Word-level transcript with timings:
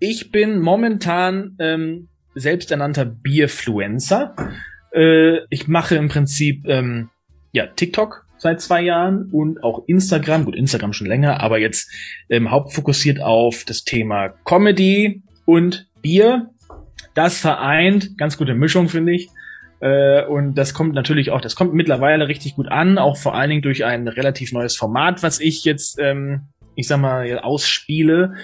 ich 0.00 0.30
bin 0.30 0.58
momentan 0.60 1.56
ähm, 1.58 2.08
selbsternannter 2.34 3.04
Bierfluencer. 3.04 4.34
Äh, 4.92 5.38
ich 5.50 5.68
mache 5.68 5.96
im 5.96 6.08
Prinzip 6.08 6.66
ähm, 6.66 7.10
ja 7.52 7.66
TikTok 7.66 8.24
seit 8.38 8.60
zwei 8.60 8.82
Jahren 8.82 9.30
und 9.32 9.62
auch 9.62 9.84
Instagram. 9.86 10.44
Gut, 10.44 10.54
Instagram 10.54 10.92
schon 10.92 11.08
länger, 11.08 11.40
aber 11.40 11.58
jetzt 11.58 11.90
ähm, 12.28 12.50
hauptfokussiert 12.50 13.20
auf 13.20 13.64
das 13.64 13.84
Thema 13.84 14.28
Comedy 14.44 15.22
und 15.44 15.88
Bier. 16.00 16.50
Das 17.14 17.40
vereint, 17.40 18.16
ganz 18.16 18.38
gute 18.38 18.54
Mischung 18.54 18.88
finde 18.88 19.14
ich. 19.14 19.28
Äh, 19.80 20.24
und 20.24 20.54
das 20.54 20.74
kommt 20.74 20.94
natürlich 20.94 21.30
auch, 21.30 21.40
das 21.40 21.56
kommt 21.56 21.74
mittlerweile 21.74 22.28
richtig 22.28 22.56
gut 22.56 22.68
an, 22.68 22.98
auch 22.98 23.16
vor 23.16 23.34
allen 23.34 23.50
Dingen 23.50 23.62
durch 23.62 23.84
ein 23.84 24.08
relativ 24.08 24.52
neues 24.52 24.76
Format, 24.76 25.22
was 25.22 25.40
ich 25.40 25.64
jetzt, 25.64 25.98
ähm, 26.00 26.48
ich 26.74 26.86
sag 26.86 27.00
mal, 27.00 27.38
ausspiele. 27.40 28.34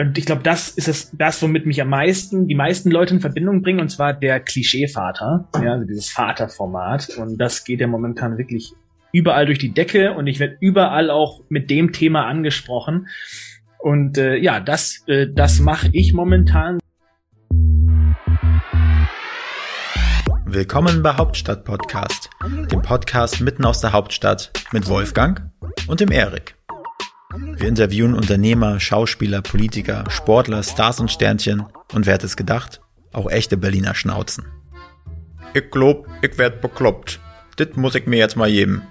Und 0.00 0.16
ich 0.16 0.26
glaube, 0.26 0.44
das 0.44 0.68
ist 0.68 0.86
das, 0.86 1.10
das, 1.12 1.42
womit 1.42 1.66
mich 1.66 1.82
am 1.82 1.88
meisten, 1.88 2.46
die 2.46 2.54
meisten 2.54 2.92
Leute 2.92 3.14
in 3.14 3.20
Verbindung 3.20 3.62
bringen, 3.62 3.80
und 3.80 3.88
zwar 3.88 4.12
der 4.14 4.38
Klischeevater, 4.38 5.48
ja, 5.60 5.72
also 5.72 5.86
dieses 5.86 6.08
Vaterformat. 6.08 7.16
Und 7.18 7.36
das 7.38 7.64
geht 7.64 7.80
ja 7.80 7.88
momentan 7.88 8.38
wirklich 8.38 8.74
überall 9.10 9.46
durch 9.46 9.58
die 9.58 9.74
Decke 9.74 10.12
und 10.12 10.28
ich 10.28 10.38
werde 10.38 10.56
überall 10.60 11.10
auch 11.10 11.40
mit 11.48 11.68
dem 11.68 11.90
Thema 11.90 12.26
angesprochen. 12.26 13.08
Und 13.80 14.18
äh, 14.18 14.36
ja, 14.36 14.60
das, 14.60 15.02
äh, 15.08 15.26
das 15.34 15.58
mache 15.58 15.88
ich 15.92 16.12
momentan. 16.12 16.78
Willkommen 20.46 21.02
bei 21.02 21.14
Hauptstadt 21.16 21.64
Podcast, 21.64 22.30
dem 22.70 22.82
Podcast 22.82 23.40
mitten 23.40 23.64
aus 23.64 23.80
der 23.80 23.92
Hauptstadt 23.92 24.52
mit 24.70 24.88
Wolfgang 24.88 25.50
und 25.88 25.98
dem 25.98 26.12
Erik. 26.12 26.57
Wir 27.34 27.68
interviewen 27.68 28.14
Unternehmer, 28.14 28.80
Schauspieler, 28.80 29.42
Politiker, 29.42 30.04
Sportler, 30.08 30.62
Stars 30.62 30.98
und 30.98 31.10
Sternchen 31.10 31.66
und 31.92 32.06
wer 32.06 32.14
hätte 32.14 32.24
es 32.24 32.38
gedacht? 32.38 32.80
Auch 33.12 33.30
echte 33.30 33.58
Berliner 33.58 33.94
Schnauzen. 33.94 34.46
Ich 35.52 35.70
glaub, 35.70 36.06
ich 36.22 36.38
werd 36.38 36.62
bekloppt. 36.62 37.20
Dit 37.58 37.76
muss 37.76 37.94
ich 37.94 38.06
mir 38.06 38.18
jetzt 38.18 38.36
mal 38.36 38.50
geben. 38.50 38.82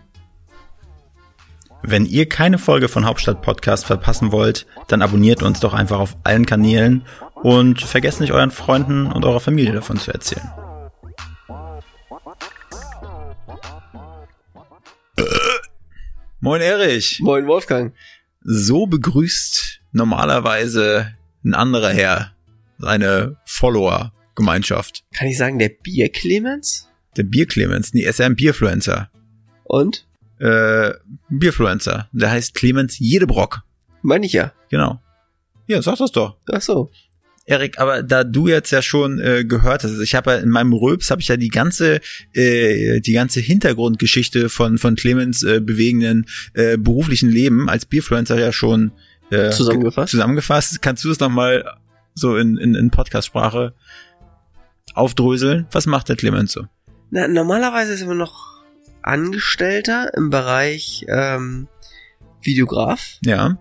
Wenn 1.82 2.06
ihr 2.06 2.30
keine 2.30 2.60
Folge 2.60 2.90
von 2.90 3.06
Hauptstadt 3.06 3.42
Podcast 3.42 3.86
verpassen 3.86 4.32
wollt, 4.32 4.68
dann 4.88 5.02
abonniert 5.02 5.42
uns 5.42 5.60
doch 5.60 5.74
einfach 5.74 6.00
auf 6.00 6.16
allen 6.24 6.46
Kanälen 6.46 7.06
und 7.34 7.82
vergesst 7.82 8.20
nicht 8.20 8.34
euren 8.34 8.52
Freunden 8.52 9.08
und 9.08 9.26
eurer 9.26 9.40
Familie 9.40 9.74
davon 9.74 9.98
zu 9.98 10.12
erzählen. 10.12 10.48
Moin 16.40 16.62
Erich. 16.62 17.20
Moin 17.20 17.48
Wolfgang. 17.48 17.94
So 18.50 18.88
begrüßt 18.88 19.82
normalerweise 19.92 21.14
ein 21.44 21.54
anderer 21.54 21.90
Herr 21.90 22.32
seine 22.78 23.36
Follower-Gemeinschaft. 23.44 25.04
Kann 25.14 25.28
ich 25.28 25.38
sagen, 25.38 25.60
der 25.60 25.68
Bier 25.68 26.08
Clemens? 26.08 26.88
Der 27.18 27.24
Bier 27.24 27.46
Clemens, 27.46 27.94
nee, 27.94 28.04
er 28.04 28.12
ist 28.12 28.20
ja 28.20 28.26
ein 28.26 28.38
Bierfluencer. 28.38 29.12
Und? 29.66 30.08
Äh, 30.40 30.94
Bierfluencer. 31.28 32.08
Der 32.14 32.32
heißt 32.32 32.54
Clemens 32.54 32.98
Jedebrock. 33.00 33.64
Meine 34.02 34.26
ich 34.26 34.32
ja. 34.32 34.54
Genau. 34.70 35.02
Ja, 35.68 35.82
sag 35.82 35.98
das 35.98 36.14
doch. 36.14 36.38
Ach 36.50 36.62
so. 36.62 36.90
Erik, 37.50 37.80
aber 37.80 38.04
da 38.04 38.26
du 38.26 38.50
jetzt 38.50 38.72
ja 38.72 38.82
schon 38.82 39.20
äh, 39.20 39.46
gehört 39.46 39.86
hast, 39.86 39.92
also 39.92 40.04
ich 40.04 40.16
habe 40.16 40.32
ja 40.32 40.38
in 40.38 40.50
meinem 40.50 40.74
Röps 40.74 41.10
habe 41.10 41.22
ich 41.22 41.30
ja 41.30 41.38
die 41.38 41.48
ganze 41.48 42.02
äh, 42.34 43.00
die 43.00 43.14
ganze 43.14 43.40
Hintergrundgeschichte 43.40 44.50
von 44.50 44.78
von 44.78 44.96
Clemens 44.96 45.44
äh, 45.44 45.62
bewegenden 45.62 46.26
äh, 46.54 46.78
beruflichen 46.78 47.30
Leben 47.30 47.70
als 47.70 47.86
Bierfluencer 47.86 48.38
ja 48.38 48.52
schon 48.52 48.92
äh, 49.30 49.50
zusammengefasst. 49.52 50.12
Zusammengefasst. 50.12 50.82
Kannst 50.82 51.06
du 51.06 51.10
es 51.10 51.22
noch 51.22 51.30
mal 51.30 51.64
so 52.14 52.36
in 52.36 52.58
in, 52.58 52.76
in 52.76 52.92
Podcast-Sprache 52.92 53.74
aufdröseln? 54.94 55.68
Was 55.72 55.86
macht 55.86 56.10
der 56.10 56.18
Clemens 56.18 56.52
so? 56.52 56.66
Na, 57.12 57.30
normalerweise 57.30 57.94
ist 57.94 58.02
er 58.02 58.14
noch 58.14 58.66
Angestellter 59.04 60.12
im 60.18 60.32
Bereich 60.32 61.06
ähm, 61.08 61.70
Videograf. 62.42 63.20
Ja 63.24 63.58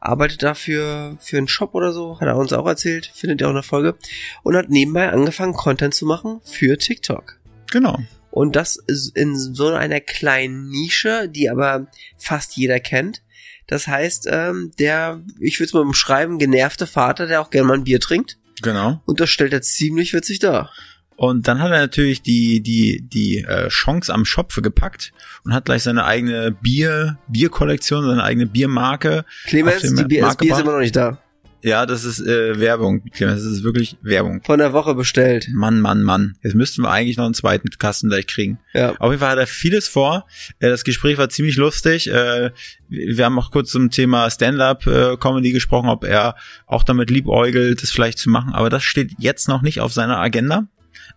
arbeitet 0.00 0.42
dafür 0.42 1.16
für 1.20 1.38
einen 1.38 1.48
Shop 1.48 1.74
oder 1.74 1.92
so, 1.92 2.20
hat 2.20 2.28
er 2.28 2.36
uns 2.36 2.52
auch 2.52 2.66
erzählt, 2.66 3.10
findet 3.14 3.40
ihr 3.40 3.46
auch 3.46 3.50
in 3.50 3.56
der 3.56 3.62
Folge, 3.62 3.96
und 4.42 4.56
hat 4.56 4.70
nebenbei 4.70 5.10
angefangen, 5.10 5.54
Content 5.54 5.94
zu 5.94 6.06
machen 6.06 6.40
für 6.44 6.78
TikTok. 6.78 7.38
Genau. 7.70 7.98
Und 8.30 8.56
das 8.56 8.76
ist 8.76 9.16
in 9.16 9.36
so 9.36 9.68
einer 9.68 10.00
kleinen 10.00 10.68
Nische, 10.68 11.28
die 11.28 11.50
aber 11.50 11.88
fast 12.16 12.56
jeder 12.56 12.78
kennt. 12.78 13.22
Das 13.66 13.86
heißt, 13.86 14.28
ähm, 14.30 14.72
der, 14.78 15.22
ich 15.40 15.58
würde 15.58 15.66
es 15.66 15.74
mal 15.74 15.84
beschreiben, 15.84 16.38
genervte 16.38 16.86
Vater, 16.86 17.26
der 17.26 17.40
auch 17.40 17.50
gerne 17.50 17.68
mal 17.68 17.74
ein 17.74 17.84
Bier 17.84 18.00
trinkt. 18.00 18.38
Genau. 18.62 19.00
Und 19.06 19.20
das 19.20 19.30
stellt 19.30 19.52
er 19.52 19.62
ziemlich 19.62 20.14
witzig 20.14 20.38
dar. 20.38 20.72
Und 21.18 21.48
dann 21.48 21.58
hat 21.58 21.72
er 21.72 21.80
natürlich 21.80 22.22
die, 22.22 22.60
die, 22.60 23.02
die 23.02 23.38
äh, 23.38 23.66
Chance 23.70 24.14
am 24.14 24.24
Schopfe 24.24 24.62
gepackt 24.62 25.12
und 25.44 25.52
hat 25.52 25.64
gleich 25.64 25.82
seine 25.82 26.04
eigene 26.04 26.52
Bier, 26.52 27.18
Bierkollektion, 27.26 28.06
seine 28.06 28.22
eigene 28.22 28.46
Biermarke. 28.46 29.24
Clemens, 29.46 29.82
die 29.82 30.04
Bier, 30.04 30.22
das 30.22 30.36
Bier 30.36 30.52
ist 30.52 30.60
immer 30.60 30.74
noch 30.74 30.78
nicht 30.78 30.94
da. 30.94 31.18
Ja, 31.60 31.86
das 31.86 32.04
ist 32.04 32.20
äh, 32.20 32.60
Werbung, 32.60 33.02
Clemens, 33.10 33.42
das 33.42 33.50
ist 33.50 33.64
wirklich 33.64 33.96
Werbung. 34.00 34.42
Von 34.44 34.60
der 34.60 34.72
Woche 34.72 34.94
bestellt. 34.94 35.48
Mann, 35.52 35.80
Mann, 35.80 36.04
Mann. 36.04 36.36
Jetzt 36.44 36.54
müssten 36.54 36.82
wir 36.82 36.90
eigentlich 36.92 37.16
noch 37.16 37.24
einen 37.24 37.34
zweiten 37.34 37.68
Kasten 37.68 38.10
gleich 38.10 38.28
kriegen. 38.28 38.60
Ja. 38.72 38.94
Auf 39.00 39.10
jeden 39.10 39.18
Fall 39.18 39.32
hat 39.32 39.38
er 39.38 39.48
vieles 39.48 39.88
vor. 39.88 40.24
Äh, 40.60 40.68
das 40.68 40.84
Gespräch 40.84 41.18
war 41.18 41.28
ziemlich 41.30 41.56
lustig. 41.56 42.08
Äh, 42.12 42.52
wir 42.88 43.24
haben 43.24 43.36
auch 43.40 43.50
kurz 43.50 43.72
zum 43.72 43.90
Thema 43.90 44.30
Stand-up-Comedy 44.30 45.50
gesprochen, 45.50 45.88
ob 45.88 46.04
er 46.04 46.36
auch 46.66 46.84
damit 46.84 47.10
liebäugelt, 47.10 47.82
das 47.82 47.90
vielleicht 47.90 48.18
zu 48.18 48.30
machen. 48.30 48.52
Aber 48.52 48.70
das 48.70 48.84
steht 48.84 49.16
jetzt 49.18 49.48
noch 49.48 49.62
nicht 49.62 49.80
auf 49.80 49.92
seiner 49.92 50.18
Agenda 50.18 50.68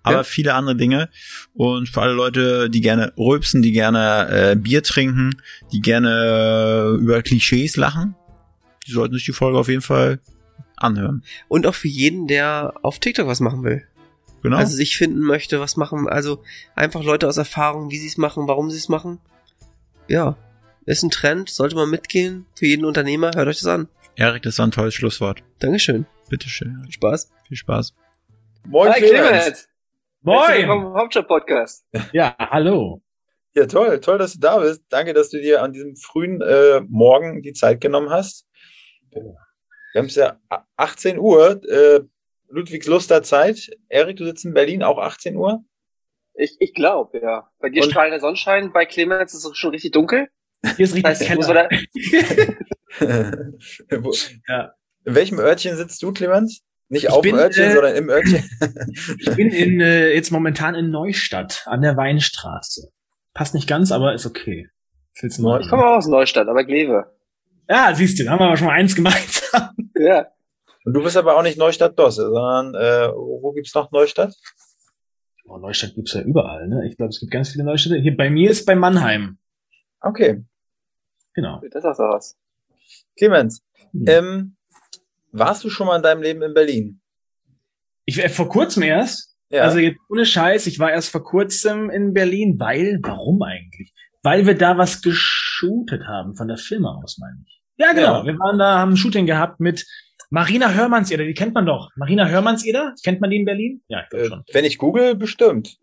aber 0.03 0.17
ja. 0.17 0.23
viele 0.23 0.53
andere 0.53 0.75
Dinge. 0.75 1.09
Und 1.53 1.89
für 1.89 2.01
alle 2.01 2.13
Leute, 2.13 2.69
die 2.69 2.81
gerne 2.81 3.13
rülpsen, 3.17 3.61
die 3.61 3.71
gerne 3.71 4.51
äh, 4.51 4.55
Bier 4.55 4.83
trinken, 4.83 5.41
die 5.71 5.81
gerne 5.81 6.95
äh, 6.97 7.01
über 7.01 7.21
Klischees 7.21 7.75
lachen, 7.77 8.15
die 8.87 8.91
sollten 8.91 9.15
sich 9.15 9.25
die 9.25 9.33
Folge 9.33 9.57
auf 9.57 9.67
jeden 9.67 9.81
Fall 9.81 10.19
anhören. 10.75 11.23
Und 11.47 11.67
auch 11.67 11.75
für 11.75 11.87
jeden, 11.87 12.27
der 12.27 12.73
auf 12.81 12.99
TikTok 12.99 13.27
was 13.27 13.39
machen 13.39 13.63
will. 13.63 13.83
Genau. 14.41 14.57
Also 14.57 14.75
sich 14.75 14.97
finden 14.97 15.19
möchte, 15.19 15.59
was 15.59 15.77
machen, 15.77 16.09
also 16.09 16.43
einfach 16.75 17.03
Leute 17.03 17.27
aus 17.27 17.37
Erfahrung, 17.37 17.91
wie 17.91 17.99
sie 17.99 18.07
es 18.07 18.17
machen, 18.17 18.47
warum 18.47 18.71
sie 18.71 18.77
es 18.77 18.89
machen. 18.89 19.19
Ja, 20.07 20.35
ist 20.85 21.03
ein 21.03 21.11
Trend, 21.11 21.49
sollte 21.49 21.75
man 21.75 21.89
mitgehen. 21.89 22.45
Für 22.55 22.65
jeden 22.65 22.85
Unternehmer, 22.85 23.31
hört 23.35 23.47
euch 23.47 23.59
das 23.59 23.67
an. 23.67 23.87
Erik, 24.15 24.41
das 24.43 24.57
war 24.57 24.67
ein 24.67 24.71
tolles 24.71 24.95
Schlusswort. 24.95 25.43
Dankeschön. 25.59 26.05
Bitteschön. 26.29 26.79
Viel 26.83 26.93
Spaß. 26.93 27.31
Viel 27.47 27.57
Spaß. 27.57 27.93
Moin, 28.67 28.91
Hi, 28.91 28.99
Clemens. 28.99 29.67
Moin! 30.23 30.67
Vom 30.67 30.93
Hauptstadt-Podcast. 30.93 31.83
Ja, 32.13 32.35
hallo. 32.37 33.01
Ja, 33.55 33.65
toll, 33.65 33.99
toll, 34.01 34.19
dass 34.19 34.33
du 34.33 34.39
da 34.39 34.59
bist. 34.59 34.83
Danke, 34.89 35.13
dass 35.15 35.29
du 35.29 35.41
dir 35.41 35.63
an 35.63 35.73
diesem 35.73 35.95
frühen 35.95 36.41
äh, 36.41 36.81
Morgen 36.87 37.41
die 37.41 37.53
Zeit 37.53 37.81
genommen 37.81 38.11
hast. 38.11 38.47
Wir 39.09 39.35
haben 39.95 40.05
es 40.05 40.13
ja 40.13 40.39
18 40.75 41.17
Uhr, 41.17 41.59
äh, 41.67 42.01
Ludwigsluster 42.49 43.23
Zeit. 43.23 43.71
Erik, 43.89 44.17
du 44.17 44.25
sitzt 44.25 44.45
in 44.45 44.53
Berlin, 44.53 44.83
auch 44.83 44.99
18 44.99 45.35
Uhr? 45.35 45.63
Ich, 46.35 46.55
ich 46.59 46.75
glaube, 46.75 47.19
ja. 47.19 47.49
Bei 47.57 47.69
dir 47.69 47.81
Und? 47.81 47.89
strahlender 47.89 48.19
Sonnenschein, 48.19 48.71
bei 48.71 48.85
Clemens 48.85 49.33
ist 49.33 49.43
es 49.43 49.57
schon 49.57 49.71
richtig 49.71 49.93
dunkel. 49.93 50.27
Hier 50.77 50.85
ist 50.85 50.93
richtig 50.93 51.27
Keller. 51.27 51.67
ja. 54.47 54.73
In 55.03 55.15
welchem 55.15 55.39
Örtchen 55.39 55.75
sitzt 55.77 56.03
du, 56.03 56.13
Clemens? 56.13 56.61
Nicht 56.91 57.05
ich 57.05 57.09
auf 57.09 57.21
bin, 57.21 57.35
dem 57.35 57.39
Örtchen, 57.39 57.63
äh, 57.63 57.71
sondern 57.71 57.95
im 57.95 58.09
Örtchen. 58.09 58.43
ich 59.17 59.35
bin 59.37 59.49
in, 59.49 59.79
äh, 59.79 60.13
jetzt 60.13 60.29
momentan 60.29 60.75
in 60.75 60.89
Neustadt 60.89 61.63
an 61.65 61.81
der 61.81 61.95
Weinstraße. 61.95 62.91
Passt 63.33 63.53
nicht 63.53 63.67
ganz, 63.67 63.93
aber 63.93 64.13
ist 64.13 64.25
okay. 64.25 64.67
Ich 65.13 65.29
komme 65.69 65.85
auch 65.85 65.97
aus 65.97 66.07
Neustadt, 66.07 66.49
aber 66.49 66.65
Glewe. 66.65 67.05
Ja, 67.69 67.95
siehst 67.95 68.19
du, 68.19 68.25
da 68.25 68.31
haben 68.31 68.39
wir 68.39 68.47
aber 68.47 68.57
schon 68.57 68.67
mal 68.67 68.73
eins 68.73 68.95
gemeinsam. 68.95 69.71
Ja. 69.97 70.27
Und 70.83 70.93
du 70.93 71.03
bist 71.03 71.15
aber 71.15 71.37
auch 71.37 71.43
nicht 71.43 71.59
Neustadt-Dosse, 71.59 72.23
sondern 72.23 72.73
äh, 72.73 73.07
wo 73.13 73.51
gibt's 73.51 73.75
noch 73.75 73.91
Neustadt? 73.91 74.33
Oh, 75.45 75.57
Neustadt 75.57 75.93
gibt's 75.93 76.13
ja 76.13 76.21
überall, 76.21 76.67
ne? 76.67 76.87
Ich 76.87 76.97
glaube, 76.97 77.11
es 77.11 77.19
gibt 77.19 77.31
ganz 77.31 77.49
viele 77.49 77.63
Neustädte. 77.63 77.97
Hier 77.97 78.17
bei 78.17 78.31
mir 78.31 78.49
ist 78.49 78.65
bei 78.65 78.73
Mannheim. 78.73 79.37
Okay. 79.99 80.43
Genau. 81.35 81.61
Das 81.69 81.85
ist 81.85 81.99
auch 81.99 82.15
was. 82.15 82.35
Clemens, 83.15 83.61
hm. 83.91 84.05
ähm, 84.07 84.57
warst 85.31 85.63
du 85.63 85.69
schon 85.69 85.87
mal 85.87 85.97
in 85.97 86.03
deinem 86.03 86.21
Leben 86.21 86.41
in 86.41 86.53
Berlin? 86.53 87.01
Ich 88.05 88.23
äh, 88.23 88.29
vor 88.29 88.49
kurzem 88.49 88.83
erst. 88.83 89.35
Ja. 89.49 89.63
Also 89.63 89.79
jetzt 89.79 89.99
ohne 90.09 90.25
Scheiß, 90.25 90.67
ich 90.67 90.79
war 90.79 90.91
erst 90.91 91.09
vor 91.09 91.23
kurzem 91.23 91.89
in 91.89 92.13
Berlin, 92.13 92.55
weil, 92.57 92.99
warum 93.03 93.41
eigentlich? 93.41 93.93
Weil 94.23 94.45
wir 94.45 94.57
da 94.57 94.77
was 94.77 95.01
geshootet 95.01 96.03
haben, 96.07 96.35
von 96.35 96.47
der 96.47 96.57
Firma 96.57 96.99
aus, 97.03 97.17
meine 97.19 97.37
ich. 97.45 97.61
Ja, 97.77 97.91
genau. 97.91 98.19
Ja. 98.19 98.25
Wir 98.25 98.39
waren 98.39 98.59
da, 98.59 98.79
haben 98.79 98.93
ein 98.93 98.97
Shooting 98.97 99.25
gehabt 99.25 99.59
mit 99.59 99.85
Marina 100.29 100.73
Hörmannseder, 100.73 101.25
die 101.25 101.33
kennt 101.33 101.53
man 101.53 101.65
doch. 101.65 101.89
Marina 101.97 102.27
Hörmannseder, 102.27 102.93
kennt 103.03 103.19
man 103.19 103.29
die 103.29 103.37
in 103.37 103.45
Berlin? 103.45 103.81
Ja, 103.89 104.03
ich 104.03 104.09
glaube 104.09 104.25
äh, 104.25 104.29
schon. 104.29 104.43
Wenn 104.53 104.65
ich 104.65 104.77
google, 104.77 105.15
bestimmt. 105.15 105.77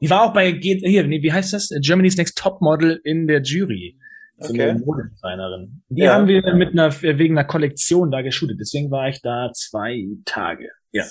Die 0.00 0.08
war 0.08 0.22
auch 0.22 0.32
bei, 0.32 0.52
hier, 0.52 1.06
nee, 1.06 1.22
wie 1.22 1.32
heißt 1.32 1.52
das? 1.52 1.68
Germany's 1.82 2.16
Next 2.16 2.38
Top 2.38 2.62
Model 2.62 3.00
in 3.04 3.26
der 3.26 3.42
Jury. 3.42 3.98
So 4.40 4.52
Okay. 4.52 4.70
eine 4.70 4.78
Modedesignerin. 4.78 5.82
Die 5.88 6.02
Ja. 6.02 6.14
haben 6.14 6.26
wir 6.26 6.42
mit 6.54 6.70
einer, 6.70 6.90
wegen 7.02 7.36
einer 7.38 7.46
Kollektion 7.46 8.10
da 8.10 8.22
geshootet. 8.22 8.58
Deswegen 8.60 8.90
war 8.90 9.08
ich 9.08 9.20
da 9.22 9.50
zwei 9.54 10.06
Tage. 10.24 10.68
Ja. 10.92 11.04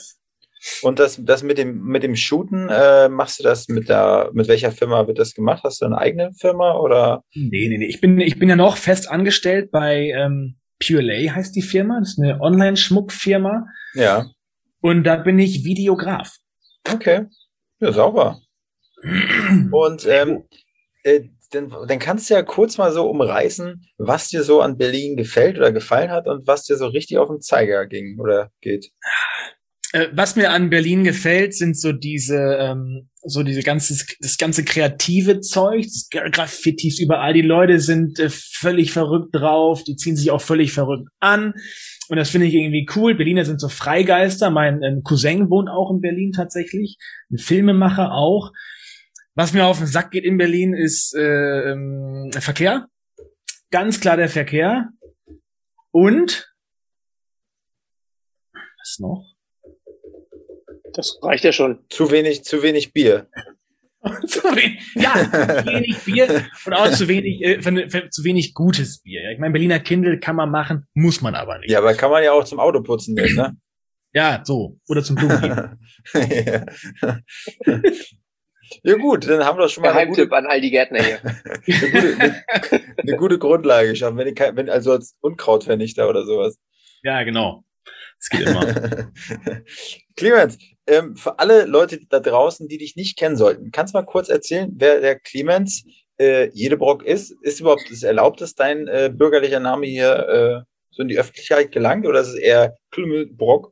Und 0.81 0.99
das, 0.99 1.23
das 1.23 1.41
mit 1.41 1.57
dem, 1.57 1.83
mit 1.85 2.03
dem 2.03 2.15
Shooten, 2.17 2.67
äh, 2.69 3.07
machst 3.07 3.39
du 3.39 3.43
das 3.43 3.69
mit 3.69 3.87
der, 3.87 4.29
mit 4.33 4.47
welcher 4.49 4.71
Firma 4.71 5.07
wird 5.07 5.17
das 5.19 5.33
gemacht? 5.33 5.63
Hast 5.63 5.81
du 5.81 5.85
eine 5.85 5.97
eigene 5.97 6.31
Firma 6.33 6.73
oder? 6.77 7.23
Nee, 7.33 7.69
nee, 7.69 7.77
nee. 7.77 7.85
Ich 7.85 8.01
bin, 8.01 8.19
ich 8.19 8.37
bin 8.39 8.49
ja 8.49 8.55
noch 8.57 8.75
fest 8.75 9.09
angestellt 9.09 9.71
bei 9.71 10.09
ähm, 10.09 10.57
Pure 10.85 11.01
Lay 11.01 11.27
heißt 11.27 11.55
die 11.55 11.61
Firma. 11.61 11.99
Das 11.99 12.09
ist 12.09 12.19
eine 12.19 12.41
Online-Schmuckfirma. 12.41 13.67
Ja. 13.93 14.25
Und 14.81 15.03
da 15.03 15.15
bin 15.17 15.39
ich 15.39 15.63
Videograf. 15.63 16.35
Okay. 16.91 17.25
Ja, 17.79 17.91
sauber. 17.93 18.41
Und 19.71 20.05
ähm, 20.07 20.43
äh, 21.03 21.21
dann, 21.51 21.69
dann 21.87 21.99
kannst 21.99 22.29
du 22.29 22.35
ja 22.35 22.43
kurz 22.43 22.77
mal 22.77 22.91
so 22.91 23.09
umreißen, 23.09 23.85
was 23.97 24.29
dir 24.29 24.43
so 24.43 24.61
an 24.61 24.77
Berlin 24.77 25.15
gefällt 25.15 25.57
oder 25.57 25.71
gefallen 25.71 26.11
hat 26.11 26.27
und 26.27 26.47
was 26.47 26.63
dir 26.63 26.77
so 26.77 26.87
richtig 26.87 27.17
auf 27.17 27.29
den 27.29 27.41
Zeiger 27.41 27.85
ging 27.87 28.19
oder 28.19 28.51
geht. 28.61 28.91
Äh, 29.91 30.07
was 30.13 30.35
mir 30.35 30.51
an 30.51 30.69
Berlin 30.69 31.03
gefällt, 31.03 31.55
sind 31.55 31.75
so 31.79 31.91
diese, 31.91 32.57
ähm, 32.59 33.09
so 33.23 33.41
diese 33.41 33.63
ganze, 33.63 33.95
das 34.19 34.37
ganze 34.37 34.63
kreative 34.63 35.39
Zeug, 35.39 35.87
Graffitis 36.11 36.99
überall. 36.99 37.33
Die 37.33 37.41
Leute 37.41 37.79
sind 37.79 38.19
äh, 38.19 38.29
völlig 38.29 38.91
verrückt 38.91 39.35
drauf, 39.35 39.83
die 39.83 39.95
ziehen 39.95 40.15
sich 40.15 40.29
auch 40.29 40.41
völlig 40.41 40.73
verrückt 40.73 41.09
an. 41.19 41.53
Und 42.07 42.17
das 42.17 42.29
finde 42.29 42.47
ich 42.47 42.53
irgendwie 42.53 42.87
cool. 42.95 43.15
Berliner 43.15 43.45
sind 43.45 43.59
so 43.59 43.69
Freigeister. 43.69 44.51
Mein 44.51 44.83
ähm, 44.83 45.01
Cousin 45.03 45.49
wohnt 45.49 45.69
auch 45.69 45.91
in 45.91 46.01
Berlin 46.01 46.33
tatsächlich. 46.33 46.97
Ein 47.31 47.39
Filmemacher 47.39 48.11
auch. 48.11 48.51
Was 49.39 49.53
mir 49.53 49.65
auf 49.65 49.77
den 49.77 49.87
Sack 49.87 50.11
geht 50.11 50.25
in 50.25 50.37
Berlin 50.37 50.73
ist 50.73 51.15
äh, 51.15 51.71
ähm, 51.71 52.29
Verkehr. 52.33 52.89
Ganz 53.71 54.01
klar 54.01 54.17
der 54.17 54.27
Verkehr. 54.27 54.89
Und 55.91 56.53
was 58.51 58.99
noch? 58.99 59.33
Das 60.91 61.17
reicht 61.21 61.45
ja 61.45 61.53
schon. 61.53 61.85
Zu 61.89 62.11
wenig, 62.11 62.43
zu 62.43 62.61
wenig 62.61 62.91
Bier. 62.91 63.29
zu 64.27 64.43
wenig, 64.43 64.81
ja, 64.95 65.13
zu 65.13 65.67
wenig 65.67 65.97
Bier 65.99 66.45
und 66.65 66.73
auch 66.73 66.91
zu 66.91 67.07
wenig, 67.07 67.41
äh, 67.41 67.61
für, 67.61 67.89
für, 67.89 68.09
zu 68.09 68.25
wenig 68.25 68.53
gutes 68.53 69.01
Bier. 69.03 69.23
Ja. 69.23 69.31
Ich 69.31 69.39
meine, 69.39 69.53
Berliner 69.53 69.79
Kindle 69.79 70.19
kann 70.19 70.35
man 70.35 70.51
machen, 70.51 70.85
muss 70.93 71.21
man 71.21 71.35
aber 71.35 71.59
nicht. 71.59 71.71
Ja, 71.71 71.77
aber 71.77 71.93
kann 71.93 72.11
man 72.11 72.25
ja 72.25 72.33
auch 72.33 72.43
zum 72.43 72.59
Autoputzen 72.59 73.15
nehmen, 73.15 73.35
ne? 73.35 73.55
Ja, 74.11 74.41
so. 74.43 74.81
Oder 74.89 75.01
zum 75.01 75.15
Blumen. 75.15 75.79
ja. 78.83 78.95
gut, 78.95 79.27
dann 79.27 79.43
haben 79.45 79.57
wir 79.57 79.63
doch 79.63 79.69
schon 79.69 79.83
mal 79.83 79.91
eine 79.91 80.07
gute, 80.07 80.27
Geheimtipp 80.27 80.33
an 80.33 80.45
all 80.47 80.61
die 80.61 80.71
Gärtner 80.71 81.03
hier. 81.03 81.19
eine 81.23 81.91
gute, 81.91 82.19
eine, 82.19 82.43
eine 82.97 83.17
gute 83.17 83.39
Grundlage 83.39 83.89
geschaffen, 83.89 84.17
wenn, 84.17 84.27
ich, 84.27 84.39
wenn 84.39 84.69
also 84.69 84.91
als 84.91 85.15
Unkrautvernichter 85.21 86.09
oder 86.09 86.25
sowas. 86.25 86.57
ja, 87.03 87.23
genau. 87.23 87.63
Das 88.19 88.29
geht 88.29 88.47
immer. 88.47 89.61
Clemens, 90.15 90.57
ähm, 90.87 91.15
für 91.15 91.39
alle 91.39 91.65
Leute 91.65 91.99
da 92.09 92.19
draußen, 92.19 92.67
die 92.67 92.77
dich 92.77 92.95
nicht 92.95 93.17
kennen 93.17 93.37
sollten, 93.37 93.71
kannst 93.71 93.93
du 93.93 93.97
mal 93.97 94.05
kurz 94.05 94.27
erzählen, 94.27 94.71
wer 94.75 94.99
der 94.99 95.19
Clemens 95.19 95.85
äh, 96.19 96.49
Jedebrock 96.49 97.03
ist? 97.03 97.31
Ist 97.41 97.61
überhaupt 97.61 97.89
ist 97.89 98.03
erlaubt, 98.03 98.41
dass 98.41 98.55
dein 98.55 98.87
äh, 98.87 99.09
bürgerlicher 99.13 99.61
Name 99.61 99.87
hier 99.87 100.27
äh, 100.27 100.69
so 100.91 101.03
in 101.03 101.07
die 101.07 101.17
Öffentlichkeit 101.17 101.71
gelangt 101.71 102.05
oder 102.05 102.19
ist 102.19 102.29
es 102.29 102.35
eher 102.35 102.75
Clemens 102.91 103.35
Brock? 103.37 103.71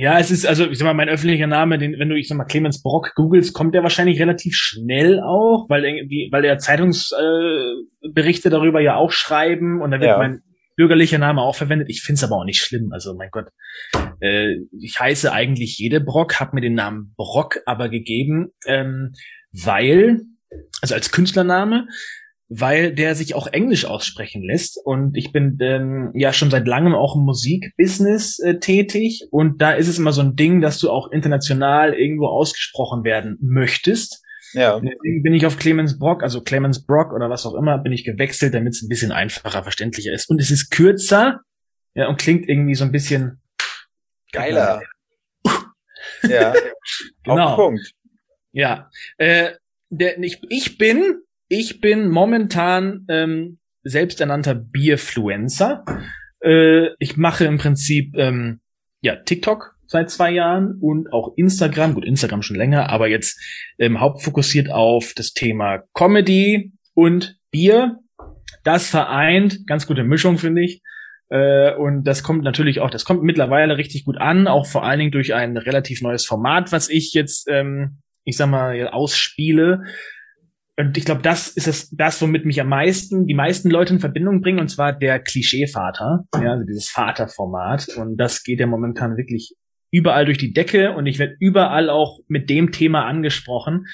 Ja, 0.00 0.16
es 0.20 0.30
ist, 0.30 0.46
also, 0.46 0.70
ich 0.70 0.78
sag 0.78 0.84
mal, 0.84 0.94
mein 0.94 1.08
öffentlicher 1.08 1.48
Name, 1.48 1.76
den, 1.76 1.98
wenn 1.98 2.08
du, 2.08 2.14
ich 2.14 2.28
sag 2.28 2.38
mal, 2.38 2.44
Clemens 2.44 2.82
Brock 2.82 3.16
googelst, 3.16 3.52
kommt 3.52 3.74
der 3.74 3.82
wahrscheinlich 3.82 4.20
relativ 4.20 4.54
schnell 4.54 5.18
auch, 5.18 5.68
weil 5.68 5.84
irgendwie, 5.84 6.28
weil 6.30 6.42
der 6.42 6.58
Zeitungsberichte 6.58 8.48
äh, 8.48 8.50
darüber 8.52 8.80
ja 8.80 8.94
auch 8.94 9.10
schreiben 9.10 9.82
und 9.82 9.90
da 9.90 9.98
wird 9.98 10.10
Ja. 10.10 10.18
mein 10.18 10.42
bürgerlicher 10.76 11.18
Name 11.18 11.42
auch 11.42 11.56
verwendet. 11.56 11.88
Ich 11.90 12.02
find's 12.02 12.22
aber 12.22 12.36
auch 12.36 12.44
nicht 12.44 12.60
schlimm. 12.60 12.92
Also, 12.92 13.16
mein 13.16 13.30
Gott, 13.32 13.46
äh, 14.20 14.58
ich 14.80 15.00
heiße 15.00 15.32
eigentlich 15.32 15.78
jede 15.78 16.00
Brock, 16.00 16.38
habe 16.38 16.54
mir 16.54 16.60
den 16.60 16.74
Namen 16.74 17.12
Brock 17.16 17.58
aber 17.66 17.88
gegeben, 17.88 18.52
ähm, 18.66 19.14
weil, 19.50 20.20
also 20.80 20.94
als 20.94 21.10
Künstlername, 21.10 21.88
weil 22.48 22.94
der 22.94 23.14
sich 23.14 23.34
auch 23.34 23.46
Englisch 23.46 23.84
aussprechen 23.84 24.42
lässt. 24.42 24.80
Und 24.82 25.16
ich 25.16 25.32
bin 25.32 25.58
ähm, 25.60 26.12
ja 26.14 26.32
schon 26.32 26.50
seit 26.50 26.66
langem 26.66 26.94
auch 26.94 27.14
im 27.14 27.22
Musikbusiness 27.22 28.38
äh, 28.38 28.58
tätig. 28.58 29.26
Und 29.30 29.60
da 29.60 29.72
ist 29.72 29.88
es 29.88 29.98
immer 29.98 30.12
so 30.12 30.22
ein 30.22 30.34
Ding, 30.34 30.60
dass 30.60 30.78
du 30.78 30.90
auch 30.90 31.10
international 31.12 31.94
irgendwo 31.94 32.26
ausgesprochen 32.26 33.04
werden 33.04 33.36
möchtest. 33.40 34.24
Ja. 34.54 34.80
Deswegen 34.80 35.22
bin 35.22 35.34
ich 35.34 35.44
auf 35.44 35.58
Clemens 35.58 35.98
Brock, 35.98 36.22
also 36.22 36.40
Clemens 36.40 36.86
Brock 36.86 37.12
oder 37.12 37.28
was 37.28 37.44
auch 37.44 37.54
immer, 37.54 37.78
bin 37.78 37.92
ich 37.92 38.04
gewechselt, 38.04 38.54
damit 38.54 38.72
es 38.74 38.82
ein 38.82 38.88
bisschen 38.88 39.12
einfacher, 39.12 39.62
verständlicher 39.62 40.12
ist. 40.12 40.30
Und 40.30 40.40
es 40.40 40.50
ist 40.50 40.70
kürzer 40.70 41.40
ja, 41.94 42.08
und 42.08 42.18
klingt 42.18 42.48
irgendwie 42.48 42.74
so 42.74 42.84
ein 42.84 42.92
bisschen 42.92 43.42
Geiler. 44.32 44.82
ja. 46.22 46.54
Genau. 47.22 47.54
Punkt. 47.56 47.92
Ja, 48.52 48.90
äh, 49.18 49.52
der, 49.90 50.18
ich, 50.20 50.40
ich 50.48 50.78
bin, 50.78 51.20
ich 51.48 51.80
bin 51.80 52.08
momentan 52.08 53.06
ähm, 53.08 53.58
selbsternannter 53.82 54.54
Bierfluencer. 54.54 55.84
Äh, 56.40 56.88
ich 56.98 57.16
mache 57.16 57.44
im 57.44 57.58
Prinzip 57.58 58.14
ähm, 58.16 58.60
ja 59.00 59.16
TikTok 59.16 59.74
seit 59.86 60.10
zwei 60.10 60.30
Jahren 60.30 60.78
und 60.80 61.12
auch 61.12 61.32
Instagram. 61.36 61.94
Gut, 61.94 62.04
Instagram 62.04 62.42
schon 62.42 62.56
länger, 62.56 62.90
aber 62.90 63.08
jetzt 63.08 63.40
ähm, 63.78 64.00
hauptfokussiert 64.00 64.70
auf 64.70 65.14
das 65.16 65.32
Thema 65.32 65.84
Comedy 65.94 66.72
und 66.94 67.38
Bier. 67.50 67.98
Das 68.64 68.90
vereint, 68.90 69.66
ganz 69.66 69.86
gute 69.86 70.04
Mischung 70.04 70.36
finde 70.36 70.62
ich. 70.62 70.82
Äh, 71.30 71.74
und 71.74 72.04
das 72.04 72.22
kommt 72.22 72.42
natürlich 72.44 72.80
auch, 72.80 72.90
das 72.90 73.04
kommt 73.04 73.22
mittlerweile 73.22 73.78
richtig 73.78 74.04
gut 74.04 74.18
an, 74.18 74.46
auch 74.46 74.66
vor 74.66 74.84
allen 74.84 74.98
Dingen 74.98 75.12
durch 75.12 75.34
ein 75.34 75.56
relativ 75.56 76.02
neues 76.02 76.26
Format, 76.26 76.72
was 76.72 76.90
ich 76.90 77.14
jetzt, 77.14 77.48
ähm, 77.48 77.98
ich 78.24 78.36
sag 78.36 78.48
mal, 78.48 78.88
ausspiele. 78.88 79.84
Und 80.78 80.96
ich 80.96 81.04
glaube, 81.04 81.22
das 81.22 81.48
ist 81.48 81.66
das, 81.66 81.90
das, 81.90 82.22
womit 82.22 82.44
mich 82.44 82.60
am 82.60 82.68
meisten, 82.68 83.26
die 83.26 83.34
meisten 83.34 83.68
Leute 83.68 83.94
in 83.94 84.00
Verbindung 84.00 84.40
bringen, 84.40 84.60
und 84.60 84.68
zwar 84.68 84.92
der 84.92 85.18
Klischeevater, 85.18 86.24
ja, 86.40 86.52
also 86.52 86.64
dieses 86.64 86.88
Vaterformat. 86.88 87.88
Und 87.96 88.16
das 88.16 88.44
geht 88.44 88.60
ja 88.60 88.68
momentan 88.68 89.16
wirklich 89.16 89.56
überall 89.90 90.24
durch 90.24 90.38
die 90.38 90.52
Decke 90.52 90.92
und 90.94 91.06
ich 91.06 91.18
werde 91.18 91.34
überall 91.40 91.90
auch 91.90 92.20
mit 92.28 92.48
dem 92.48 92.70
Thema 92.70 93.06
angesprochen. 93.06 93.86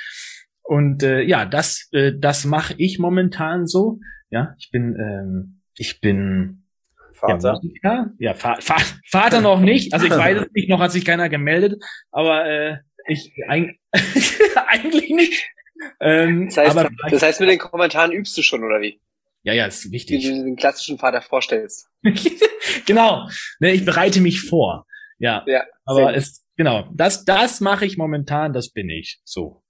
Und 0.63 1.03
äh, 1.03 1.23
ja, 1.23 1.47
das, 1.47 1.89
äh, 1.93 2.13
das 2.19 2.45
mache 2.45 2.75
ich 2.77 2.99
momentan 2.99 3.67
so. 3.67 4.01
Ja, 4.29 4.55
ich 4.59 4.71
bin, 4.71 4.95
ähm, 4.99 5.61
ich 5.79 6.03
bin 6.03 6.65
Vater. 7.15 7.63
ja. 7.83 8.11
Ja, 8.19 8.35
Fa 8.35 8.57
Fa 8.61 8.77
Vater 9.07 9.41
noch 9.41 9.61
nicht. 9.61 9.95
Also 9.95 10.05
ich 10.05 10.13
weiß 10.13 10.39
es 10.39 10.53
nicht, 10.53 10.69
noch 10.69 10.81
hat 10.81 10.93
sich 10.93 11.07
keiner 11.07 11.31
gemeldet, 11.31 11.83
aber 12.11 12.45
äh, 12.45 12.77
ich 13.07 13.33
eig 13.49 13.79
eigentlich 14.69 15.09
nicht. 15.09 15.54
Ähm, 16.01 16.47
Das 16.47 16.57
heißt, 16.57 16.77
aber 16.77 16.91
das 17.11 17.23
heißt, 17.23 17.41
mit 17.41 17.49
den 17.51 17.59
Kommentaren 17.59 18.13
übst 18.13 18.37
du 18.37 18.43
schon, 18.43 18.63
oder 18.65 18.81
wie? 18.81 19.01
ja, 19.43 19.53
ja, 19.53 19.67
ist 19.67 19.87
Wie 19.87 19.93
wichtig. 19.93 20.23
du 20.25 20.33
dir 20.33 20.43
den 20.45 20.57
klassischen 20.57 20.99
Vater 20.99 21.21
vorstellst. 21.21 21.89
genau. 22.87 23.29
Ne, 23.61 23.73
ich 23.73 23.85
bereite 23.85 24.21
mich 24.21 24.41
vor. 24.43 24.87
Ja, 25.19 25.45
Ja. 25.47 25.65
aber 25.85 26.15
es 26.15 26.45
genau, 26.57 26.89
das 26.95 27.25
das 27.25 27.61
mache 27.61 27.85
ich 27.87 27.97
momentan, 27.97 28.53
das 28.53 28.71
bin 28.71 28.89
ich. 28.89 29.21
So. 29.25 29.63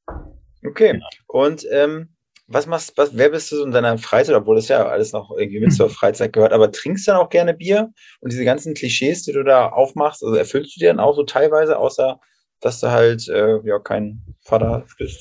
Okay. 0.66 0.92
Genau. 0.92 1.06
Und 1.26 1.66
ähm, 1.72 2.10
was 2.46 2.66
machst 2.66 2.92
was, 2.96 3.16
wer 3.16 3.30
bist 3.30 3.50
du 3.50 3.56
so 3.56 3.64
in 3.64 3.72
deiner 3.72 3.98
Freizeit, 3.98 4.34
obwohl 4.36 4.56
das 4.56 4.68
ja 4.68 4.86
alles 4.86 5.12
noch 5.12 5.30
irgendwie 5.36 5.60
mit 5.60 5.72
zur 5.74 5.90
Freizeit 5.90 6.32
gehört, 6.32 6.52
aber 6.52 6.70
trinkst 6.70 7.06
du 7.06 7.12
dann 7.12 7.20
auch 7.20 7.28
gerne 7.30 7.52
Bier? 7.54 7.92
Und 8.20 8.32
diese 8.32 8.44
ganzen 8.44 8.74
Klischees, 8.74 9.24
die 9.24 9.32
du 9.32 9.42
da 9.42 9.68
aufmachst, 9.70 10.22
also 10.22 10.36
erfüllst 10.36 10.76
du 10.76 10.80
die 10.80 10.86
dann 10.86 11.00
auch 11.00 11.14
so 11.16 11.24
teilweise, 11.24 11.78
außer 11.78 12.20
dass 12.60 12.80
du 12.80 12.90
halt 12.90 13.28
äh, 13.28 13.58
ja 13.64 13.78
kein 13.80 14.22
Vater 14.42 14.86
bist? 14.98 15.18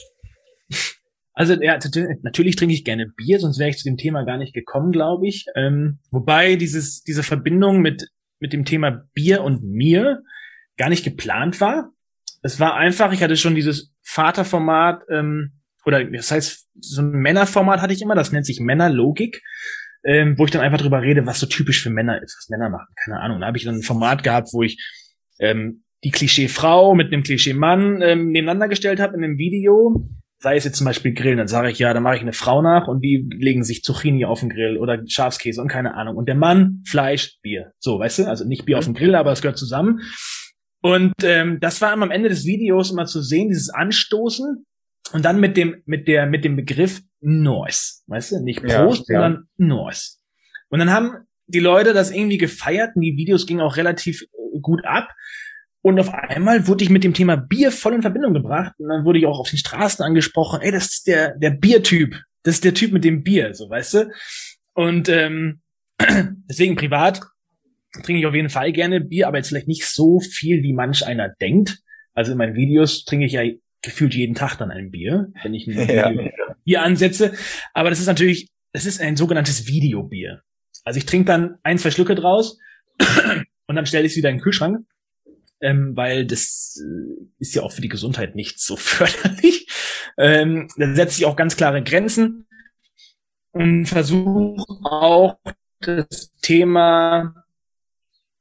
Also 1.34 1.56
ja, 1.60 1.80
natürlich 2.22 2.56
trinke 2.56 2.76
ich 2.76 2.86
gerne 2.86 3.08
Bier, 3.08 3.40
sonst 3.40 3.58
wäre 3.58 3.70
ich 3.70 3.78
zu 3.78 3.86
dem 3.86 3.98
Thema 3.98 4.24
gar 4.24 4.38
nicht 4.38 4.54
gekommen, 4.54 4.92
glaube 4.92 5.28
ich. 5.28 5.46
Ähm, 5.56 6.00
wobei 6.12 6.56
dieses, 6.56 7.04
diese 7.04 7.24
Verbindung 7.24 7.82
mit, 7.82 8.10
mit 8.40 8.54
dem 8.54 8.66
Thema 8.66 9.06
Bier 9.14 9.42
und 9.42 9.64
mir 9.64 10.22
gar 10.78 10.90
nicht 10.90 11.04
geplant 11.04 11.60
war. 11.60 11.92
Es 12.44 12.60
war 12.60 12.76
einfach, 12.76 13.12
ich 13.14 13.24
hatte 13.24 13.38
schon 13.38 13.56
dieses 13.56 13.94
Vaterformat, 14.04 15.04
ähm, 15.10 15.54
oder 15.86 16.04
das 16.04 16.32
heißt, 16.32 16.70
so 16.80 17.02
ein 17.02 17.12
Männerformat 17.12 17.82
hatte 17.82 17.94
ich 17.94 18.02
immer, 18.02 18.16
das 18.16 18.32
nennt 18.32 18.46
sich 18.46 18.60
Männerlogik, 18.60 19.42
ähm, 20.04 20.38
wo 20.38 20.46
ich 20.46 20.52
dann 20.52 20.62
einfach 20.62 20.80
drüber 20.80 21.02
rede, 21.02 21.26
was 21.26 21.40
so 21.40 21.48
typisch 21.48 21.82
für 21.82 21.90
Männer 21.90 22.22
ist, 22.22 22.38
was 22.38 22.50
Männer 22.50 22.70
machen, 22.70 22.94
keine 23.04 23.20
Ahnung. 23.20 23.40
Da 23.40 23.48
habe 23.48 23.58
ich 23.58 23.64
dann 23.64 23.76
ein 23.76 23.84
Format 23.84 24.22
gehabt, 24.24 24.50
wo 24.54 24.62
ich 24.62 24.78
ähm, 25.40 25.84
die 26.04 26.12
Klischee-Frau 26.12 26.94
mit 26.96 27.12
einem 27.12 27.24
Klischee-Mann 27.24 28.02
ähm, 28.02 28.32
nebeneinander 28.32 28.68
gestellt 28.68 29.00
habe 29.00 29.16
in 29.16 29.24
einem 29.24 29.38
Video 29.38 30.08
sei 30.44 30.58
es 30.58 30.66
jetzt 30.66 30.78
zum 30.78 30.84
Beispiel 30.84 31.14
Grillen, 31.14 31.38
dann 31.38 31.48
sage 31.48 31.72
ich, 31.72 31.80
ja, 31.80 31.94
dann 31.94 32.04
mache 32.04 32.18
ich 32.18 32.22
eine 32.22 32.34
Frau 32.34 32.62
nach 32.62 32.90
und 32.90 33.00
die 33.00 33.26
legen 33.32 33.64
sich 33.64 33.82
Zucchini 33.82 34.26
auf 34.26 34.42
den 34.42 34.50
Grill 34.50 34.78
oder 34.78 35.02
Schafskäse 35.08 35.62
und 35.62 35.70
keine 35.70 35.96
Ahnung. 35.96 36.18
Und 36.18 36.28
der 36.28 36.36
Mann, 36.36 36.84
Fleisch, 36.86 37.40
Bier. 37.42 37.72
So, 37.80 37.98
weißt 37.98 38.20
du? 38.20 38.24
Also 38.26 38.46
nicht 38.46 38.66
Bier 38.66 38.78
auf 38.78 38.84
dem 38.84 38.94
Grill, 38.94 39.16
aber 39.16 39.32
es 39.32 39.42
gehört 39.42 39.58
zusammen. 39.58 40.02
Und 40.82 41.14
ähm, 41.24 41.60
das 41.62 41.82
war 41.82 41.94
immer 41.94 42.04
am 42.04 42.12
Ende 42.12 42.28
des 42.28 42.44
Videos 42.44 42.92
immer 42.92 43.06
zu 43.06 43.22
sehen, 43.22 43.48
dieses 43.48 43.70
Anstoßen 43.70 44.66
Und 45.14 45.24
dann 45.24 45.40
mit 45.40 45.56
dem, 45.56 45.82
mit 45.86 46.10
der, 46.10 46.26
mit 46.26 46.44
dem 46.44 46.58
Begriff 46.58 47.02
Noise. 47.22 48.02
Weißt 48.08 48.34
du? 48.34 48.44
Nicht 48.44 48.62
Prost, 48.62 49.08
Ja, 49.08 49.16
ja. 49.16 49.22
sondern 49.22 49.48
Noise. 49.56 50.18
Und 50.68 50.80
dann 50.80 50.92
haben 50.92 51.26
die 51.48 51.60
Leute 51.62 51.94
das 51.94 52.12
irgendwie 52.12 52.38
gefeiert 52.38 52.98
und 52.98 53.02
die 53.02 53.16
Videos 53.16 53.46
gingen 53.48 53.62
auch 53.62 53.78
relativ 53.78 54.24
äh, 54.24 54.60
gut 54.62 54.84
ab. 54.84 55.08
Und 55.84 56.00
auf 56.00 56.14
einmal 56.14 56.66
wurde 56.68 56.84
ich 56.86 56.90
mit 56.90 57.04
dem 57.04 57.14
Thema 57.14 57.36
Bier 57.36 57.70
voll 57.70 57.94
in 57.94 58.02
Verbindung 58.02 58.34
gebracht. 58.34 58.74
Und 58.80 58.88
dann 58.88 59.04
wurde 59.04 59.20
ich 59.20 59.26
auch 59.26 59.38
auf 59.38 59.50
den 59.50 59.60
Straßen 59.60 60.04
angesprochen, 60.04 60.62
ey, 60.62 60.72
das 60.72 60.86
ist 60.86 61.08
der, 61.08 61.38
der 61.38 61.52
Biertyp. 61.52 62.16
Das 62.44 62.56
ist 62.56 62.64
der 62.64 62.74
Typ 62.74 62.94
mit 62.94 63.04
dem 63.04 63.22
Bier, 63.22 63.54
so 63.54 63.70
weißt 63.70 63.94
du. 63.96 64.12
Und 64.74 65.10
ähm, 65.10 65.62
deswegen 66.50 66.78
privat 66.78 67.22
trinke 68.02 68.20
ich 68.20 68.26
auf 68.26 68.34
jeden 68.34 68.50
Fall 68.50 68.72
gerne 68.72 69.02
Bier, 69.02 69.28
aber 69.28 69.38
jetzt 69.38 69.50
vielleicht 69.50 69.68
nicht 69.68 69.86
so 69.86 70.22
viel, 70.22 70.64
wie 70.64 70.74
manch 70.74 71.06
einer 71.06 71.30
denkt. 71.42 71.80
Also 72.14 72.32
in 72.32 72.38
meinen 72.38 72.56
Videos 72.56 73.04
trinke 73.04 73.26
ich 73.26 73.34
ja 73.34 73.44
gefühlt 73.82 74.16
jeden 74.16 74.36
Tag 74.36 74.56
dann 74.56 74.72
ein 74.72 74.90
Bier, 74.90 75.34
wenn 75.44 75.54
ich 75.54 75.68
ein 75.68 75.90
Ja. 75.90 76.12
Bier 76.64 76.82
ansetze. 76.82 77.34
Aber 77.74 77.90
das 77.90 78.00
ist 78.00 78.08
natürlich, 78.08 78.48
das 78.72 78.86
ist 78.86 79.02
ein 79.02 79.18
sogenanntes 79.18 79.68
Videobier. 79.68 80.42
Also 80.86 80.98
ich 80.98 81.06
trinke 81.06 81.26
dann 81.26 81.56
ein, 81.64 81.78
zwei 81.78 81.92
Schlücke 81.92 82.16
draus 82.16 82.58
und 83.68 83.76
dann 83.76 83.86
stelle 83.86 84.06
ich 84.06 84.14
es 84.14 84.18
wieder 84.18 84.30
in 84.30 84.38
den 84.38 84.42
Kühlschrank, 84.42 84.86
ähm, 85.64 85.96
weil 85.96 86.26
das 86.26 86.80
äh, 86.80 87.24
ist 87.40 87.56
ja 87.56 87.64
auch 87.64 87.72
für 87.72 87.82
die 87.82 87.90
Gesundheit 87.90 88.36
nicht 88.36 88.60
so 88.60 88.76
förderlich. 88.78 89.68
Ähm, 90.18 90.68
da 90.78 90.94
setze 90.94 91.20
ich 91.20 91.26
auch 91.26 91.36
ganz 91.36 91.56
klare 91.58 91.82
Grenzen 91.82 92.46
und 93.52 93.86
versuche 93.86 94.66
auch 94.84 95.38
das 95.80 96.32
Thema 96.42 97.46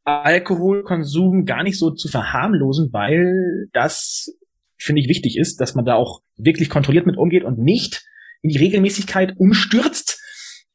Alkoholkonsum 0.05 1.45
gar 1.47 1.63
nicht 1.63 1.79
so 1.79 1.91
zu 1.91 2.09
verharmlosen, 2.09 2.93
weil 2.93 3.69
das 3.73 4.37
finde 4.77 5.01
ich 5.01 5.09
wichtig 5.09 5.39
ist, 5.39 5.61
dass 5.61 5.75
man 5.75 5.85
da 5.85 5.95
auch 5.95 6.23
wirklich 6.37 6.69
kontrolliert 6.69 7.07
mit 7.07 7.17
umgeht 7.17 7.45
und 7.45 7.59
nicht 7.59 8.05
in 8.43 8.51
die 8.51 8.59
Regelmäßigkeit 8.59 9.35
umstürzt 9.39 10.21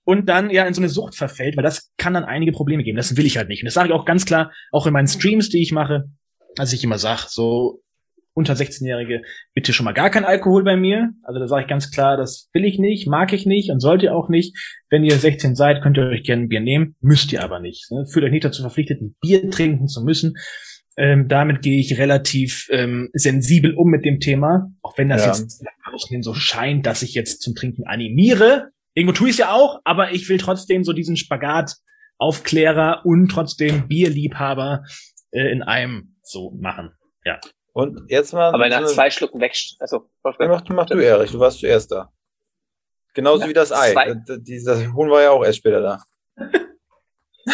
und 0.06 0.30
dann 0.30 0.50
ja 0.50 0.66
in 0.66 0.74
so 0.74 0.80
eine 0.80 0.88
Sucht 0.88 1.16
verfällt, 1.16 1.58
weil 1.58 1.64
das 1.64 1.92
kann 1.98 2.14
dann 2.14 2.24
einige 2.24 2.54
Probleme 2.54 2.84
geben. 2.84 2.96
Das 2.96 3.18
will 3.18 3.26
ich 3.26 3.38
halt 3.38 3.50
nicht. 3.50 3.62
Und 3.62 3.66
das 3.66 3.74
sage 3.74 3.90
ich 3.90 3.94
auch 3.94 4.06
ganz 4.06 4.26
klar, 4.26 4.54
auch 4.72 4.88
in 4.88 4.94
meinen 4.94 5.08
Streams, 5.08 5.50
die 5.50 5.62
ich 5.62 5.74
mache, 5.74 6.06
dass 6.58 6.74
ich 6.74 6.84
immer 6.84 6.98
sage, 6.98 7.24
so 7.28 7.82
unter 8.34 8.54
16-Jährige, 8.54 9.24
bitte 9.56 9.74
schon 9.74 9.86
mal 9.86 9.94
gar 9.94 10.12
kein 10.12 10.24
Alkohol 10.24 10.64
bei 10.64 10.76
mir. 10.76 11.10
Also 11.24 11.40
da 11.40 11.48
sage 11.48 11.64
ich 11.64 11.68
ganz 11.68 11.90
klar, 11.90 12.18
das 12.18 12.50
will 12.54 12.66
ich 12.66 12.78
nicht, 12.78 13.08
mag 13.08 13.34
ich 13.34 13.48
nicht 13.48 13.72
und 13.72 13.80
sollt 13.80 14.04
ihr 14.04 14.16
auch 14.16 14.30
nicht. 14.30 14.56
Wenn 14.90 15.04
ihr 15.04 15.18
16 15.18 15.56
seid, 15.56 15.82
könnt 15.82 15.98
ihr 15.98 16.04
euch 16.06 16.24
gerne 16.24 16.44
ein 16.44 16.48
Bier 16.50 16.60
nehmen, 16.60 16.96
müsst 17.02 17.34
ihr 17.34 17.44
aber 17.44 17.60
nicht. 17.60 17.90
Ne? 17.92 18.06
Fühlt 18.06 18.26
euch 18.26 18.32
nicht 18.32 18.46
dazu 18.46 18.62
verpflichtet, 18.62 19.02
ein 19.02 19.16
Bier 19.22 19.50
trinken 19.50 19.88
zu 19.88 20.04
müssen. 20.04 20.36
Ähm, 20.98 21.28
damit 21.28 21.64
gehe 21.64 21.80
ich 21.80 21.98
relativ 21.98 22.68
ähm, 22.72 23.10
sensibel 23.14 23.74
um 23.74 23.90
mit 23.90 24.06
dem 24.06 24.20
Thema, 24.20 24.72
auch 24.82 24.98
wenn 24.98 25.10
das 25.10 25.26
Ja. 25.26 25.32
jetzt 25.32 25.64
außen 25.92 26.22
so 26.22 26.34
scheint, 26.36 26.86
dass 26.86 27.02
ich 27.02 27.14
jetzt 27.16 27.42
zum 27.42 27.56
Trinken 27.56 27.86
animiere. 27.88 28.70
Irgendwo 28.94 29.14
tue 29.14 29.30
ich 29.30 29.34
es 29.34 29.40
ja 29.40 29.52
auch, 29.52 29.80
aber 29.84 30.12
ich 30.12 30.28
will 30.30 30.38
trotzdem 30.38 30.84
so 30.84 30.94
diesen 30.94 31.18
Spagat 31.18 31.76
Aufklärer 32.20 33.02
und 33.06 33.30
trotzdem 33.30 33.88
Bierliebhaber 33.88 34.84
äh, 35.32 35.52
in 35.52 35.62
einem 35.62 36.16
so 36.30 36.52
machen. 36.52 36.92
Und 37.74 38.10
jetzt 38.10 38.34
mal. 38.34 38.54
Aber 38.54 38.70
nach 38.70 38.88
so 38.88 38.94
zwei 38.96 39.10
Schlucken 39.12 39.40
weg. 39.42 39.56
Also, 39.80 39.98
Ja, 39.98 40.04
Wolfgang. 40.24 40.50
mach, 40.52 40.70
mach 40.76 40.86
du, 40.88 40.98
Erich, 41.00 41.32
du 41.32 41.40
warst 41.40 41.60
zuerst 41.60 41.92
da. 41.92 42.12
Genauso 43.14 43.44
Ja, 43.44 43.50
wie 43.50 43.54
das 43.54 43.72
Ei. 43.72 43.92
zwei. 43.94 44.14
D- 44.14 44.40
Dieses 44.40 44.92
Huhn 44.94 45.10
war 45.10 45.22
ja 45.22 45.32
auch 45.32 45.44
erst 45.44 45.60
später 45.60 45.82
da. 45.82 46.04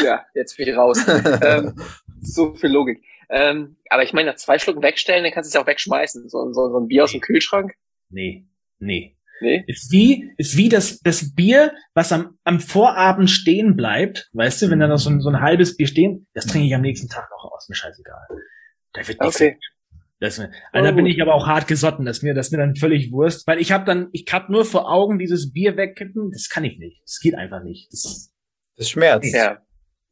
ja, 0.03 0.23
jetzt 0.33 0.57
bin 0.57 0.67
ich 0.67 0.75
raus. 0.75 0.99
ähm, 1.41 1.75
so 2.21 2.53
viel 2.55 2.69
Logik. 2.71 3.03
Ähm, 3.29 3.77
aber 3.89 4.03
ich 4.03 4.13
meine, 4.13 4.31
nach 4.31 4.37
zwei 4.37 4.59
Schlucken 4.59 4.81
wegstellen, 4.83 5.23
dann 5.23 5.33
kannst 5.33 5.47
du 5.47 5.49
es 5.49 5.53
ja 5.55 5.61
auch 5.61 5.67
wegschmeißen. 5.67 6.29
So, 6.29 6.51
so, 6.53 6.69
so 6.71 6.77
ein 6.79 6.87
Bier 6.87 7.03
aus 7.05 7.11
dem 7.11 7.21
Kühlschrank. 7.21 7.73
Nee, 8.09 8.45
nee. 8.79 9.17
Nee. 9.41 9.63
Ist 9.67 9.91
wie, 9.91 10.31
ist 10.37 10.55
wie 10.55 10.69
das, 10.69 10.99
das 10.99 11.33
Bier, 11.35 11.73
was 11.95 12.11
am, 12.13 12.37
am 12.45 12.59
Vorabend 12.61 13.29
stehen 13.29 13.75
bleibt, 13.75 14.29
weißt 14.33 14.61
du, 14.61 14.69
wenn 14.69 14.79
da 14.79 14.87
noch 14.87 14.99
so 14.99 15.09
ein, 15.09 15.19
so 15.19 15.29
ein 15.29 15.41
halbes 15.41 15.75
Bier 15.75 15.87
stehen, 15.87 16.27
das 16.33 16.45
trinke 16.45 16.67
ich 16.67 16.75
am 16.75 16.81
nächsten 16.81 17.09
Tag 17.09 17.29
noch 17.31 17.51
aus, 17.51 17.67
mir 17.67 17.75
scheißegal. 17.75 18.21
Da 18.93 19.07
wird 19.07 19.21
nichts. 19.21 19.35
Okay. 19.35 19.57
Das, 20.19 20.39
also 20.39 20.87
da 20.87 20.91
bin 20.91 21.05
ich 21.05 21.21
aber 21.21 21.33
auch 21.33 21.47
hart 21.47 21.67
gesotten, 21.67 22.05
dass 22.05 22.21
mir, 22.21 22.33
das 22.33 22.51
mir 22.51 22.57
dann 22.57 22.77
völlig 22.77 23.11
Wurst, 23.11 23.45
weil 23.45 23.59
ich 23.59 23.73
habe 23.73 23.83
dann, 23.83 24.07
ich 24.13 24.25
hab 24.31 24.49
nur 24.49 24.63
vor 24.63 24.89
Augen 24.89 25.19
dieses 25.19 25.51
Bier 25.51 25.75
wegkippen, 25.75 26.31
das 26.31 26.47
kann 26.47 26.63
ich 26.63 26.77
nicht. 26.77 27.01
Das 27.03 27.19
geht 27.19 27.35
einfach 27.35 27.61
nicht. 27.61 27.91
Das, 27.91 28.31
Das 28.77 28.89
schmerzt. 28.89 29.33
Ja, 29.33 29.61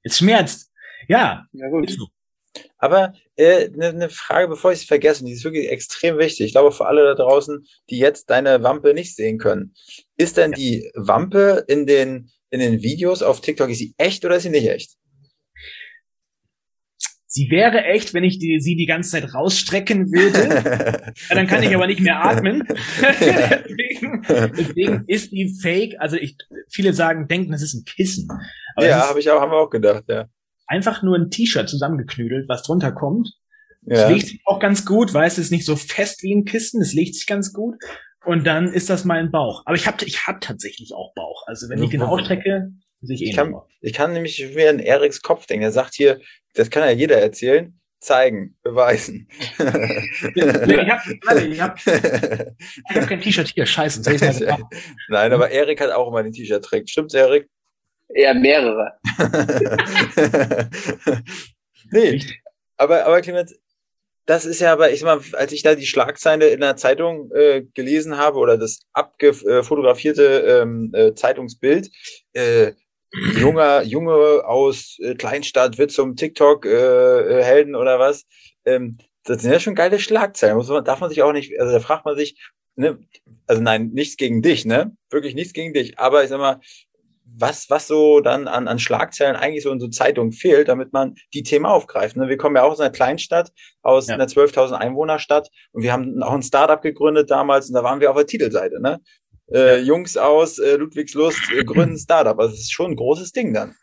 es 0.04 0.18
schmerzt. 0.18 0.70
Ja, 1.08 1.46
na 1.54 1.70
gut. 1.70 1.96
Aber 2.78 3.14
eine 3.38 3.48
äh, 3.48 3.70
ne- 3.70 3.94
ne 3.94 4.10
Frage, 4.10 4.50
bevor 4.50 4.74
ich 4.74 4.80
es 4.80 4.86
vergesse, 4.86 5.24
die 5.24 5.32
ist 5.32 5.46
wirklich 5.46 5.70
extrem 5.70 6.18
wichtig. 6.18 6.48
Ich 6.48 6.52
glaube, 6.52 6.74
für 6.74 6.88
alle 6.88 7.06
da 7.06 7.16
draußen, 7.16 7.66
die 7.90 7.98
jetzt 7.98 8.30
deine 8.30 8.64
Wampe 8.64 8.94
nicht 8.94 9.16
sehen 9.16 9.38
können. 9.38 9.74
Ist 10.18 10.36
denn 10.36 10.52
die 10.52 10.92
Wampe 10.96 11.64
in 11.70 11.86
den, 11.86 12.30
in 12.50 12.60
den 12.60 12.82
Videos 12.82 13.24
auf 13.24 13.40
TikTok, 13.40 13.70
ist 13.70 13.78
sie 13.78 13.94
echt 13.98 14.26
oder 14.26 14.36
ist 14.36 14.44
sie 14.44 14.50
nicht 14.50 14.68
echt? 14.68 14.98
Sie 17.34 17.50
wäre 17.50 17.86
echt, 17.86 18.14
wenn 18.14 18.26
ich 18.26 18.40
die, 18.40 18.60
sie 18.60 18.76
die 18.76 18.86
ganze 18.86 19.12
Zeit 19.12 19.34
rausstrecken 19.34 20.12
würde. 20.12 21.14
Ja, 21.30 21.36
dann 21.36 21.48
kann 21.48 21.64
ich 21.64 21.74
aber 21.74 21.88
nicht 21.88 22.02
mehr 22.02 22.22
atmen. 22.26 22.68
deswegen, 23.02 24.22
deswegen 24.58 25.04
ist 25.08 25.32
die 25.32 25.48
Fake. 25.62 25.96
Also 26.00 26.18
ich, 26.18 26.36
viele 26.70 26.92
sagen, 26.92 27.30
denken, 27.30 27.54
das 27.54 27.62
ist 27.62 27.74
ein 27.74 27.86
Kissen. 27.86 28.28
Aber 28.76 28.86
ja, 28.86 29.08
habe 29.08 29.22
ich 29.22 29.32
auch, 29.32 29.40
haben 29.40 29.54
wir 29.54 29.60
auch 29.60 29.70
gedacht, 29.70 30.04
ja. 30.10 30.26
einfach 30.68 31.04
nur 31.04 31.18
ein 31.18 31.30
T-Shirt 31.30 31.70
zusammengeknüdelt, 31.70 32.50
was 32.50 32.64
drunter 32.64 32.92
kommt. 32.92 33.30
Es 33.86 34.02
Ja, 34.02 34.10
legt 34.10 34.28
sich 34.28 34.42
auch 34.44 34.60
ganz 34.60 34.86
gut, 34.86 35.14
weil 35.14 35.26
es 35.26 35.38
ist 35.38 35.52
nicht 35.52 35.66
so 35.66 35.78
fest 35.78 36.24
wie 36.24 36.36
ein 36.36 36.44
Kissen. 36.44 36.82
Es 36.82 36.94
legt 36.94 37.16
sich 37.16 37.28
ganz 37.28 37.54
gut. 37.54 37.76
Und 38.26 38.46
dann 38.46 38.74
ist 38.74 38.90
das 38.90 39.06
mein 39.06 39.32
Bauch. 39.32 39.64
Aber 39.64 39.78
ich 39.78 39.88
habe 39.88 40.04
ich 40.04 40.28
hab 40.28 40.42
tatsächlich 40.42 40.94
auch 40.94 41.14
Bauch. 41.14 41.48
Also 41.48 41.70
wenn 41.70 41.82
ich 41.82 41.92
den 41.92 42.02
ausstrecke, 42.02 42.74
ich 43.10 43.22
eh 43.22 43.30
Ich 43.30 43.36
kann- 43.36 43.56
ich 43.82 43.94
kann 43.94 44.14
nämlich 44.14 44.40
wieder 44.56 44.70
an 44.70 44.80
Eriks 44.80 45.22
Kopf 45.22 45.46
denken. 45.48 45.64
Er 45.64 45.72
sagt 45.72 45.96
hier, 45.96 46.20
das 46.54 46.70
kann 46.70 46.84
ja 46.84 46.92
jeder 46.92 47.18
erzählen, 47.22 47.80
zeigen, 48.00 48.56
beweisen. 48.64 49.28
Ich 49.32 50.44
hab, 50.44 51.02
warte, 51.26 51.48
ich 51.48 51.62
hab, 51.62 51.78
ich 51.80 52.96
hab 52.96 53.08
kein 53.08 53.22
T-Shirt 53.22 53.48
hier. 53.54 53.66
Scheiße. 53.66 54.02
Nein, 55.10 55.34
aber 55.34 55.50
Erik 55.52 55.80
hat 55.82 55.92
auch 55.92 56.08
immer 56.10 56.24
den 56.24 56.34
T-Shirt 56.34 56.64
trägt. 56.64 56.90
Stimmt's, 56.90 57.14
Erik? 57.14 57.48
Eher 58.14 58.34
mehrere. 58.34 58.94
nee, 61.92 62.22
aber, 62.78 63.06
aber 63.06 63.22
Clemens, 63.22 63.56
das 64.26 64.46
ist 64.46 64.62
ja 64.62 64.74
aber, 64.74 64.92
ich 64.92 65.00
sag 65.00 65.06
mal, 65.08 65.40
als 65.40 65.52
ich 65.52 65.64
da 65.64 65.76
die 65.76 65.86
Schlagzeile 65.86 66.50
in 66.50 66.62
der 66.62 66.76
Zeitung 66.78 67.32
äh, 67.34 67.64
gelesen 67.74 68.18
habe 68.18 68.38
oder 68.40 68.58
das 68.58 68.82
abgefotografierte 68.94 70.62
ähm, 70.64 70.92
äh, 70.94 71.14
Zeitungsbild, 71.14 71.90
äh, 72.34 72.74
junger 73.40 73.84
Junge 73.84 74.44
aus 74.46 74.98
äh, 75.02 75.16
Kleinstadt 75.16 75.78
wird 75.78 75.92
zum 75.92 76.16
TikTok-Helden 76.16 77.76
oder 77.76 78.00
was, 78.00 78.26
ähm, 78.66 78.98
das 79.24 79.42
sind 79.42 79.52
ja 79.52 79.60
schon 79.60 79.76
geile 79.76 80.00
Schlagzeilen. 80.00 80.58
Muss 80.58 80.70
man, 80.70 80.84
darf 80.84 81.00
man 81.00 81.10
sich 81.10 81.22
auch 81.22 81.34
nicht, 81.34 81.60
also 81.60 81.74
da 81.74 81.80
fragt 81.80 82.06
man 82.06 82.16
sich, 82.16 82.40
ne, 82.76 82.98
also 83.48 83.62
nein, 83.62 83.90
nichts 83.94 84.18
gegen 84.18 84.42
dich, 84.42 84.66
ne? 84.66 84.96
Wirklich 85.10 85.36
nichts 85.36 85.54
gegen 85.54 85.74
dich. 85.74 86.00
Aber 86.00 86.24
ich 86.24 86.30
sag 86.30 86.40
mal, 86.40 86.60
was, 87.34 87.70
was 87.70 87.88
so 87.88 88.20
dann 88.20 88.48
an, 88.48 88.68
an 88.68 88.80
Schlagzeilen 88.80 89.36
eigentlich 89.38 89.64
so 89.64 89.72
in 89.72 89.80
so 89.80 89.88
Zeitungen 89.88 90.34
fehlt, 90.34 90.68
damit 90.68 90.92
man 90.92 91.16
die 91.34 91.44
Themen 91.44 91.66
aufgreift. 91.66 92.18
Ne? 92.18 92.28
Wir 92.28 92.38
kommen 92.38 92.56
ja 92.58 92.64
auch 92.64 92.72
aus 92.72 92.80
einer 92.82 92.90
Kleinstadt, 92.90 93.52
aus 93.84 94.08
Ja. 94.08 94.16
einer 94.16 94.28
12.000 94.28 94.74
Einwohnerstadt 94.74 95.50
und 95.72 95.84
wir 95.84 95.94
haben 95.94 96.22
auch 96.24 96.34
ein 96.34 96.44
Startup 96.44 96.82
gegründet 96.82 97.32
damals 97.32 97.70
und 97.70 97.76
da 97.76 97.84
waren 97.84 98.02
wir 98.02 98.10
auf 98.10 98.18
der 98.18 98.26
Titelseite. 98.26 98.82
Ne? 98.82 99.00
Äh, 99.54 99.82
Jungs 99.82 100.18
aus 100.18 100.60
äh, 100.60 100.76
Ludwigslust 100.76 101.40
äh, 101.58 101.64
gründen 101.64 101.98
Startup. 102.00 102.38
Also 102.40 102.54
es 102.54 102.62
ist 102.62 102.74
schon 102.74 102.92
ein 102.92 102.96
großes 102.96 103.32
Ding 103.32 103.54
dann. 103.54 103.76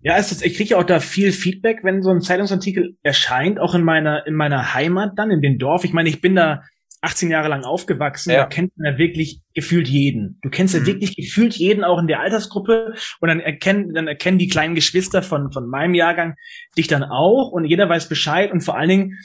Ja, 0.00 0.16
es 0.18 0.30
ist, 0.30 0.44
ich 0.44 0.54
kriege 0.56 0.70
ja 0.70 0.76
auch 0.78 0.84
da 0.84 1.00
viel 1.00 1.32
Feedback, 1.32 1.80
wenn 1.82 2.02
so 2.02 2.10
ein 2.10 2.20
Zeitungsartikel 2.20 2.96
erscheint, 3.02 3.58
auch 3.58 3.74
in 3.74 3.82
meiner, 3.82 4.26
in 4.26 4.34
meiner 4.34 4.74
Heimat 4.74 5.12
dann, 5.16 5.30
in 5.30 5.40
dem 5.40 5.58
Dorf. 5.58 5.84
Ich 5.84 5.92
meine, 5.92 6.08
ich 6.08 6.20
bin 6.20 6.36
da 6.36 6.62
18 7.02 7.30
Jahre 7.30 7.48
lang 7.48 7.64
aufgewachsen, 7.64 8.30
Ja. 8.30 8.38
da 8.42 8.46
kennt 8.46 8.72
man 8.76 8.92
ja 8.92 8.98
wirklich 8.98 9.40
gefühlt 9.54 9.86
jeden. 9.88 10.38
Du 10.42 10.50
kennst 10.50 10.74
ja 10.74 10.80
Mhm. 10.80 10.86
wirklich 10.86 11.16
gefühlt 11.16 11.54
jeden 11.54 11.84
auch 11.84 11.98
in 11.98 12.06
der 12.08 12.20
Altersgruppe 12.20 12.94
und 13.20 13.28
dann 13.28 13.40
erkennen, 13.40 13.94
dann 13.94 14.08
erkennen 14.08 14.38
die 14.38 14.48
kleinen 14.48 14.74
Geschwister 14.74 15.22
von, 15.22 15.52
von 15.52 15.68
meinem 15.68 15.94
Jahrgang 15.94 16.34
dich 16.76 16.88
dann 16.88 17.04
auch 17.04 17.50
und 17.52 17.64
jeder 17.64 17.88
weiß 17.88 18.08
Bescheid 18.08 18.50
und 18.52 18.62
vor 18.62 18.76
allen 18.76 18.88
Dingen, 18.88 19.18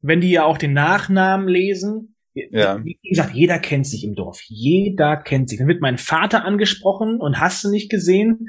wenn 0.00 0.20
die 0.20 0.30
ja 0.30 0.44
auch 0.44 0.58
den 0.58 0.72
Nachnamen 0.72 1.48
lesen, 1.48 2.14
Ja. 2.50 2.82
wie 2.84 2.98
gesagt, 3.02 3.34
jeder 3.34 3.58
kennt 3.58 3.86
sich 3.86 4.04
im 4.04 4.14
Dorf. 4.14 4.40
Jeder 4.46 5.16
kennt 5.16 5.48
sich. 5.48 5.58
Dann 5.58 5.68
wird 5.68 5.80
mein 5.80 5.98
Vater 5.98 6.44
angesprochen 6.44 7.20
und 7.20 7.40
hast 7.40 7.64
du 7.64 7.70
nicht 7.70 7.90
gesehen. 7.90 8.48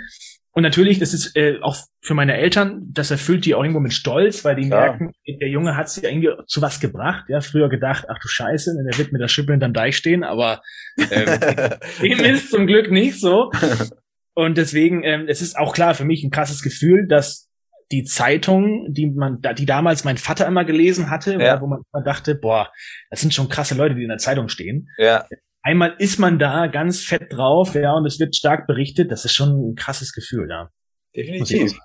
Und 0.51 0.63
natürlich, 0.63 0.99
das 0.99 1.13
ist 1.13 1.35
äh, 1.35 1.59
auch 1.61 1.77
für 2.01 2.15
meine 2.15 2.35
Eltern, 2.35 2.87
das 2.91 3.11
erfüllt 3.11 3.45
die 3.45 3.53
auch 3.53 3.61
irgendwo 3.61 3.79
mit 3.79 3.93
Stolz, 3.93 4.43
weil 4.43 4.55
die 4.55 4.67
Klar. 4.67 4.97
merken, 4.97 5.11
der 5.27 5.47
Junge 5.47 5.77
hat 5.77 5.89
sie 5.89 6.01
irgendwie 6.01 6.31
zu 6.47 6.61
was 6.61 6.79
gebracht. 6.79 7.25
Ja, 7.29 7.39
früher 7.41 7.69
gedacht, 7.69 8.05
ach 8.09 8.17
du 8.19 8.27
Scheiße, 8.27 8.73
der 8.89 8.97
wird 8.97 9.11
mit 9.11 9.21
der 9.21 9.27
Schippe 9.27 9.51
hinterm 9.53 9.73
Deich 9.73 9.95
stehen, 9.95 10.23
aber 10.23 10.61
ähm, 10.97 11.39
dem 12.01 12.19
ist 12.19 12.49
zum 12.49 12.65
Glück 12.65 12.89
nicht 12.91 13.19
so. 13.19 13.51
Und 14.33 14.57
deswegen, 14.57 15.03
ähm, 15.03 15.25
es 15.27 15.41
ist 15.41 15.57
auch 15.57 15.73
klar 15.73 15.93
für 15.93 16.05
mich 16.05 16.23
ein 16.23 16.31
krasses 16.31 16.61
Gefühl, 16.61 17.07
dass 17.07 17.48
die 17.91 18.03
Zeitung, 18.03 18.93
die 18.93 19.07
man, 19.09 19.41
die 19.57 19.65
damals 19.65 20.03
mein 20.03 20.17
Vater 20.17 20.45
immer 20.47 20.63
gelesen 20.65 21.09
hatte, 21.09 21.33
Ja. 21.39 21.59
wo 21.61 21.67
man 21.67 21.81
immer 21.91 22.03
dachte, 22.03 22.35
boah, 22.35 22.71
das 23.09 23.21
sind 23.21 23.33
schon 23.33 23.49
krasse 23.49 23.75
Leute, 23.75 23.95
die 23.95 24.03
in 24.03 24.09
der 24.09 24.17
Zeitung 24.19 24.47
stehen. 24.49 24.89
ja, 24.97 25.25
einmal 25.61 25.95
ist 25.99 26.19
man 26.19 26.39
da 26.39 26.67
ganz 26.67 27.01
fett 27.03 27.33
drauf, 27.33 27.75
ja, 27.75 27.93
und 27.93 28.05
es 28.05 28.19
wird 28.19 28.35
stark 28.35 28.65
berichtet. 28.67 29.11
Das 29.11 29.25
ist 29.25 29.33
schon 29.33 29.71
ein 29.71 29.75
krasses 29.75 30.13
Gefühl, 30.13 30.47
ja. 30.49 30.69
Definitiv. 31.15 31.77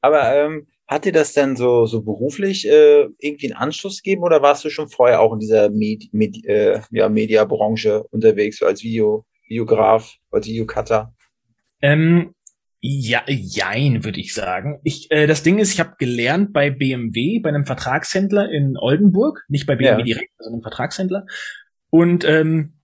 Aber 0.00 0.34
ähm, 0.34 0.66
hat 0.86 1.04
dir 1.04 1.12
das 1.12 1.34
denn 1.34 1.56
so, 1.56 1.86
so 1.86 2.02
beruflich 2.02 2.66
äh, 2.66 3.06
irgendwie 3.18 3.52
einen 3.52 3.60
Anschluss 3.62 4.02
gegeben 4.02 4.22
oder 4.22 4.40
warst 4.42 4.64
du 4.64 4.70
schon 4.70 4.88
vorher 4.88 5.20
auch 5.20 5.32
in 5.32 5.38
dieser 5.40 5.70
Med 5.70 6.08
Med 6.12 6.44
äh, 6.46 6.80
ja, 6.90 7.08
Mediabranche 7.08 8.04
unterwegs, 8.10 8.58
so 8.58 8.66
als 8.66 8.82
Video, 8.82 9.26
Videograf, 9.46 10.14
als 10.30 10.46
Videocutter? 10.46 11.14
Ähm, 11.82 12.34
ja, 12.80 13.22
jein, 13.26 14.04
würde 14.04 14.20
ich 14.20 14.32
sagen. 14.32 14.80
Ich, 14.84 15.10
äh, 15.10 15.26
das 15.26 15.42
Ding 15.42 15.58
ist, 15.58 15.72
ich 15.72 15.80
habe 15.80 15.96
gelernt 15.98 16.52
bei 16.52 16.70
BMW, 16.70 17.38
bei 17.40 17.50
einem 17.50 17.66
Vertragshändler 17.66 18.50
in 18.50 18.76
Oldenburg, 18.78 19.44
nicht 19.48 19.66
bei 19.66 19.76
BMW 19.76 20.00
ja. 20.00 20.04
direkt, 20.04 20.32
sondern 20.38 20.54
einem 20.54 20.62
Vertragshändler. 20.62 21.26
Und 21.90 22.24
ähm, 22.24 22.78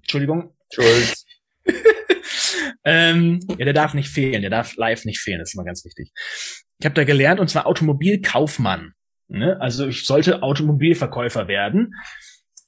Entschuldigung. 0.00 0.54
Schulz. 0.72 1.26
ähm, 2.84 3.40
ja, 3.58 3.64
der 3.64 3.74
darf 3.74 3.92
nicht 3.92 4.08
fehlen, 4.08 4.40
der 4.40 4.50
darf 4.50 4.74
live 4.76 5.04
nicht 5.04 5.20
fehlen, 5.20 5.38
das 5.38 5.50
ist 5.50 5.54
immer 5.54 5.64
ganz 5.64 5.84
wichtig. 5.84 6.12
Ich 6.78 6.86
habe 6.86 6.94
da 6.94 7.04
gelernt, 7.04 7.38
und 7.38 7.48
zwar 7.48 7.66
Automobilkaufmann. 7.66 8.92
Ne? 9.28 9.60
Also 9.60 9.88
ich 9.88 10.06
sollte 10.06 10.42
Automobilverkäufer 10.42 11.48
werden 11.48 11.94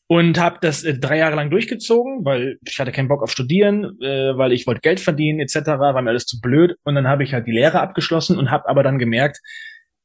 und 0.09 0.41
habe 0.41 0.59
das 0.61 0.83
äh, 0.85 0.99
drei 0.99 1.19
Jahre 1.19 1.37
lang 1.37 1.51
durchgezogen, 1.51 2.25
weil 2.25 2.59
ich 2.67 2.81
hatte 2.81 2.93
keinen 2.93 3.09
Bock 3.09 3.23
auf 3.23 3.31
Studieren, 3.31 4.01
äh, 4.01 4.37
weil 4.37 4.53
ich 4.53 4.67
wollte 4.67 4.81
Geld 4.81 5.01
verdienen 5.01 5.39
etc. 5.39 5.55
War 5.79 6.01
mir 6.03 6.11
alles 6.11 6.27
zu 6.27 6.41
blöd 6.41 6.77
und 6.83 6.95
dann 6.95 7.07
habe 7.07 7.23
ich 7.23 7.35
halt 7.35 7.47
die 7.47 7.53
Lehre 7.53 7.81
abgeschlossen 7.81 8.39
und 8.39 8.51
habe 8.51 8.69
aber 8.69 8.83
dann 8.83 8.99
gemerkt, 8.99 9.39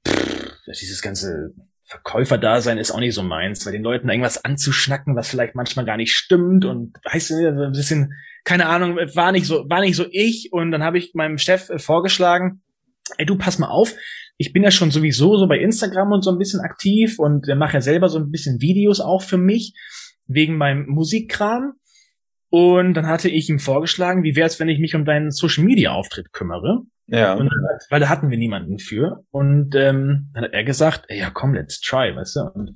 pff, 0.06 0.58
dass 0.68 0.80
dieses 0.80 1.02
ganze 1.02 1.54
Verkäuferdasein 1.86 2.78
ist 2.78 2.92
auch 2.92 3.00
nicht 3.00 3.16
so 3.16 3.24
meins, 3.24 3.66
weil 3.66 3.74
den 3.74 3.84
Leuten 3.84 4.10
irgendwas 4.10 4.44
anzuschnacken, 4.44 5.16
was 5.16 5.30
vielleicht 5.30 5.56
manchmal 5.56 5.86
gar 5.86 5.98
nicht 5.98 6.14
stimmt 6.14 6.66
und 6.66 6.98
weißt 7.06 7.30
du, 7.30 7.48
ein 7.48 7.72
bisschen 7.72 8.14
keine 8.44 8.66
Ahnung, 8.68 8.98
war 8.98 9.32
nicht 9.32 9.46
so 9.46 9.70
war 9.70 9.80
nicht 9.80 9.96
so 9.96 10.06
ich 10.12 10.52
und 10.52 10.72
dann 10.72 10.84
habe 10.84 10.98
ich 10.98 11.14
meinem 11.14 11.38
Chef 11.38 11.70
äh, 11.70 11.80
vorgeschlagen, 11.80 12.62
ey 13.18 13.26
du 13.26 13.38
pass 13.38 13.58
mal 13.58 13.70
auf, 13.70 13.94
ich 14.38 14.54
bin 14.54 14.64
ja 14.64 14.72
schon 14.72 14.92
sowieso 14.92 15.38
so 15.38 15.48
bei 15.48 15.60
Instagram 15.60 16.12
und 16.12 16.24
so 16.24 16.32
ein 16.32 16.38
bisschen 16.38 16.60
aktiv 16.62 17.20
und 17.20 17.48
mache 17.56 17.76
ja 17.76 17.82
selber 17.82 18.10
so 18.10 18.20
ein 18.20 18.32
bisschen 18.32 18.62
Videos 18.62 19.00
auch 19.00 19.22
für 19.22 19.38
mich 19.38 19.74
wegen 20.28 20.58
meinem 20.58 20.88
Musikkram. 20.88 21.74
Und 22.50 22.94
dann 22.94 23.08
hatte 23.08 23.30
ich 23.30 23.50
ihm 23.50 23.60
vorgeschlagen, 23.60 24.24
wie 24.24 24.36
wäre 24.36 24.48
es, 24.48 24.60
wenn 24.60 24.70
ich 24.70 24.80
mich 24.80 24.96
um 24.96 25.06
deinen 25.06 25.32
Social 25.32 25.64
Media 25.64 25.92
Auftritt 25.92 26.32
kümmere? 26.34 26.82
Ja. 27.08 27.34
Und, 27.34 27.50
weil 27.90 28.00
da 28.00 28.10
hatten 28.10 28.30
wir 28.30 28.38
niemanden 28.38 28.80
für. 28.80 29.24
Und 29.32 29.76
ähm, 29.76 30.30
dann 30.34 30.46
hat 30.46 30.54
er 30.54 30.64
gesagt, 30.64 31.06
ey, 31.08 31.20
ja 31.20 31.30
komm, 31.32 31.54
let's 31.54 31.82
try, 31.82 32.16
weißt 32.16 32.36
du? 32.36 32.42
Und 32.54 32.76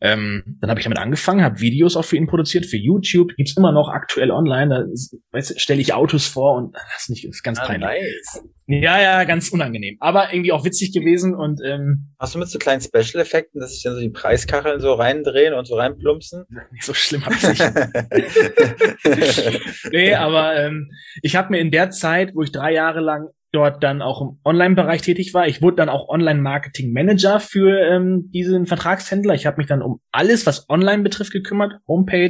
ähm, 0.00 0.58
dann 0.60 0.70
habe 0.70 0.80
ich 0.80 0.84
damit 0.84 0.98
angefangen, 0.98 1.42
habe 1.42 1.60
Videos 1.60 1.96
auch 1.96 2.04
für 2.04 2.16
ihn 2.16 2.26
produziert, 2.26 2.66
für 2.66 2.76
YouTube, 2.76 3.34
gibt's 3.36 3.56
immer 3.56 3.72
noch 3.72 3.88
aktuell 3.88 4.30
online, 4.30 4.86
da 5.32 5.42
stelle 5.42 5.80
ich 5.80 5.94
Autos 5.94 6.26
vor 6.26 6.56
und 6.56 6.74
das 6.74 7.02
ist 7.02 7.10
nicht 7.10 7.24
das 7.24 7.36
ist 7.36 7.42
ganz 7.42 7.58
ah, 7.58 7.66
peinlich. 7.66 7.88
Nice. 7.88 8.44
Ja, 8.66 9.00
ja, 9.00 9.24
ganz 9.24 9.48
unangenehm, 9.48 9.96
aber 10.00 10.32
irgendwie 10.32 10.52
auch 10.52 10.64
witzig 10.64 10.92
gewesen 10.92 11.34
und 11.34 11.60
ähm, 11.64 12.10
Hast 12.20 12.34
du 12.34 12.38
mit 12.38 12.50
so 12.50 12.58
kleinen 12.58 12.82
Special-Effekten, 12.82 13.62
dass 13.62 13.72
sich 13.72 13.82
dann 13.82 13.94
so 13.94 14.00
die 14.00 14.10
Preiskacheln 14.10 14.78
so 14.78 14.92
reindrehen 14.92 15.54
und 15.54 15.66
so 15.66 15.76
reinplumpsen? 15.76 16.44
Nicht 16.70 16.84
so 16.84 16.92
schlimm 16.92 17.24
hab 17.24 17.32
ich's 17.32 17.48
nicht. 17.48 17.62
nee, 19.90 20.14
aber 20.14 20.54
ähm, 20.54 20.90
ich 21.22 21.36
habe 21.36 21.50
mir 21.50 21.60
in 21.60 21.70
der 21.70 21.90
Zeit, 21.90 22.34
wo 22.34 22.42
ich 22.42 22.52
drei 22.52 22.74
Jahre 22.74 23.00
lang 23.00 23.30
dort 23.52 23.82
dann 23.82 24.00
auch 24.02 24.20
im 24.20 24.38
Online-Bereich 24.44 25.02
tätig 25.02 25.34
war. 25.34 25.48
Ich 25.48 25.60
wurde 25.60 25.76
dann 25.76 25.88
auch 25.88 26.08
Online-Marketing-Manager 26.08 27.40
für 27.40 27.78
ähm, 27.80 28.30
diesen 28.32 28.66
Vertragshändler. 28.66 29.34
Ich 29.34 29.46
habe 29.46 29.58
mich 29.58 29.66
dann 29.66 29.82
um 29.82 30.00
alles, 30.12 30.46
was 30.46 30.68
Online 30.68 31.02
betrifft, 31.02 31.32
gekümmert. 31.32 31.74
Homepage. 31.88 32.28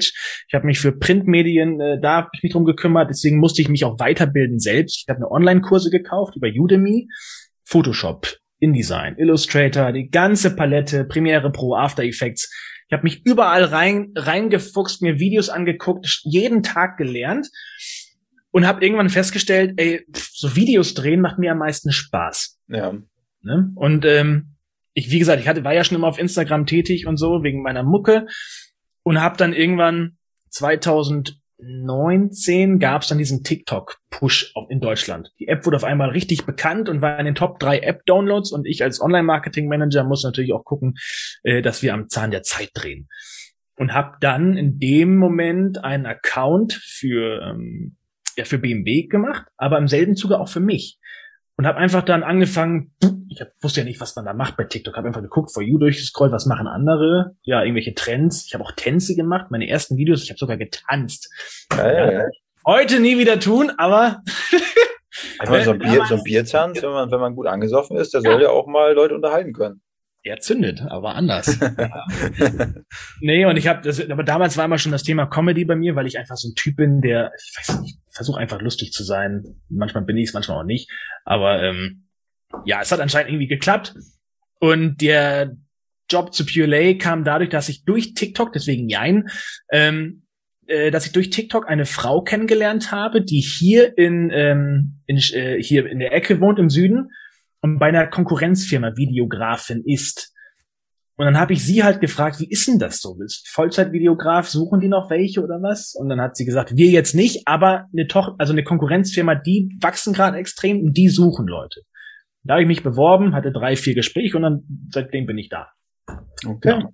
Ich 0.48 0.54
habe 0.54 0.66
mich 0.66 0.80
für 0.80 0.92
Printmedien, 0.92 1.80
äh, 1.80 2.00
da 2.00 2.16
habe 2.16 2.28
ich 2.32 2.42
mich 2.42 2.52
drum 2.52 2.64
gekümmert. 2.64 3.10
Deswegen 3.10 3.38
musste 3.38 3.60
ich 3.60 3.68
mich 3.68 3.84
auch 3.84 3.98
weiterbilden 3.98 4.58
selbst. 4.58 5.02
Ich 5.02 5.08
habe 5.08 5.18
eine 5.18 5.30
Online-Kurse 5.30 5.90
gekauft 5.90 6.36
über 6.36 6.48
Udemy, 6.48 7.08
Photoshop, 7.64 8.36
InDesign, 8.58 9.16
Illustrator, 9.18 9.92
die 9.92 10.08
ganze 10.08 10.56
Palette, 10.56 11.04
Premiere 11.04 11.52
Pro, 11.52 11.74
After 11.74 12.02
Effects. 12.02 12.50
Ich 12.88 12.92
habe 12.92 13.04
mich 13.04 13.24
überall 13.24 13.64
rein 13.64 14.12
reingefuchst, 14.16 15.00
mir 15.02 15.20
Videos 15.20 15.48
angeguckt, 15.48 16.22
jeden 16.24 16.62
Tag 16.62 16.96
gelernt 16.96 17.48
und 18.52 18.66
habe 18.66 18.84
irgendwann 18.84 19.10
festgestellt, 19.10 19.74
ey, 19.76 20.04
so 20.12 20.56
Videos 20.56 20.94
drehen 20.94 21.20
macht 21.20 21.38
mir 21.38 21.52
am 21.52 21.58
meisten 21.58 21.92
Spaß. 21.92 22.58
Ja. 22.68 22.94
Ne? 23.42 23.72
Und 23.74 24.04
ähm, 24.04 24.56
ich, 24.94 25.10
wie 25.10 25.18
gesagt, 25.18 25.40
ich 25.40 25.48
hatte, 25.48 25.64
war 25.64 25.74
ja 25.74 25.82
schon 25.84 25.96
immer 25.96 26.08
auf 26.08 26.18
Instagram 26.18 26.66
tätig 26.66 27.06
und 27.06 27.16
so 27.16 27.42
wegen 27.42 27.62
meiner 27.62 27.82
Mucke 27.82 28.26
und 29.02 29.20
habe 29.20 29.36
dann 29.36 29.52
irgendwann 29.52 30.16
2019 30.50 32.78
gab 32.80 33.02
es 33.02 33.08
dann 33.08 33.18
diesen 33.18 33.44
TikTok-Push 33.44 34.54
in 34.68 34.80
Deutschland. 34.80 35.32
Die 35.38 35.46
App 35.48 35.64
wurde 35.64 35.76
auf 35.76 35.84
einmal 35.84 36.10
richtig 36.10 36.44
bekannt 36.44 36.88
und 36.88 37.02
war 37.02 37.16
in 37.18 37.26
den 37.26 37.36
Top 37.36 37.60
3 37.60 37.78
App-Downloads 37.80 38.52
und 38.52 38.66
ich 38.66 38.82
als 38.82 39.00
Online-Marketing-Manager 39.00 40.04
muss 40.04 40.24
natürlich 40.24 40.52
auch 40.52 40.64
gucken, 40.64 40.96
äh, 41.44 41.62
dass 41.62 41.82
wir 41.82 41.94
am 41.94 42.08
Zahn 42.08 42.32
der 42.32 42.42
Zeit 42.42 42.70
drehen. 42.74 43.08
Und 43.76 43.94
habe 43.94 44.16
dann 44.20 44.58
in 44.58 44.78
dem 44.78 45.16
Moment 45.16 45.82
einen 45.82 46.04
Account 46.04 46.74
für 46.74 47.40
ähm, 47.40 47.96
ja 48.36 48.44
für 48.44 48.58
BMW 48.58 49.06
gemacht, 49.06 49.46
aber 49.56 49.78
im 49.78 49.88
selben 49.88 50.16
Zuge 50.16 50.38
auch 50.38 50.48
für 50.48 50.60
mich. 50.60 50.98
Und 51.56 51.66
habe 51.66 51.78
einfach 51.78 52.02
dann 52.02 52.22
angefangen, 52.22 52.94
ich 53.28 53.40
hab, 53.40 53.48
wusste 53.60 53.80
ja 53.80 53.84
nicht, 53.84 54.00
was 54.00 54.16
man 54.16 54.24
da 54.24 54.32
macht 54.32 54.56
bei 54.56 54.64
TikTok, 54.64 54.96
habe 54.96 55.08
einfach 55.08 55.20
geguckt, 55.20 55.52
For 55.52 55.62
You 55.62 55.78
durchgescrollt, 55.78 56.32
was 56.32 56.46
machen 56.46 56.66
andere, 56.66 57.36
ja, 57.42 57.62
irgendwelche 57.62 57.94
Trends. 57.94 58.46
Ich 58.46 58.54
habe 58.54 58.64
auch 58.64 58.72
Tänze 58.72 59.14
gemacht, 59.14 59.50
meine 59.50 59.68
ersten 59.68 59.96
Videos, 59.96 60.22
ich 60.22 60.30
habe 60.30 60.38
sogar 60.38 60.56
getanzt. 60.56 61.30
Ja, 61.76 61.92
ja, 61.92 62.12
ja. 62.12 62.24
Heute 62.66 63.00
nie 63.00 63.18
wieder 63.18 63.38
tun, 63.38 63.72
aber 63.76 64.22
meine, 65.50 65.64
so 65.64 65.72
ein, 65.72 65.78
Bier, 65.80 66.04
so 66.08 66.16
ein 66.16 66.24
Biertanz, 66.24 66.82
wenn 66.82 66.90
man, 66.90 67.10
wenn 67.10 67.20
man 67.20 67.34
gut 67.34 67.46
angesoffen 67.46 67.96
ist, 67.98 68.14
der 68.14 68.22
soll 68.22 68.40
ja 68.40 68.50
auch 68.50 68.66
mal 68.66 68.94
Leute 68.94 69.14
unterhalten 69.14 69.52
können 69.52 69.82
er 70.22 70.38
zündet, 70.38 70.82
aber 70.82 71.14
anders. 71.14 71.58
nee, 73.20 73.44
und 73.46 73.56
ich 73.56 73.66
habe 73.66 73.80
das, 73.82 74.08
aber 74.10 74.22
damals 74.22 74.56
war 74.56 74.66
immer 74.66 74.78
schon 74.78 74.92
das 74.92 75.02
Thema 75.02 75.26
Comedy 75.26 75.64
bei 75.64 75.76
mir, 75.76 75.96
weil 75.96 76.06
ich 76.06 76.18
einfach 76.18 76.36
so 76.36 76.48
ein 76.48 76.54
Typ 76.54 76.76
bin, 76.76 77.00
der, 77.00 77.32
ich 77.36 77.56
weiß 77.56 77.80
nicht, 77.80 77.98
versuche 78.10 78.38
einfach 78.38 78.60
lustig 78.60 78.92
zu 78.92 79.02
sein. 79.02 79.44
Manchmal 79.68 80.04
bin 80.04 80.16
ich 80.18 80.28
es, 80.28 80.34
manchmal 80.34 80.58
auch 80.58 80.66
nicht. 80.66 80.90
Aber 81.24 81.62
ähm, 81.62 82.08
ja, 82.64 82.80
es 82.82 82.92
hat 82.92 83.00
anscheinend 83.00 83.30
irgendwie 83.30 83.48
geklappt. 83.48 83.94
Und 84.58 85.00
der 85.00 85.56
Job 86.10 86.34
zu 86.34 86.44
Pure 86.44 86.66
Lay 86.66 86.98
kam 86.98 87.24
dadurch, 87.24 87.48
dass 87.48 87.70
ich 87.70 87.84
durch 87.84 88.12
TikTok, 88.12 88.52
deswegen 88.52 88.90
Jein, 88.90 89.28
ähm, 89.70 90.26
äh, 90.66 90.90
dass 90.90 91.06
ich 91.06 91.12
durch 91.12 91.30
TikTok 91.30 91.66
eine 91.66 91.86
Frau 91.86 92.20
kennengelernt 92.20 92.92
habe, 92.92 93.22
die 93.22 93.40
hier 93.40 93.96
in, 93.96 94.30
ähm, 94.30 95.00
in 95.06 95.16
äh, 95.32 95.62
hier 95.62 95.86
in 95.86 95.98
der 95.98 96.12
Ecke 96.12 96.40
wohnt 96.40 96.58
im 96.58 96.68
Süden 96.68 97.08
und 97.62 97.78
bei 97.78 97.88
einer 97.88 98.06
Konkurrenzfirma 98.06 98.96
Videografin 98.96 99.82
ist. 99.84 100.34
Und 101.16 101.26
dann 101.26 101.38
habe 101.38 101.52
ich 101.52 101.62
sie 101.64 101.84
halt 101.84 102.00
gefragt, 102.00 102.40
wie 102.40 102.48
ist 102.48 102.66
denn 102.66 102.78
das 102.78 103.00
so? 103.00 103.14
Bist 103.14 103.46
Vollzeitvideograf, 103.48 104.48
suchen 104.48 104.80
die 104.80 104.88
noch 104.88 105.10
welche 105.10 105.42
oder 105.42 105.60
was? 105.62 105.94
Und 105.94 106.08
dann 106.08 106.20
hat 106.20 106.34
sie 106.34 106.46
gesagt, 106.46 106.76
wir 106.76 106.86
jetzt 106.88 107.14
nicht, 107.14 107.46
aber 107.46 107.86
eine 107.92 108.06
Tochter, 108.06 108.36
also 108.38 108.54
eine 108.54 108.64
Konkurrenzfirma, 108.64 109.34
die 109.34 109.76
wachsen 109.82 110.14
gerade 110.14 110.38
extrem 110.38 110.80
und 110.80 110.96
die 110.96 111.08
suchen 111.08 111.46
Leute. 111.46 111.82
Da 112.42 112.54
habe 112.54 112.62
ich 112.62 112.68
mich 112.68 112.82
beworben, 112.82 113.34
hatte 113.34 113.52
drei, 113.52 113.76
vier 113.76 113.94
Gespräche 113.94 114.36
und 114.36 114.44
dann 114.44 114.62
seitdem 114.90 115.26
bin 115.26 115.36
ich 115.36 115.50
da. 115.50 115.68
Okay. 116.46 116.70
Ja. 116.70 116.88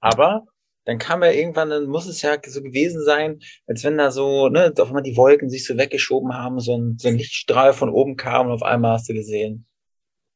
Aber 0.00 0.42
dann 0.84 0.98
kam 0.98 1.22
ja 1.22 1.30
irgendwann, 1.30 1.70
dann 1.70 1.86
muss 1.86 2.06
es 2.06 2.22
ja 2.22 2.36
so 2.46 2.62
gewesen 2.62 3.02
sein, 3.02 3.40
als 3.66 3.84
wenn 3.84 3.96
da 3.96 4.10
so, 4.10 4.48
ne, 4.48 4.72
auf 4.78 4.88
einmal 4.88 5.02
die 5.02 5.16
Wolken 5.16 5.48
sich 5.48 5.64
so 5.64 5.76
weggeschoben 5.76 6.34
haben, 6.34 6.60
so 6.60 6.76
ein, 6.76 6.96
so 6.98 7.08
ein 7.08 7.16
Lichtstrahl 7.16 7.72
von 7.72 7.88
oben 7.88 8.16
kam 8.16 8.46
und 8.46 8.52
auf 8.52 8.62
einmal 8.62 8.92
hast 8.92 9.08
du 9.08 9.14
gesehen, 9.14 9.66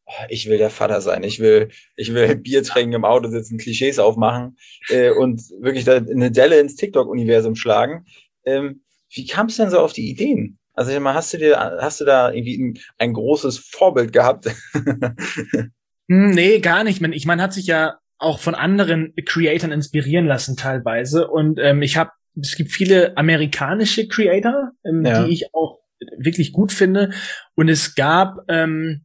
oh, 0.07 0.25
ich 0.29 0.49
will 0.49 0.59
der 0.59 0.71
Vater 0.71 1.01
sein, 1.01 1.23
ich 1.23 1.39
will, 1.41 1.69
ich 1.97 2.15
will 2.15 2.37
Bier 2.37 2.63
trinken, 2.63 2.95
im 2.95 3.05
Auto 3.05 3.29
sitzen, 3.29 3.59
Klischees 3.59 3.99
aufmachen 3.99 4.57
äh, 4.89 5.11
und 5.11 5.43
wirklich 5.61 5.85
da 5.85 5.97
eine 5.97 6.31
Delle 6.31 6.61
ins 6.61 6.77
TikTok-Universum 6.77 7.55
schlagen. 7.55 8.07
Ähm, 8.45 8.83
wie 9.11 9.27
kam 9.27 9.47
es 9.47 9.57
denn 9.57 9.71
so 9.71 9.79
auf 9.81 9.93
die 9.93 10.09
Ideen? 10.11 10.59
Also 10.73 10.93
ich 10.93 11.01
meine, 11.01 11.17
hast 11.17 11.33
du 11.33 11.39
dir, 11.39 11.59
hast 11.59 12.01
du 12.01 12.05
da 12.05 12.31
irgendwie 12.31 12.57
ein, 12.57 12.79
ein 12.99 13.13
großes 13.13 13.59
Vorbild 13.59 14.13
gehabt? 14.13 14.47
Hm, 16.11 16.31
nee, 16.31 16.59
gar 16.61 16.85
nicht. 16.85 17.03
Ich 17.03 17.27
meine, 17.27 17.43
hat 17.43 17.53
sich 17.53 17.67
ja 17.67 17.99
auch 18.19 18.39
von 18.39 18.55
anderen 18.55 19.15
Creatoren 19.25 19.73
inspirieren 19.73 20.27
lassen 20.27 20.57
teilweise. 20.57 21.29
Und 21.29 21.59
ähm, 21.61 21.83
ich 21.83 21.97
habe, 21.97 22.11
es 22.41 22.57
gibt 22.57 22.73
viele 22.73 23.17
amerikanische 23.17 24.09
Creator, 24.09 24.73
ähm, 24.85 25.05
ja. 25.05 25.25
die 25.25 25.33
ich 25.33 25.55
auch 25.55 25.79
wirklich 26.17 26.53
gut 26.53 26.73
finde. 26.73 27.11
Und 27.55 27.69
es 27.69 27.95
gab 27.95 28.39
ähm, 28.49 29.05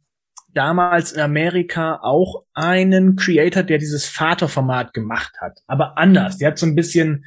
damals 0.53 1.11
in 1.11 1.21
Amerika 1.21 1.99
auch 2.01 2.43
einen 2.53 3.15
Creator, 3.15 3.63
der 3.63 3.77
dieses 3.77 4.07
Vaterformat 4.07 4.93
gemacht 4.93 5.33
hat, 5.39 5.59
aber 5.67 5.97
anders. 5.97 6.37
Der 6.37 6.49
hat 6.49 6.59
so 6.59 6.65
ein 6.65 6.75
bisschen 6.75 7.25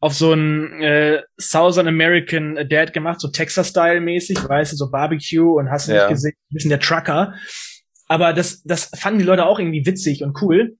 auf 0.00 0.14
so 0.14 0.32
ein 0.32 0.82
äh, 0.82 1.22
Southern 1.38 1.88
American 1.88 2.68
Dad 2.68 2.92
gemacht, 2.92 3.20
so 3.20 3.28
Texas-Style-mäßig, 3.28 4.48
weißt 4.48 4.72
du, 4.72 4.76
so 4.76 4.90
Barbecue 4.90 5.58
und 5.58 5.70
hast 5.70 5.88
du 5.88 5.92
ja. 5.92 6.02
nicht 6.02 6.10
gesehen, 6.10 6.34
ein 6.50 6.54
bisschen 6.54 6.70
der 6.70 6.80
Trucker. 6.80 7.34
Aber 8.06 8.32
das, 8.32 8.62
das 8.62 8.90
fanden 8.94 9.18
die 9.18 9.24
Leute 9.24 9.46
auch 9.46 9.58
irgendwie 9.58 9.86
witzig 9.86 10.22
und 10.22 10.40
cool. 10.42 10.76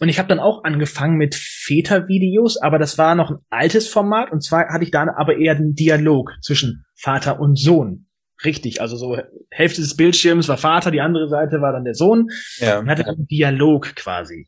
Und 0.00 0.08
ich 0.08 0.18
habe 0.18 0.28
dann 0.28 0.40
auch 0.40 0.64
angefangen 0.64 1.16
mit 1.16 1.34
Vätervideos, 1.34 2.56
aber 2.56 2.78
das 2.78 2.98
war 2.98 3.14
noch 3.14 3.30
ein 3.30 3.38
altes 3.50 3.88
Format 3.88 4.32
und 4.32 4.42
zwar 4.42 4.68
hatte 4.68 4.84
ich 4.84 4.90
da 4.90 5.06
aber 5.16 5.36
eher 5.36 5.54
den 5.54 5.74
Dialog 5.74 6.32
zwischen 6.42 6.84
Vater 6.94 7.40
und 7.40 7.58
Sohn. 7.58 8.06
Richtig, 8.44 8.80
also 8.80 8.96
so 8.96 9.16
Hälfte 9.50 9.80
des 9.80 9.96
Bildschirms 9.96 10.48
war 10.48 10.56
Vater, 10.56 10.90
die 10.90 11.00
andere 11.00 11.28
Seite 11.28 11.60
war 11.60 11.72
dann 11.72 11.84
der 11.84 11.94
Sohn. 11.94 12.28
Ja. 12.58 12.78
Und 12.78 12.88
hatte 12.88 13.06
einen 13.06 13.26
Dialog 13.26 13.94
quasi. 13.96 14.46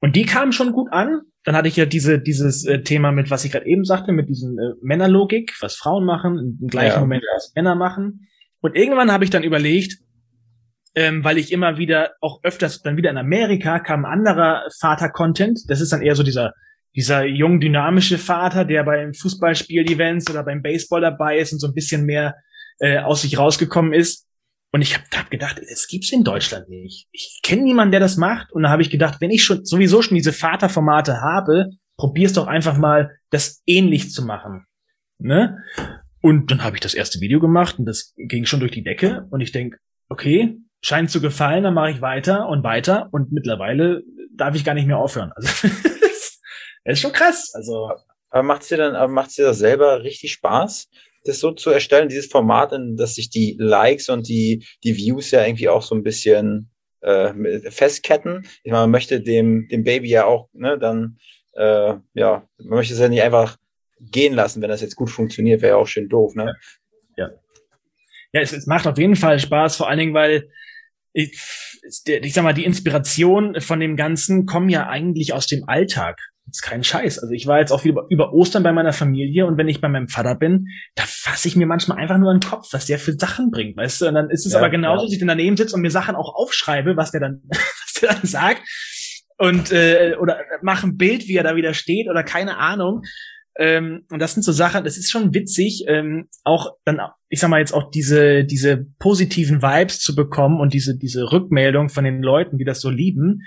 Und 0.00 0.16
die 0.16 0.24
kamen 0.24 0.52
schon 0.52 0.72
gut 0.72 0.92
an. 0.92 1.20
Dann 1.44 1.54
hatte 1.54 1.68
ich 1.68 1.76
ja 1.76 1.86
diese, 1.86 2.18
dieses 2.18 2.64
äh, 2.64 2.82
Thema 2.82 3.12
mit, 3.12 3.30
was 3.30 3.44
ich 3.44 3.52
gerade 3.52 3.66
eben 3.66 3.84
sagte, 3.84 4.12
mit 4.12 4.28
diesen 4.28 4.58
äh, 4.58 4.72
Männerlogik, 4.82 5.54
was 5.60 5.76
Frauen 5.76 6.04
machen, 6.04 6.58
im 6.60 6.68
gleichen 6.68 6.94
Ja. 6.94 7.00
Moment, 7.00 7.22
was 7.34 7.52
Männer 7.54 7.76
machen. 7.76 8.28
Und 8.60 8.74
irgendwann 8.76 9.12
habe 9.12 9.24
ich 9.24 9.30
dann 9.30 9.44
überlegt, 9.44 9.98
ähm, 10.96 11.22
weil 11.22 11.36
ich 11.36 11.52
immer 11.52 11.76
wieder, 11.76 12.12
auch 12.22 12.42
öfters 12.42 12.80
dann 12.80 12.96
wieder 12.96 13.10
in 13.10 13.18
Amerika 13.18 13.78
kam 13.78 14.06
anderer 14.06 14.62
Vater-Content. 14.80 15.60
Das 15.68 15.82
ist 15.82 15.92
dann 15.92 16.00
eher 16.00 16.16
so 16.16 16.22
dieser, 16.22 16.54
dieser 16.96 17.26
jung 17.26 17.60
dynamische 17.60 18.16
Vater, 18.16 18.64
der 18.64 18.82
beim 18.82 19.12
Fußballspiel-Events 19.12 20.30
oder 20.30 20.42
beim 20.42 20.62
Baseball 20.62 21.02
dabei 21.02 21.38
ist 21.38 21.52
und 21.52 21.58
so 21.58 21.68
ein 21.68 21.74
bisschen 21.74 22.06
mehr 22.06 22.34
äh, 22.78 22.98
aus 22.98 23.22
sich 23.22 23.38
rausgekommen 23.38 23.92
ist. 23.92 24.26
Und 24.72 24.80
ich 24.80 24.94
habe 24.94 25.04
hab 25.14 25.30
gedacht, 25.30 25.60
das 25.70 25.86
gibt's 25.86 26.12
in 26.12 26.24
Deutschland 26.24 26.70
nicht. 26.70 27.08
Ich 27.12 27.40
kenne 27.42 27.62
niemanden, 27.62 27.92
der 27.92 28.00
das 28.00 28.16
macht. 28.16 28.50
Und 28.52 28.62
da 28.62 28.70
habe 28.70 28.82
ich 28.82 28.90
gedacht, 28.90 29.20
wenn 29.20 29.30
ich 29.30 29.44
schon 29.44 29.66
sowieso 29.66 30.00
schon 30.00 30.16
diese 30.16 30.32
Vaterformate 30.32 31.20
habe, 31.20 31.68
probier's 31.98 32.32
doch 32.32 32.46
einfach 32.46 32.78
mal, 32.78 33.10
das 33.30 33.62
ähnlich 33.66 34.12
zu 34.12 34.24
machen. 34.24 34.64
Ne? 35.18 35.58
Und 36.22 36.50
dann 36.50 36.64
habe 36.64 36.76
ich 36.76 36.80
das 36.80 36.94
erste 36.94 37.20
Video 37.20 37.38
gemacht 37.38 37.78
und 37.78 37.84
das 37.84 38.14
ging 38.16 38.46
schon 38.46 38.60
durch 38.60 38.72
die 38.72 38.82
Decke. 38.82 39.26
Und 39.30 39.40
ich 39.42 39.52
denk, 39.52 39.78
okay, 40.08 40.58
scheint 40.86 41.10
zu 41.10 41.20
gefallen, 41.20 41.64
dann 41.64 41.74
mache 41.74 41.90
ich 41.90 42.00
weiter 42.00 42.48
und 42.48 42.62
weiter. 42.62 43.08
Und 43.10 43.32
mittlerweile 43.32 44.04
darf 44.32 44.54
ich 44.54 44.64
gar 44.64 44.74
nicht 44.74 44.86
mehr 44.86 44.98
aufhören. 44.98 45.32
Also 45.34 45.48
das 46.04 46.40
ist 46.84 47.00
schon 47.00 47.12
krass. 47.12 47.50
Also 47.54 47.90
Aber 48.30 48.42
macht's 48.44 48.68
dir 48.68 48.76
dann, 48.76 49.10
macht's 49.10 49.34
dir 49.34 49.46
das 49.46 49.58
selber 49.58 50.04
richtig 50.04 50.32
Spaß, 50.32 50.88
das 51.24 51.40
so 51.40 51.50
zu 51.50 51.70
erstellen, 51.70 52.08
dieses 52.08 52.26
Format, 52.26 52.72
in 52.72 52.96
dass 52.96 53.16
sich 53.16 53.30
die 53.30 53.56
Likes 53.58 54.08
und 54.08 54.28
die, 54.28 54.64
die 54.84 54.96
Views 54.96 55.32
ja 55.32 55.44
irgendwie 55.44 55.68
auch 55.68 55.82
so 55.82 55.96
ein 55.96 56.04
bisschen 56.04 56.70
äh, 57.00 57.32
festketten? 57.68 58.46
Ich 58.62 58.70
meine, 58.70 58.82
man 58.82 58.92
möchte 58.92 59.20
dem, 59.20 59.66
dem 59.66 59.82
Baby 59.82 60.10
ja 60.10 60.24
auch, 60.24 60.48
ne, 60.52 60.78
dann, 60.78 61.18
äh, 61.54 61.94
ja, 62.14 62.48
man 62.58 62.78
möchte 62.78 62.94
es 62.94 63.00
ja 63.00 63.08
nicht 63.08 63.22
einfach 63.22 63.56
gehen 63.98 64.34
lassen, 64.34 64.62
wenn 64.62 64.70
das 64.70 64.82
jetzt 64.82 64.94
gut 64.94 65.10
funktioniert, 65.10 65.62
wäre 65.62 65.76
ja 65.76 65.82
auch 65.82 65.88
schön 65.88 66.08
doof, 66.08 66.36
ne? 66.36 66.54
ja, 68.32 68.42
es, 68.42 68.52
es 68.52 68.66
macht 68.66 68.86
auf 68.86 68.98
jeden 68.98 69.16
Fall 69.16 69.40
Spaß, 69.40 69.76
vor 69.76 69.88
allen 69.88 69.98
Dingen, 69.98 70.14
weil 70.14 70.50
ich, 71.16 71.38
ich 72.06 72.34
sag 72.34 72.44
mal, 72.44 72.52
die 72.52 72.64
Inspiration 72.64 73.58
von 73.60 73.80
dem 73.80 73.96
Ganzen 73.96 74.44
kommen 74.44 74.68
ja 74.68 74.86
eigentlich 74.86 75.32
aus 75.32 75.46
dem 75.46 75.64
Alltag. 75.66 76.18
Das 76.44 76.58
ist 76.58 76.62
kein 76.62 76.84
Scheiß. 76.84 77.18
Also 77.18 77.32
ich 77.32 77.46
war 77.46 77.58
jetzt 77.58 77.72
auch 77.72 77.84
über, 77.84 78.06
über 78.10 78.32
Ostern 78.34 78.62
bei 78.62 78.72
meiner 78.72 78.92
Familie 78.92 79.46
und 79.46 79.56
wenn 79.56 79.66
ich 79.66 79.80
bei 79.80 79.88
meinem 79.88 80.08
Vater 80.08 80.34
bin, 80.36 80.66
da 80.94 81.04
fasse 81.06 81.48
ich 81.48 81.56
mir 81.56 81.66
manchmal 81.66 81.98
einfach 81.98 82.18
nur 82.18 82.30
in 82.32 82.40
den 82.40 82.48
Kopf, 82.48 82.68
was 82.72 82.86
der 82.86 82.98
für 82.98 83.14
Sachen 83.14 83.50
bringt, 83.50 83.76
weißt 83.76 84.02
du? 84.02 84.08
Und 84.08 84.14
dann 84.14 84.30
ist 84.30 84.46
es 84.46 84.52
Ja, 84.52 84.58
aber 84.58 84.68
genauso, 84.68 85.00
ja. 85.00 85.06
dass 85.06 85.12
ich 85.12 85.18
dann 85.18 85.28
daneben 85.28 85.56
sitze 85.56 85.74
und 85.74 85.80
mir 85.80 85.90
Sachen 85.90 86.14
auch 86.14 86.34
aufschreibe, 86.34 86.96
was 86.96 87.10
der 87.10 87.20
dann, 87.20 87.42
was 87.48 88.00
der 88.00 88.12
dann 88.12 88.26
sagt. 88.26 88.62
Und 89.38 89.72
äh, 89.72 90.16
oder 90.20 90.38
mache 90.62 90.86
ein 90.86 90.96
Bild, 90.96 91.28
wie 91.28 91.36
er 91.36 91.44
da 91.44 91.56
wieder 91.56 91.72
steht 91.72 92.08
oder 92.08 92.22
keine 92.22 92.58
Ahnung. 92.58 93.02
Ähm, 93.58 94.04
und 94.10 94.20
das 94.20 94.34
sind 94.34 94.42
so 94.42 94.52
Sachen, 94.52 94.84
das 94.84 94.98
ist 94.98 95.10
schon 95.10 95.32
witzig, 95.32 95.84
ähm, 95.88 96.28
auch 96.44 96.74
dann, 96.84 97.00
ich 97.28 97.40
sag 97.40 97.48
mal 97.48 97.60
jetzt 97.60 97.72
auch 97.72 97.90
diese, 97.90 98.44
diese 98.44 98.86
positiven 98.98 99.62
Vibes 99.62 100.00
zu 100.00 100.14
bekommen 100.14 100.60
und 100.60 100.74
diese, 100.74 100.96
diese 100.96 101.32
Rückmeldung 101.32 101.88
von 101.88 102.04
den 102.04 102.22
Leuten, 102.22 102.58
die 102.58 102.64
das 102.64 102.80
so 102.80 102.90
lieben, 102.90 103.42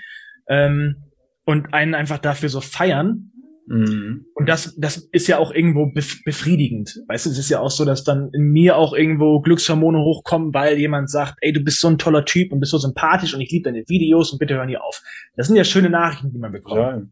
ähm, 0.48 0.96
und 1.44 1.72
einen 1.72 1.94
einfach 1.94 2.18
dafür 2.18 2.48
so 2.48 2.60
feiern. 2.60 3.32
Mhm. 3.66 4.26
Und 4.34 4.48
das, 4.48 4.74
das 4.76 4.96
ist 5.12 5.28
ja 5.28 5.38
auch 5.38 5.52
irgendwo 5.52 5.86
bef 5.86 6.24
befriedigend. 6.24 7.02
Weißt 7.06 7.26
du, 7.26 7.30
es 7.30 7.38
ist 7.38 7.50
ja 7.50 7.60
auch 7.60 7.70
so, 7.70 7.84
dass 7.84 8.02
dann 8.02 8.30
in 8.32 8.50
mir 8.50 8.76
auch 8.76 8.92
irgendwo 8.92 9.40
Glückshormone 9.40 9.98
hochkommen, 9.98 10.52
weil 10.52 10.76
jemand 10.76 11.08
sagt, 11.08 11.36
ey, 11.40 11.52
du 11.52 11.60
bist 11.60 11.80
so 11.80 11.88
ein 11.88 11.98
toller 11.98 12.24
Typ 12.24 12.52
und 12.52 12.58
bist 12.58 12.72
so 12.72 12.78
sympathisch 12.78 13.32
und 13.32 13.40
ich 13.40 13.50
liebe 13.50 13.70
deine 13.70 13.84
Videos 13.86 14.32
und 14.32 14.38
bitte 14.40 14.54
hören 14.54 14.68
hier 14.68 14.82
auf. 14.82 15.02
Das 15.36 15.46
sind 15.46 15.56
ja 15.56 15.62
schöne 15.62 15.88
Nachrichten, 15.88 16.32
die 16.32 16.38
man 16.38 16.50
bekommt. 16.50 16.80
Ja. 16.80 17.02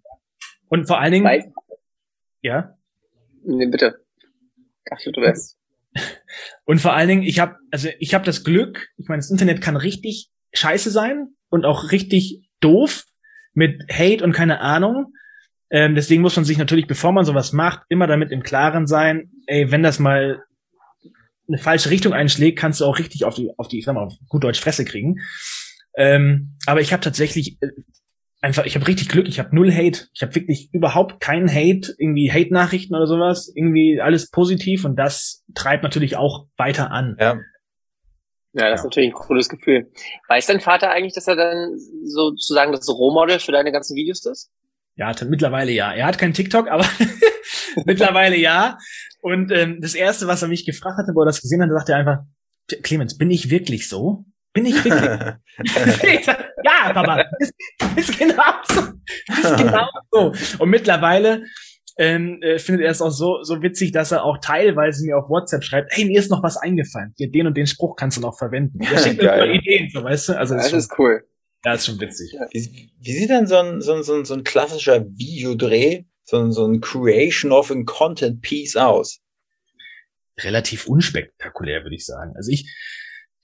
Und 0.68 0.86
vor 0.86 1.00
allen 1.00 1.12
Dingen, 1.12 1.24
Weil, 1.24 1.52
ja, 2.42 2.77
nee, 3.56 3.66
bitte. 3.66 4.04
Ach, 4.90 4.98
du 5.04 5.20
wärst. 5.20 5.58
Und 6.64 6.80
vor 6.80 6.94
allen 6.94 7.08
Dingen, 7.08 7.22
ich 7.22 7.40
habe 7.40 7.56
also 7.70 7.88
ich 7.98 8.14
habe 8.14 8.24
das 8.24 8.44
Glück, 8.44 8.88
ich 8.96 9.08
meine, 9.08 9.20
das 9.20 9.30
Internet 9.30 9.60
kann 9.60 9.76
richtig 9.76 10.30
scheiße 10.52 10.90
sein 10.90 11.28
und 11.48 11.64
auch 11.64 11.90
richtig 11.92 12.48
doof 12.60 13.04
mit 13.54 13.84
Hate 13.90 14.22
und 14.22 14.32
keine 14.32 14.60
Ahnung. 14.60 15.14
Ähm, 15.70 15.94
deswegen 15.94 16.22
muss 16.22 16.36
man 16.36 16.44
sich 16.44 16.58
natürlich, 16.58 16.86
bevor 16.86 17.12
man 17.12 17.24
sowas 17.24 17.52
macht, 17.52 17.82
immer 17.88 18.06
damit 18.06 18.30
im 18.30 18.42
Klaren 18.42 18.86
sein, 18.86 19.30
ey, 19.46 19.70
wenn 19.70 19.82
das 19.82 19.98
mal 19.98 20.42
eine 21.48 21.58
falsche 21.58 21.90
Richtung 21.90 22.12
einschlägt, 22.12 22.58
kannst 22.58 22.80
du 22.80 22.84
auch 22.84 22.98
richtig 22.98 23.24
auf 23.24 23.34
die, 23.34 23.50
auf 23.56 23.68
die, 23.68 23.78
ich 23.78 23.84
sag 23.84 23.94
mal, 23.94 24.04
auf 24.04 24.14
gut 24.28 24.44
Deutsch 24.44 24.60
Fresse 24.60 24.84
kriegen. 24.84 25.20
Ähm, 25.96 26.56
aber 26.66 26.80
ich 26.80 26.92
habe 26.92 27.02
tatsächlich 27.02 27.58
äh, 27.60 27.68
einfach, 28.40 28.64
ich 28.64 28.74
habe 28.74 28.86
richtig 28.86 29.08
Glück, 29.08 29.28
ich 29.28 29.38
habe 29.38 29.54
null 29.54 29.72
Hate. 29.72 30.06
Ich 30.12 30.22
habe 30.22 30.34
wirklich 30.34 30.70
überhaupt 30.72 31.20
keinen 31.20 31.48
Hate, 31.48 31.94
irgendwie 31.98 32.30
Hate-Nachrichten 32.32 32.94
oder 32.94 33.06
sowas, 33.06 33.52
irgendwie 33.54 34.00
alles 34.00 34.30
positiv 34.30 34.84
und 34.84 34.96
das 34.96 35.44
treibt 35.54 35.82
natürlich 35.82 36.16
auch 36.16 36.46
weiter 36.56 36.90
an. 36.90 37.16
Ja. 37.18 37.38
Ja, 38.54 38.70
das 38.70 38.80
ist 38.80 38.84
natürlich 38.84 39.10
ein 39.10 39.14
cooles 39.14 39.48
Gefühl. 39.48 39.90
Weiß 40.26 40.46
dein 40.46 40.60
Vater 40.60 40.90
eigentlich, 40.90 41.12
dass 41.12 41.28
er 41.28 41.36
dann 41.36 41.78
sozusagen 42.04 42.72
das 42.72 42.88
Rohmodel 42.88 43.38
für 43.40 43.52
deine 43.52 43.72
ganzen 43.72 43.94
Videos 43.94 44.24
ist? 44.24 44.50
Ja, 44.96 45.12
mittlerweile 45.28 45.70
ja. 45.70 45.92
Er 45.92 46.06
hat 46.06 46.18
kein 46.18 46.32
TikTok, 46.32 46.68
aber 46.68 46.84
mittlerweile 47.84 48.36
ja. 48.36 48.78
Und 49.20 49.52
ähm, 49.52 49.80
das 49.80 49.94
erste, 49.94 50.26
was 50.26 50.42
er 50.42 50.48
mich 50.48 50.64
gefragt 50.64 50.96
hatte, 50.98 51.12
wo 51.14 51.22
er 51.22 51.26
das 51.26 51.42
gesehen 51.42 51.62
hat, 51.62 51.70
sagte 51.70 51.92
er 51.92 51.98
einfach, 51.98 52.18
Clemens, 52.82 53.16
bin 53.16 53.30
ich 53.30 53.50
wirklich 53.50 53.88
so? 53.88 54.24
Bin 54.58 54.66
ich 54.66 54.84
wirklich? 54.84 56.26
Ja, 56.64 56.92
Papa, 56.92 57.24
ist, 57.38 57.54
ist 57.96 58.18
genau 58.18 58.42
so. 58.68 58.80
Ist 59.40 59.56
genau 59.56 59.86
so. 60.10 60.32
Und 60.58 60.70
mittlerweile 60.70 61.44
ähm, 61.96 62.42
äh, 62.42 62.58
findet 62.58 62.84
er 62.84 62.90
es 62.90 63.00
auch 63.00 63.10
so, 63.10 63.42
so 63.42 63.62
witzig, 63.62 63.92
dass 63.92 64.10
er 64.10 64.24
auch 64.24 64.38
teilweise 64.38 65.04
mir 65.04 65.16
auf 65.16 65.28
WhatsApp 65.28 65.62
schreibt, 65.62 65.92
hey, 65.92 66.04
mir 66.04 66.18
ist 66.18 66.30
noch 66.30 66.42
was 66.42 66.56
eingefallen. 66.56 67.14
Hier, 67.16 67.30
den 67.30 67.46
und 67.46 67.56
den 67.56 67.66
Spruch 67.68 67.94
kannst 67.96 68.16
du 68.16 68.20
noch 68.20 68.36
verwenden. 68.36 68.80
Er 68.80 68.98
schickt 68.98 69.22
mir 69.22 69.32
immer 69.32 69.46
Ideen, 69.46 69.88
so 69.90 70.02
weißt 70.02 70.30
du? 70.30 70.38
Also 70.38 70.54
das, 70.54 70.70
Das 70.70 70.84
ist, 70.84 70.88
schon, 70.88 70.98
cool. 70.98 71.24
ja, 71.64 71.74
ist 71.74 71.86
schon 71.86 72.00
witzig. 72.00 72.34
Wie, 72.50 72.90
wie 73.00 73.12
sieht 73.12 73.30
denn 73.30 73.46
so 73.46 73.56
ein, 73.56 73.80
so 73.80 73.94
ein, 73.94 74.02
so 74.02 74.14
ein, 74.16 74.24
so 74.24 74.34
ein 74.34 74.42
klassischer 74.42 75.04
Videodreh, 75.04 76.04
so 76.24 76.38
ein, 76.38 76.50
so 76.50 76.66
ein 76.66 76.80
Creation 76.80 77.52
of 77.52 77.70
a 77.70 77.76
Content 77.84 78.42
Piece 78.42 78.76
aus? 78.76 79.20
relativ 80.40 80.86
unspektakulär, 80.86 81.82
würde 81.82 81.96
ich 81.96 82.06
sagen. 82.06 82.32
Also 82.36 82.50
ich 82.50 82.72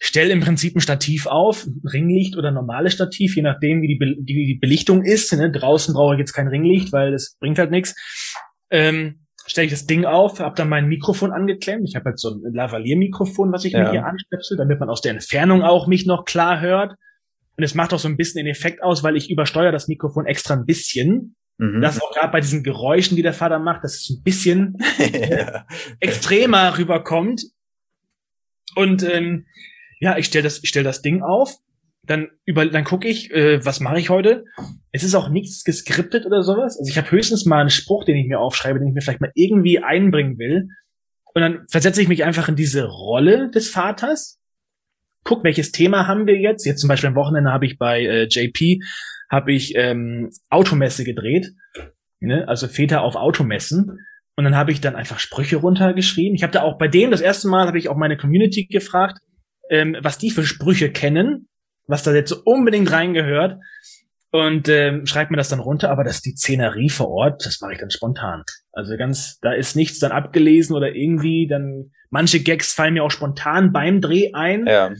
stelle 0.07 0.33
im 0.33 0.41
Prinzip 0.41 0.77
ein 0.77 0.81
Stativ 0.81 1.27
auf, 1.27 1.67
ein 1.67 1.81
Ringlicht 1.91 2.37
oder 2.37 2.51
normales 2.51 2.93
Stativ, 2.93 3.37
je 3.37 3.43
nachdem, 3.43 3.81
wie 3.81 3.89
die, 3.89 3.97
Be 3.97 4.15
die, 4.19 4.47
die 4.47 4.59
Belichtung 4.61 5.03
ist. 5.03 5.33
Ne? 5.33 5.51
Draußen 5.51 5.95
brauche 5.95 6.15
ich 6.15 6.19
jetzt 6.19 6.35
kein 6.35 6.49
Ringlicht, 6.49 6.93
weil 6.93 7.13
das 7.13 7.37
bringt 7.41 7.59
halt 7.59 7.71
nichts. 7.71 7.95
Ähm, 8.71 9.27
stelle 9.47 9.67
ich 9.67 9.73
das 9.73 9.87
Ding 9.87 10.05
auf, 10.05 10.41
habe 10.41 10.57
dann 10.57 10.69
mein 10.69 10.89
Mikrofon 10.89 11.33
angeklemmt. 11.33 11.89
Ich 11.89 11.97
habe 11.97 12.07
halt 12.07 12.19
so 12.19 12.31
ein 12.31 12.53
Lavalier-Mikrofon, 12.53 13.51
was 13.53 13.65
ich 13.65 13.73
Ja. 13.73 13.85
mir 13.85 13.91
hier 13.91 14.07
anstöpsel, 14.07 14.57
damit 14.57 14.79
man 14.79 14.91
aus 14.91 15.01
der 15.01 15.13
Entfernung 15.13 15.63
auch 15.63 15.87
mich 15.87 16.07
noch 16.07 16.25
klar 16.25 16.61
hört. 16.61 16.95
Und 17.57 17.63
es 17.63 17.75
macht 17.75 17.95
auch 17.95 17.99
so 17.99 18.09
ein 18.09 18.17
bisschen 18.17 18.45
den 18.45 18.51
Effekt 18.51 18.83
aus, 18.83 19.03
weil 19.03 19.17
ich 19.17 19.31
übersteuere 19.31 19.73
das 19.73 19.89
Mikrofon 19.89 20.27
extra 20.27 20.55
ein 20.55 20.67
bisschen. 20.67 21.37
Mhm. 21.57 21.81
Das 21.81 22.03
auch 22.03 22.13
gerade 22.13 22.33
bei 22.33 22.41
diesen 22.41 22.63
Geräuschen, 22.63 23.17
die 23.17 23.23
der 23.23 23.33
Vater 23.33 23.59
macht, 23.59 23.85
dass 23.85 23.95
es 23.95 24.11
ein 24.11 24.23
bisschen 24.23 24.77
ja. 24.99 25.65
extremer 26.01 26.77
rüberkommt. 26.77 27.43
Und 28.75 29.03
ähm, 29.05 29.47
ja, 30.05 30.19
ich 30.19 30.27
stelle 30.27 30.43
das, 30.43 30.63
ich 30.63 30.69
stell 30.69 30.85
das 30.85 31.01
Ding 31.01 31.23
auf, 31.23 31.57
dann 32.07 32.29
über, 32.45 32.67
dann 32.67 32.85
gucke 32.85 33.09
ich, 33.09 33.31
äh, 33.31 33.65
was 33.65 33.81
mache 33.81 33.99
ich 33.99 34.11
heute. 34.11 34.45
Es 34.93 35.03
ist 35.03 35.15
auch 35.15 35.31
nichts 35.31 35.65
geskriptet 35.65 36.27
oder 36.27 36.43
sowas. 36.43 36.77
Also 36.79 36.91
ich 36.91 36.99
habe 36.99 37.11
höchstens 37.11 37.47
mal 37.47 37.61
einen 37.61 37.71
Spruch, 37.71 38.05
den 38.05 38.17
ich 38.17 38.27
mir 38.27 38.39
aufschreibe, 38.39 38.79
den 38.79 38.89
ich 38.89 38.95
mir 38.95 39.01
vielleicht 39.01 39.23
mal 39.23 39.33
irgendwie 39.35 39.83
einbringen 39.83 40.39
will. 40.39 40.69
Und 41.33 41.41
dann 41.41 41.65
versetze 41.71 42.03
ich 42.03 42.09
mich 42.09 42.23
einfach 42.23 42.51
in 42.51 42.55
diese 42.55 42.85
Rolle 42.85 43.51
des 43.51 43.71
Vaters. 43.71 44.39
Guck, 45.25 45.43
welches 45.43 45.73
Thema 45.73 46.07
haben 46.07 46.27
wir 46.27 46.39
jetzt? 46.39 46.67
Jetzt 46.67 46.83
zum 46.83 46.89
Beispiel 46.89 47.09
am 47.09 47.17
Wochenende 47.17 47.51
habe 47.51 47.65
ich 47.65 47.79
bei 47.79 48.03
äh, 48.03 48.29
JP 48.29 48.81
habe 49.31 49.55
ich 49.55 49.75
ähm, 49.75 50.29
Automesse 50.51 51.03
gedreht, 51.03 51.55
ne? 52.21 52.47
also 52.47 52.69
Väter 52.69 53.01
auf 53.01 53.17
Automessen. 53.17 54.01
Und 54.37 54.45
dann 54.45 54.55
habe 54.55 54.71
ich 54.71 54.83
dann 54.83 54.97
einfach 54.97 55.19
Sprüche 55.19 55.57
runtergeschrieben. 55.57 56.35
Ich 56.35 56.43
habe 56.43 56.53
da 56.53 56.61
auch 56.61 56.77
bei 56.77 56.89
dem 56.89 57.11
das 57.11 57.23
erste 57.23 57.49
Mal 57.49 57.67
habe 57.67 57.79
ich 57.79 57.89
auch 57.89 57.97
meine 57.97 58.19
Community 58.19 58.67
gefragt, 58.67 59.21
ähm, 59.71 59.97
was 60.01 60.19
die 60.19 60.31
für 60.31 60.45
Sprüche 60.45 60.91
kennen, 60.91 61.49
was 61.87 62.03
da 62.03 62.13
jetzt 62.15 62.31
so 62.31 62.37
unbedingt 62.45 62.91
reingehört. 62.91 63.59
Und 64.31 64.69
ähm, 64.69 65.07
schreibt 65.07 65.31
mir 65.31 65.37
das 65.37 65.49
dann 65.49 65.61
runter, 65.61 65.91
aber 65.91 66.03
das 66.03 66.17
ist 66.17 66.27
die 66.27 66.35
Szenerie 66.37 66.89
vor 66.89 67.09
Ort, 67.09 67.47
das 67.47 67.61
mache 67.61 67.75
ich 67.75 67.79
dann 67.79 67.93
spontan. 67.93 68.43
Also 68.73 68.97
ganz, 68.97 69.39
da 69.39 69.53
ist 69.53 69.77
nichts 69.77 70.01
dann 70.01 70.11
abgelesen 70.11 70.75
oder 70.75 70.93
irgendwie, 70.93 71.47
dann 71.47 71.93
manche 72.11 72.41
Gags 72.41 72.73
fallen 72.73 72.95
mir 72.95 73.05
auch 73.05 73.13
spontan 73.13 73.73
beim 73.73 74.01
Dreh 74.01 74.33
ein. 74.33 74.67
ja. 74.67 74.93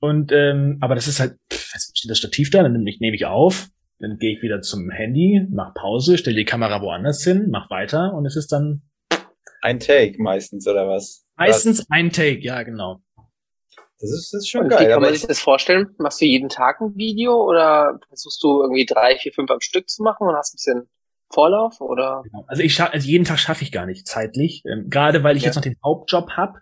Und 0.00 0.32
ähm, 0.32 0.78
aber 0.80 0.96
das 0.96 1.06
ist 1.06 1.20
halt, 1.20 1.36
pff, 1.52 1.74
jetzt 1.74 1.96
steht 1.96 2.10
das 2.10 2.18
Stativ 2.18 2.50
da, 2.50 2.62
dann 2.62 2.72
nehme 2.72 2.90
ich, 2.90 2.98
nehme 2.98 3.14
ich 3.14 3.26
auf, 3.26 3.68
dann 4.00 4.18
gehe 4.18 4.34
ich 4.34 4.42
wieder 4.42 4.60
zum 4.60 4.90
Handy, 4.90 5.46
mach 5.48 5.74
Pause, 5.74 6.18
stelle 6.18 6.34
die 6.34 6.44
Kamera 6.44 6.82
woanders 6.82 7.22
hin, 7.22 7.48
mach 7.50 7.70
weiter 7.70 8.12
und 8.12 8.26
es 8.26 8.34
ist 8.34 8.50
dann 8.50 8.82
ein 9.60 9.78
Take 9.78 10.20
meistens 10.20 10.66
oder 10.66 10.88
was? 10.88 11.24
Meistens 11.36 11.78
was? 11.78 11.86
ein 11.90 12.10
Take, 12.10 12.40
ja 12.40 12.64
genau. 12.64 13.00
Das 14.02 14.10
ist, 14.10 14.32
das 14.34 14.42
ist 14.42 14.50
schon 14.50 14.64
und 14.64 14.68
geil. 14.68 14.80
Wie 14.80 14.90
kann 14.90 15.00
man 15.00 15.12
sich 15.12 15.26
das 15.26 15.38
vorstellen? 15.38 15.94
Machst 15.98 16.20
du 16.20 16.24
jeden 16.24 16.48
Tag 16.48 16.80
ein 16.80 16.96
Video 16.96 17.40
oder 17.48 18.00
versuchst 18.08 18.42
du 18.42 18.60
irgendwie 18.60 18.84
drei, 18.84 19.16
vier, 19.16 19.32
fünf 19.32 19.48
am 19.50 19.60
Stück 19.60 19.88
zu 19.88 20.02
machen 20.02 20.26
und 20.26 20.34
hast 20.34 20.52
ein 20.52 20.56
bisschen 20.56 20.90
Vorlauf 21.32 21.80
oder? 21.80 22.22
Genau. 22.24 22.44
Also 22.48 22.64
ich 22.64 22.80
also 22.80 23.08
jeden 23.08 23.24
Tag 23.24 23.38
schaffe 23.38 23.62
ich 23.62 23.70
gar 23.70 23.86
nicht 23.86 24.08
zeitlich, 24.08 24.64
ähm, 24.66 24.90
gerade 24.90 25.22
weil 25.22 25.36
ich 25.36 25.44
ja. 25.44 25.46
jetzt 25.46 25.54
noch 25.54 25.62
den 25.62 25.76
Hauptjob 25.84 26.30
habe. 26.32 26.58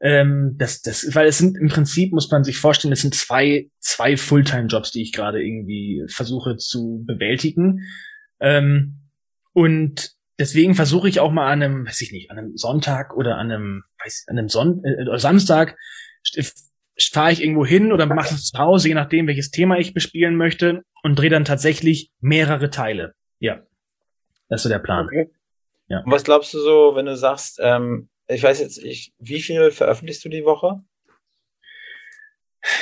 Ähm, 0.00 0.54
das, 0.56 0.80
das, 0.80 1.14
weil 1.14 1.28
es 1.28 1.36
sind 1.36 1.58
im 1.58 1.68
Prinzip 1.68 2.14
muss 2.14 2.30
man 2.30 2.44
sich 2.44 2.56
vorstellen, 2.56 2.92
es 2.92 3.02
sind 3.02 3.14
zwei 3.14 3.70
zwei 3.78 4.16
Fulltime-Jobs, 4.16 4.90
die 4.90 5.02
ich 5.02 5.12
gerade 5.12 5.42
irgendwie 5.42 6.02
versuche 6.08 6.56
zu 6.56 7.04
bewältigen. 7.06 7.80
Ähm, 8.40 9.10
und 9.52 10.12
deswegen 10.38 10.74
versuche 10.74 11.10
ich 11.10 11.20
auch 11.20 11.30
mal 11.30 11.52
an 11.52 11.62
einem, 11.62 11.86
weiß 11.86 12.00
ich 12.00 12.12
nicht, 12.12 12.30
an 12.30 12.38
einem 12.38 12.56
Sonntag 12.56 13.14
oder 13.14 13.36
an 13.36 13.52
einem, 13.52 13.82
weiß, 14.02 14.24
an 14.28 14.38
einem 14.38 14.48
Son 14.48 14.82
äh, 14.82 15.18
Samstag 15.18 15.76
fahre 17.08 17.32
ich 17.32 17.42
irgendwo 17.42 17.64
hin 17.64 17.92
oder 17.92 18.06
mache 18.06 18.34
es 18.34 18.46
zu 18.46 18.58
Hause, 18.58 18.88
je 18.88 18.94
nachdem, 18.94 19.26
welches 19.26 19.50
Thema 19.50 19.78
ich 19.78 19.94
bespielen 19.94 20.36
möchte 20.36 20.82
und 21.02 21.18
drehe 21.18 21.30
dann 21.30 21.44
tatsächlich 21.44 22.10
mehrere 22.20 22.70
Teile. 22.70 23.14
Ja, 23.38 23.60
das 24.48 24.60
ist 24.60 24.62
so 24.64 24.68
der 24.68 24.78
Plan. 24.80 25.06
Okay. 25.06 25.30
Ja. 25.88 26.02
Und 26.04 26.12
was 26.12 26.24
glaubst 26.24 26.52
du 26.54 26.58
so, 26.58 26.92
wenn 26.94 27.06
du 27.06 27.16
sagst, 27.16 27.58
ähm, 27.62 28.08
ich 28.28 28.42
weiß 28.42 28.60
jetzt, 28.60 28.78
ich, 28.78 29.12
wie 29.18 29.40
viel 29.40 29.70
veröffentlichst 29.70 30.24
du 30.24 30.28
die 30.28 30.44
Woche? 30.44 30.82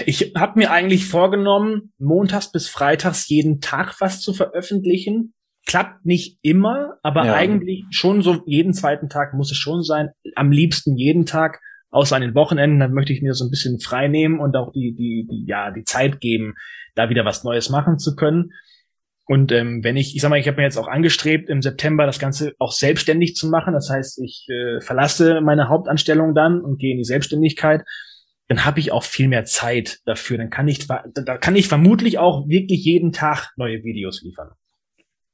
Ich 0.07 0.33
habe 0.37 0.59
mir 0.59 0.71
eigentlich 0.73 1.07
vorgenommen, 1.07 1.93
montags 1.99 2.51
bis 2.51 2.69
freitags 2.69 3.29
jeden 3.29 3.61
Tag 3.61 4.01
was 4.01 4.21
zu 4.21 4.35
veröffentlichen. 4.35 5.35
Klappt 5.67 6.05
nicht 6.05 6.39
immer, 6.43 6.99
aber 7.03 7.27
ja. 7.27 7.35
eigentlich 7.35 7.85
schon 7.91 8.23
so 8.23 8.43
jeden 8.47 8.73
zweiten 8.73 9.09
Tag 9.09 9.35
muss 9.35 9.53
es 9.53 9.59
schon 9.59 9.83
sein. 9.83 10.11
Am 10.35 10.51
liebsten 10.51 10.97
jeden 10.97 11.27
Tag 11.27 11.61
außer 11.91 12.17
an 12.17 12.23
den 12.23 12.35
Wochenenden, 12.35 12.81
dann 12.81 12.93
möchte 12.93 13.13
ich 13.13 13.23
mir 13.23 13.35
so 13.35 13.45
ein 13.45 13.51
bisschen 13.51 13.81
frei 13.81 14.09
nehmen 14.09 14.41
und 14.41 14.57
auch 14.57 14.73
die, 14.73 14.95
die, 14.95 15.27
die, 15.31 15.45
ja, 15.47 15.71
die 15.71 15.85
Zeit 15.85 16.21
geben, 16.21 16.55
da 16.95 17.09
wieder 17.09 17.25
was 17.25 17.45
Neues 17.45 17.71
machen 17.71 17.99
zu 17.99 18.15
können. 18.15 18.53
Und 19.29 19.53
ähm, 19.53 19.85
wenn 19.85 19.99
ich, 19.99 20.17
ich 20.17 20.23
sag 20.23 20.31
mal, 20.31 20.39
ich 20.39 20.49
habe 20.49 20.57
mir 20.57 20.63
jetzt 20.63 20.79
auch 20.79 20.89
angestrebt, 20.89 21.51
im 21.51 21.61
September 21.61 22.07
das 22.07 22.19
Ganze 22.19 22.55
auch 22.59 22.73
selbstständig 22.73 23.37
zu 23.37 23.49
machen. 23.49 23.75
Das 23.75 23.91
heißt, 23.91 24.21
ich 24.23 24.47
äh, 24.49 24.81
verlasse 24.81 25.43
meine 25.43 25.69
Hauptanstellung 25.69 26.35
dann 26.35 26.63
und 26.63 26.79
gehe 26.79 26.93
in 26.93 26.99
die 26.99 27.05
Selbstständigkeit. 27.05 27.83
Dann 28.49 28.65
habe 28.65 28.81
ich 28.81 28.91
auch 28.91 29.03
viel 29.03 29.29
mehr 29.29 29.45
Zeit 29.45 29.99
dafür. 30.07 30.39
Dann 30.39 30.49
kann 30.49 30.67
ich, 30.67 30.87
da 30.87 31.37
kann 31.37 31.57
ich 31.57 31.69
vermutlich 31.69 32.19
auch 32.19 32.49
wirklich 32.49 32.83
jeden 32.83 33.13
Tag 33.13 33.53
neue 33.59 33.85
Videos 33.85 34.23
liefern. 34.23 34.53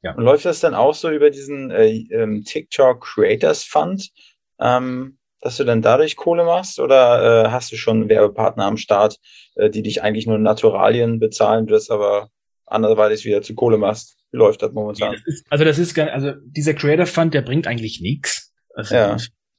Ja. 0.03 0.14
Und 0.14 0.25
läuft 0.25 0.45
das 0.45 0.59
dann 0.59 0.75
auch 0.75 0.95
so 0.95 1.11
über 1.11 1.31
diesen 1.31 1.71
äh, 1.71 2.05
ähm, 2.11 2.43
TikTok 2.45 3.01
Creators 3.01 3.62
Fund? 3.62 4.11
Ähm, 4.59 5.19
dass 5.44 5.59
du 5.59 5.64
dann 5.64 5.83
dadurch 5.83 6.16
Kohle 6.16 6.42
machst 6.44 6.80
oder 6.80 7.44
äh, 7.44 7.50
hast 7.50 7.70
du 7.70 7.76
schon 7.76 8.09
Werbepartner 8.09 8.64
am 8.64 8.78
Start, 8.78 9.18
äh, 9.57 9.68
die 9.68 9.83
dich 9.83 10.02
eigentlich 10.02 10.26
nur 10.26 10.38
Naturalien 10.38 11.18
bezahlen, 11.18 11.66
du 11.66 11.74
das 11.74 11.90
aber 11.90 12.30
anderweitig 12.64 13.26
wieder 13.26 13.42
zu 13.42 13.54
Kohle 13.54 13.76
machst? 13.76 14.16
Wie 14.33 14.38
läuft 14.38 14.62
das 14.62 14.72
momentan? 14.72 15.12
Ja, 15.12 15.18
das 15.18 15.26
ist, 15.26 15.46
also 15.50 15.64
das 15.64 15.78
ist 15.78 15.98
also 15.98 16.33
dieser 16.46 16.72
Creator 16.72 17.04
Fund, 17.04 17.35
der 17.35 17.42
bringt 17.42 17.66
eigentlich 17.66 18.00
nichts. 18.00 18.54
Also 18.74 18.94
ja. 18.94 19.16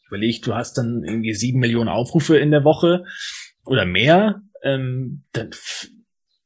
überleg, 0.07 0.41
du 0.41 0.55
hast 0.55 0.73
dann 0.79 1.03
irgendwie 1.05 1.35
sieben 1.35 1.59
Millionen 1.59 1.87
Aufrufe 1.87 2.35
in 2.35 2.49
der 2.49 2.63
Woche 2.63 3.03
oder 3.63 3.85
mehr, 3.85 4.41
ähm, 4.63 5.23
dann, 5.33 5.51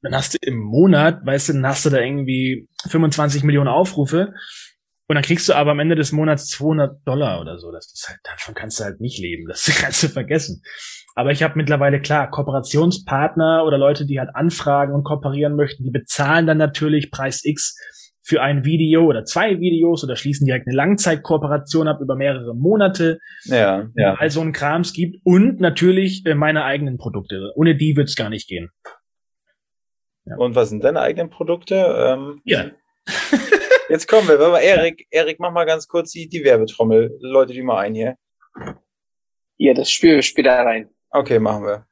dann 0.01 0.15
hast 0.15 0.33
du 0.33 0.37
im 0.41 0.59
Monat, 0.59 1.25
weißt 1.25 1.47
du, 1.47 1.53
dann 1.53 1.65
hast 1.65 1.85
du 1.85 1.89
da 1.91 1.99
irgendwie 1.99 2.67
25 2.89 3.43
Millionen 3.43 3.69
Aufrufe 3.69 4.33
und 5.09 5.15
dann 5.15 5.23
kriegst 5.23 5.49
du 5.49 5.53
aber 5.55 5.71
am 5.71 5.79
Ende 5.79 5.95
des 5.95 6.11
Monats 6.11 6.49
200 6.49 6.99
Dollar 7.03 7.41
oder 7.41 7.57
so. 7.57 7.71
Das 7.71 7.91
ist 7.91 8.07
halt, 8.07 8.19
davon 8.23 8.53
kannst 8.53 8.79
du 8.79 8.83
halt 8.83 9.01
nicht 9.01 9.17
leben. 9.17 9.47
Das 9.47 9.65
kannst 9.81 10.03
du 10.03 10.07
vergessen. 10.07 10.61
Aber 11.15 11.31
ich 11.31 11.41
habe 11.41 11.55
mittlerweile 11.57 11.99
klar 11.99 12.29
Kooperationspartner 12.29 13.63
oder 13.65 13.79
Leute, 13.79 14.05
die 14.05 14.19
halt 14.19 14.29
anfragen 14.35 14.93
und 14.93 15.03
kooperieren 15.03 15.55
möchten, 15.55 15.83
die 15.83 15.89
bezahlen 15.89 16.45
dann 16.45 16.59
natürlich 16.59 17.09
Preis 17.09 17.43
X 17.43 17.75
für 18.21 18.43
ein 18.43 18.63
Video 18.63 19.05
oder 19.05 19.25
zwei 19.25 19.59
Videos 19.59 20.03
oder 20.03 20.15
schließen 20.15 20.45
direkt 20.45 20.67
eine 20.67 20.75
Langzeitkooperation 20.75 21.87
ab 21.87 22.01
über 22.01 22.15
mehrere 22.15 22.55
Monate. 22.55 23.17
Ja, 23.45 23.87
ja. 23.95 24.13
All 24.13 24.29
so 24.29 24.41
ein 24.41 24.53
Krams 24.53 24.93
gibt 24.93 25.17
und 25.23 25.59
natürlich 25.59 26.23
äh, 26.27 26.35
meine 26.35 26.65
eigenen 26.65 26.99
Produkte. 26.99 27.51
Ohne 27.55 27.75
die 27.75 27.95
wird's 27.97 28.15
gar 28.15 28.29
nicht 28.29 28.47
gehen. 28.47 28.69
Ja. 30.25 30.35
Und 30.37 30.53
was 30.53 30.69
sind 30.69 30.83
deine 30.83 30.99
eigenen 30.99 31.31
Produkte? 31.31 31.73
Ähm, 31.75 32.41
ja. 32.45 32.65
Jetzt 33.89 34.07
kommen 34.07 34.27
wir. 34.27 34.39
Aber 34.39 34.61
Erik, 34.61 35.07
Erik, 35.09 35.39
mach 35.39 35.51
mal 35.51 35.65
ganz 35.65 35.87
kurz 35.87 36.11
die, 36.11 36.29
die 36.29 36.43
Werbetrommel. 36.43 37.17
Leute, 37.19 37.53
die 37.53 37.63
mal 37.63 37.79
ein 37.79 37.95
hier. 37.95 38.15
Ja, 39.57 39.73
das 39.73 39.91
Spiel 39.91 40.21
spielt 40.23 40.47
da 40.47 40.61
rein. 40.63 40.89
Okay, 41.09 41.39
machen 41.39 41.65
wir. 41.65 41.85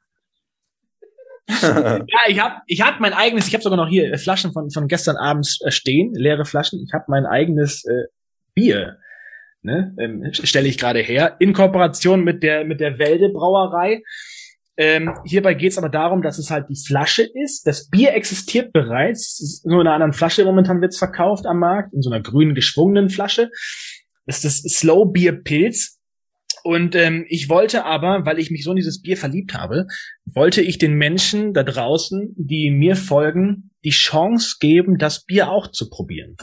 ja, 1.62 2.04
ich 2.26 2.38
habe 2.40 2.56
ich 2.66 2.82
hab 2.82 3.00
mein 3.00 3.14
eigenes, 3.14 3.48
ich 3.48 3.54
habe 3.54 3.62
sogar 3.62 3.78
noch 3.78 3.88
hier 3.88 4.12
äh, 4.12 4.18
Flaschen 4.18 4.52
von, 4.52 4.70
von 4.70 4.86
gestern 4.86 5.16
abends 5.16 5.60
äh, 5.64 5.70
stehen, 5.70 6.14
leere 6.14 6.44
Flaschen. 6.44 6.84
Ich 6.86 6.92
habe 6.92 7.06
mein 7.08 7.24
eigenes 7.24 7.84
äh, 7.86 8.04
Bier, 8.54 8.98
ne, 9.62 9.94
ähm, 9.98 10.28
stelle 10.32 10.68
ich 10.68 10.76
gerade 10.76 11.00
her, 11.00 11.36
in 11.38 11.54
Kooperation 11.54 12.22
mit 12.22 12.42
der 12.42 12.64
mit 12.64 12.80
der 12.80 12.98
Welde 12.98 13.30
Brauerei. 13.30 14.02
Ähm, 14.80 15.12
hierbei 15.24 15.54
geht 15.54 15.72
es 15.72 15.78
aber 15.78 15.88
darum, 15.88 16.22
dass 16.22 16.38
es 16.38 16.52
halt 16.52 16.68
die 16.70 16.80
Flasche 16.80 17.24
ist. 17.24 17.66
Das 17.66 17.88
Bier 17.88 18.14
existiert 18.14 18.72
bereits. 18.72 19.60
Nur 19.64 19.80
in 19.80 19.88
einer 19.88 19.94
anderen 19.94 20.12
Flasche 20.12 20.44
momentan 20.44 20.80
wird's 20.80 20.98
verkauft 20.98 21.46
am 21.46 21.58
Markt, 21.58 21.92
in 21.92 22.00
so 22.00 22.10
einer 22.10 22.22
grünen 22.22 22.54
geschwungenen 22.54 23.10
Flasche. 23.10 23.50
Das 24.24 24.44
ist 24.44 24.64
das 24.64 24.72
Slow 24.78 25.10
Beer 25.12 25.32
Pilz. 25.32 25.98
Und 26.62 26.94
ähm, 26.94 27.26
ich 27.28 27.48
wollte 27.48 27.84
aber, 27.84 28.24
weil 28.24 28.38
ich 28.38 28.52
mich 28.52 28.62
so 28.62 28.70
in 28.70 28.76
dieses 28.76 29.02
Bier 29.02 29.16
verliebt 29.16 29.54
habe, 29.54 29.86
wollte 30.26 30.62
ich 30.62 30.78
den 30.78 30.94
Menschen 30.94 31.54
da 31.54 31.64
draußen, 31.64 32.34
die 32.36 32.70
mir 32.70 32.94
folgen, 32.94 33.70
die 33.84 33.90
Chance 33.90 34.56
geben, 34.60 34.96
das 34.98 35.24
Bier 35.24 35.50
auch 35.50 35.72
zu 35.72 35.90
probieren. 35.90 36.36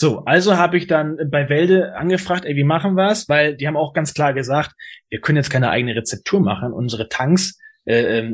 So, 0.00 0.20
also 0.26 0.56
habe 0.56 0.76
ich 0.76 0.86
dann 0.86 1.18
bei 1.28 1.48
Welde 1.48 1.96
angefragt, 1.96 2.44
ey, 2.44 2.54
wie 2.54 2.62
machen 2.62 2.94
wir's? 2.94 3.28
Weil 3.28 3.56
die 3.56 3.66
haben 3.66 3.76
auch 3.76 3.92
ganz 3.94 4.14
klar 4.14 4.32
gesagt, 4.32 4.76
wir 5.08 5.20
können 5.20 5.38
jetzt 5.38 5.50
keine 5.50 5.70
eigene 5.70 5.96
Rezeptur 5.96 6.38
machen. 6.38 6.72
Unsere 6.72 7.08
Tanks 7.08 7.58
äh, 7.84 8.20
äh, 8.20 8.32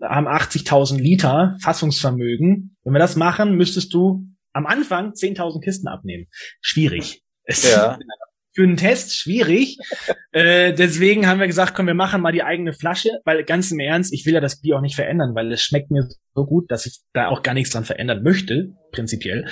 haben 0.00 0.26
80.000 0.26 0.96
Liter 0.96 1.58
Fassungsvermögen. 1.60 2.78
Wenn 2.82 2.92
wir 2.94 2.98
das 2.98 3.14
machen, 3.14 3.56
müsstest 3.56 3.92
du 3.92 4.26
am 4.54 4.64
Anfang 4.64 5.12
10.000 5.12 5.60
Kisten 5.60 5.86
abnehmen. 5.86 6.28
Schwierig. 6.62 7.22
Ja. 7.46 7.98
für 8.56 8.62
einen 8.62 8.78
Test 8.78 9.14
schwierig. 9.14 9.78
äh, 10.32 10.72
deswegen 10.72 11.28
haben 11.28 11.38
wir 11.38 11.46
gesagt, 11.46 11.74
komm, 11.74 11.86
wir 11.86 11.94
machen 11.94 12.22
mal 12.22 12.32
die 12.32 12.42
eigene 12.42 12.72
Flasche, 12.72 13.10
weil 13.24 13.44
ganz 13.44 13.70
im 13.70 13.78
Ernst, 13.78 14.12
ich 14.12 14.24
will 14.24 14.34
ja 14.34 14.40
das 14.40 14.60
Bier 14.60 14.76
auch 14.76 14.80
nicht 14.80 14.96
verändern, 14.96 15.34
weil 15.34 15.52
es 15.52 15.62
schmeckt 15.62 15.90
mir 15.90 16.08
so 16.34 16.46
gut, 16.46 16.70
dass 16.70 16.86
ich 16.86 17.00
da 17.12 17.28
auch 17.28 17.42
gar 17.42 17.54
nichts 17.54 17.70
dran 17.70 17.84
verändern 17.84 18.22
möchte, 18.22 18.72
prinzipiell. 18.92 19.46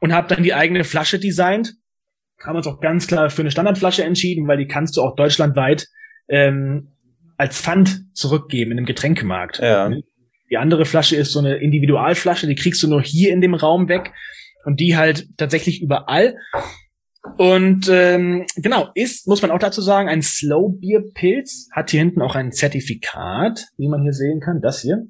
Und 0.00 0.12
habe 0.12 0.28
dann 0.28 0.42
die 0.42 0.52
eigene 0.52 0.84
Flasche 0.84 1.18
designt. 1.18 1.74
Haben 2.42 2.56
uns 2.56 2.66
auch 2.66 2.80
ganz 2.80 3.06
klar 3.06 3.30
für 3.30 3.42
eine 3.42 3.52
Standardflasche 3.52 4.04
entschieden, 4.04 4.48
weil 4.48 4.58
die 4.58 4.66
kannst 4.66 4.96
du 4.96 5.02
auch 5.02 5.14
deutschlandweit 5.14 5.86
ähm, 6.28 6.92
als 7.36 7.60
Pfand 7.60 8.04
zurückgeben 8.12 8.72
in 8.72 8.78
einem 8.78 8.86
Getränkemarkt. 8.86 9.60
Ja. 9.60 9.90
Die 10.50 10.56
andere 10.56 10.84
Flasche 10.84 11.16
ist 11.16 11.32
so 11.32 11.38
eine 11.38 11.56
Individualflasche, 11.56 12.46
die 12.46 12.56
kriegst 12.56 12.82
du 12.82 12.88
nur 12.88 13.02
hier 13.02 13.32
in 13.32 13.40
dem 13.40 13.54
Raum 13.54 13.88
weg 13.88 14.12
und 14.64 14.80
die 14.80 14.96
halt 14.96 15.26
tatsächlich 15.36 15.80
überall. 15.80 16.36
Und 17.38 17.88
ähm, 17.88 18.46
genau, 18.56 18.90
ist, 18.94 19.26
muss 19.26 19.42
man 19.42 19.50
auch 19.50 19.58
dazu 19.58 19.80
sagen, 19.80 20.08
ein 20.08 20.22
Slow 20.22 20.78
Beer 20.78 21.02
Pilz, 21.14 21.68
hat 21.72 21.90
hier 21.90 22.00
hinten 22.00 22.22
auch 22.22 22.34
ein 22.34 22.52
Zertifikat, 22.52 23.66
wie 23.76 23.88
man 23.88 24.02
hier 24.02 24.12
sehen 24.12 24.40
kann, 24.40 24.60
das 24.60 24.82
hier. 24.82 25.06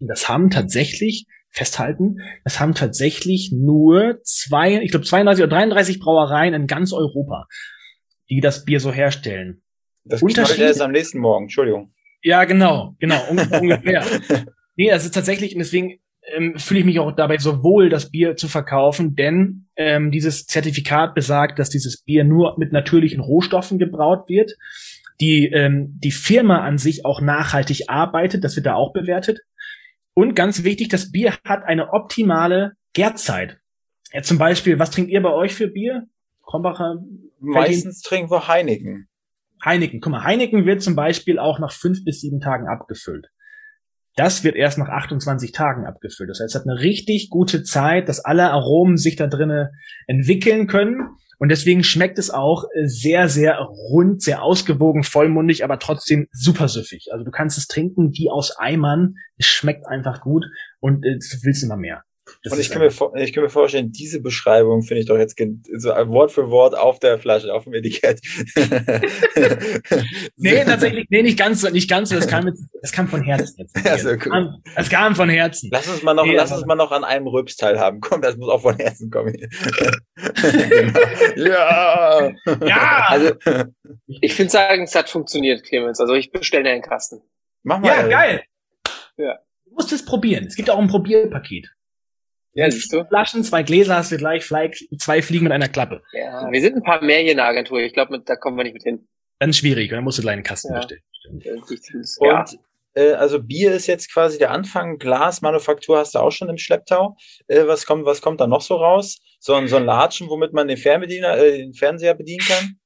Und 0.00 0.08
das 0.08 0.28
haben 0.28 0.50
tatsächlich, 0.50 1.26
festhalten, 1.50 2.18
das 2.44 2.60
haben 2.60 2.74
tatsächlich 2.74 3.52
nur 3.52 4.20
zwei, 4.22 4.82
ich 4.82 4.90
glaube 4.90 5.06
32 5.06 5.44
oder 5.44 5.56
33 5.56 6.00
Brauereien 6.00 6.54
in 6.54 6.66
ganz 6.66 6.92
Europa, 6.92 7.46
die 8.28 8.40
das 8.40 8.64
Bier 8.64 8.80
so 8.80 8.92
herstellen. 8.92 9.62
Das 10.04 10.22
Unterschied 10.22 10.60
ist 10.60 10.80
am 10.80 10.92
nächsten 10.92 11.18
Morgen, 11.18 11.44
Entschuldigung. 11.44 11.94
Ja, 12.22 12.44
genau, 12.44 12.96
genau, 12.98 13.20
ungefähr. 13.30 14.04
nee, 14.76 14.90
das 14.90 15.04
ist 15.04 15.14
tatsächlich, 15.14 15.54
und 15.54 15.60
deswegen 15.60 16.00
ähm, 16.34 16.58
fühle 16.58 16.80
ich 16.80 16.86
mich 16.86 16.98
auch 16.98 17.12
dabei 17.12 17.38
so 17.38 17.62
wohl, 17.62 17.88
das 17.88 18.10
Bier 18.10 18.36
zu 18.36 18.48
verkaufen, 18.48 19.14
denn 19.14 19.67
ähm, 19.78 20.10
dieses 20.10 20.46
Zertifikat 20.46 21.14
besagt, 21.14 21.58
dass 21.58 21.70
dieses 21.70 22.02
Bier 22.02 22.24
nur 22.24 22.58
mit 22.58 22.72
natürlichen 22.72 23.20
Rohstoffen 23.20 23.78
gebraut 23.78 24.28
wird. 24.28 24.56
Die, 25.20 25.46
ähm, 25.46 25.98
die 26.02 26.10
Firma 26.10 26.60
an 26.60 26.78
sich 26.78 27.04
auch 27.04 27.20
nachhaltig 27.20 27.88
arbeitet, 27.88 28.44
das 28.44 28.56
wird 28.56 28.66
da 28.66 28.74
auch 28.74 28.92
bewertet. 28.92 29.40
Und 30.14 30.34
ganz 30.34 30.64
wichtig, 30.64 30.88
das 30.88 31.12
Bier 31.12 31.32
hat 31.44 31.64
eine 31.64 31.92
optimale 31.92 32.72
Gärzeit. 32.92 33.58
Ja, 34.12 34.22
zum 34.22 34.38
Beispiel, 34.38 34.78
was 34.78 34.90
trinkt 34.90 35.10
ihr 35.10 35.22
bei 35.22 35.32
euch 35.32 35.54
für 35.54 35.68
Bier? 35.68 36.08
Krombacher? 36.44 36.96
Meistens 37.40 38.02
trinken 38.02 38.30
wir 38.30 38.48
Heineken. 38.48 39.08
Heineken, 39.64 40.00
guck 40.00 40.12
mal, 40.12 40.24
Heineken 40.24 40.66
wird 40.66 40.82
zum 40.82 40.96
Beispiel 40.96 41.38
auch 41.38 41.58
nach 41.58 41.72
fünf 41.72 42.04
bis 42.04 42.20
sieben 42.20 42.40
Tagen 42.40 42.68
abgefüllt. 42.68 43.28
Das 44.18 44.42
wird 44.42 44.56
erst 44.56 44.78
nach 44.78 44.88
28 44.88 45.52
Tagen 45.52 45.86
abgefüllt. 45.86 46.28
Das 46.28 46.40
heißt, 46.40 46.54
es 46.54 46.60
hat 46.60 46.68
eine 46.68 46.80
richtig 46.80 47.30
gute 47.30 47.62
Zeit, 47.62 48.08
dass 48.08 48.18
alle 48.18 48.50
Aromen 48.50 48.96
sich 48.96 49.14
da 49.14 49.28
drinnen 49.28 49.68
entwickeln 50.08 50.66
können. 50.66 51.10
Und 51.38 51.50
deswegen 51.50 51.84
schmeckt 51.84 52.18
es 52.18 52.30
auch 52.30 52.64
sehr, 52.84 53.28
sehr 53.28 53.60
rund, 53.60 54.20
sehr 54.20 54.42
ausgewogen, 54.42 55.04
vollmundig, 55.04 55.62
aber 55.62 55.78
trotzdem 55.78 56.26
super 56.32 56.66
süffig. 56.66 57.10
Also 57.12 57.24
du 57.24 57.30
kannst 57.30 57.58
es 57.58 57.68
trinken 57.68 58.10
wie 58.12 58.28
aus 58.28 58.58
Eimern. 58.58 59.14
Es 59.36 59.46
schmeckt 59.46 59.86
einfach 59.86 60.20
gut 60.20 60.44
und 60.80 61.04
äh, 61.04 61.18
du 61.18 61.36
willst 61.44 61.62
immer 61.62 61.76
mehr. 61.76 62.02
Das 62.42 62.52
und 62.52 62.60
ich 62.60 62.70
kann, 62.70 62.80
mir 62.80 62.90
ich 63.22 63.32
kann 63.32 63.42
mir 63.42 63.50
vorstellen, 63.50 63.92
diese 63.92 64.20
Beschreibung 64.20 64.82
finde 64.82 65.00
ich 65.00 65.06
doch 65.06 65.18
jetzt 65.18 65.36
so 65.76 65.90
Wort 65.90 66.32
für 66.32 66.50
Wort 66.50 66.76
auf 66.76 66.98
der 66.98 67.18
Flasche, 67.18 67.52
auf 67.52 67.64
dem 67.64 67.74
Etikett. 67.74 68.20
nee, 70.36 70.64
tatsächlich, 70.64 71.06
nee, 71.10 71.22
nicht 71.22 71.38
ganz 71.38 71.60
so, 71.60 71.68
nicht 71.70 71.88
ganz 71.88 72.10
so, 72.10 72.16
das 72.16 72.26
kam, 72.26 72.46
jetzt, 72.46 72.64
das 72.82 72.92
kam 72.92 73.08
von 73.08 73.22
Herzen 73.22 73.56
jetzt. 73.58 73.76
Ja, 73.84 73.98
so 73.98 74.10
cool. 74.10 74.54
Das 74.74 74.88
kam 74.88 75.14
von 75.14 75.28
Herzen. 75.28 75.70
Lass 75.72 75.88
uns 75.88 76.02
mal 76.02 76.14
noch, 76.14 76.24
nee, 76.24 76.36
lass 76.36 76.52
uns 76.52 76.66
mal 76.66 76.74
noch 76.74 76.92
an 76.92 77.04
einem 77.04 77.26
Rübs 77.26 77.56
teilhaben. 77.56 78.00
Komm, 78.00 78.22
das 78.22 78.36
muss 78.36 78.48
auch 78.48 78.62
von 78.62 78.76
Herzen 78.76 79.10
kommen. 79.10 79.34
genau. 79.36 80.98
Ja! 81.36 82.30
Ja! 82.64 83.06
Also, 83.08 83.32
ich 84.06 84.34
finde 84.34 84.50
sagen, 84.50 84.82
es 84.84 84.94
hat 84.94 85.08
funktioniert, 85.08 85.64
Clemens. 85.64 86.00
Also 86.00 86.14
ich 86.14 86.30
bestelle 86.30 86.70
einen 86.70 86.82
Kasten. 86.82 87.20
Mach 87.62 87.78
mal. 87.78 87.88
Ja, 87.88 88.06
geil. 88.06 88.42
Ja. 89.16 89.38
Du 89.64 89.74
musst 89.74 89.92
es 89.92 90.04
probieren. 90.04 90.46
Es 90.46 90.56
gibt 90.56 90.70
auch 90.70 90.78
ein 90.78 90.88
Probierpaket. 90.88 91.70
Ja, 92.58 92.68
siehst 92.68 92.92
du? 92.92 93.04
Flaschen, 93.04 93.44
zwei 93.44 93.62
Gläser 93.62 93.94
hast 93.94 94.10
du 94.10 94.16
gleich, 94.16 94.44
zwei 94.98 95.22
Fliegen 95.22 95.44
mit 95.44 95.52
einer 95.52 95.68
Klappe. 95.68 96.02
Ja, 96.12 96.50
wir 96.50 96.60
sind 96.60 96.74
ein 96.74 96.82
paar 96.82 97.00
mehr 97.04 97.20
hier 97.20 97.30
in 97.30 97.36
der 97.36 97.46
Agentur. 97.46 97.78
Ich 97.78 97.92
glaube, 97.92 98.18
da 98.18 98.34
kommen 98.34 98.56
wir 98.56 98.64
nicht 98.64 98.72
mit 98.72 98.82
hin. 98.82 99.06
Dann 99.38 99.52
schwierig, 99.52 99.90
dann 99.90 100.02
musst 100.02 100.18
du 100.18 100.22
gleich 100.22 100.32
einen 100.32 100.42
Kasten 100.42 100.72
ja. 100.72 100.80
bestellen. 100.80 101.02
Und 102.18 102.58
äh, 102.94 103.12
also 103.12 103.40
Bier 103.40 103.74
ist 103.74 103.86
jetzt 103.86 104.12
quasi 104.12 104.38
der 104.38 104.50
Anfang, 104.50 104.98
Glasmanufaktur 104.98 105.98
hast 105.98 106.16
du 106.16 106.18
auch 106.18 106.32
schon 106.32 106.48
im 106.48 106.58
Schlepptau. 106.58 107.16
Äh, 107.46 107.68
was 107.68 107.86
kommt, 107.86 108.04
was 108.06 108.20
kommt 108.20 108.40
da 108.40 108.48
noch 108.48 108.62
so 108.62 108.74
raus? 108.74 109.20
So 109.38 109.54
ein, 109.54 109.68
so 109.68 109.76
ein 109.76 109.84
Latschen, 109.84 110.28
womit 110.28 110.52
man 110.52 110.66
den 110.66 110.78
Fernbediener, 110.78 111.38
äh, 111.38 111.58
den 111.58 111.74
Fernseher 111.74 112.14
bedienen 112.14 112.44
kann? 112.44 112.78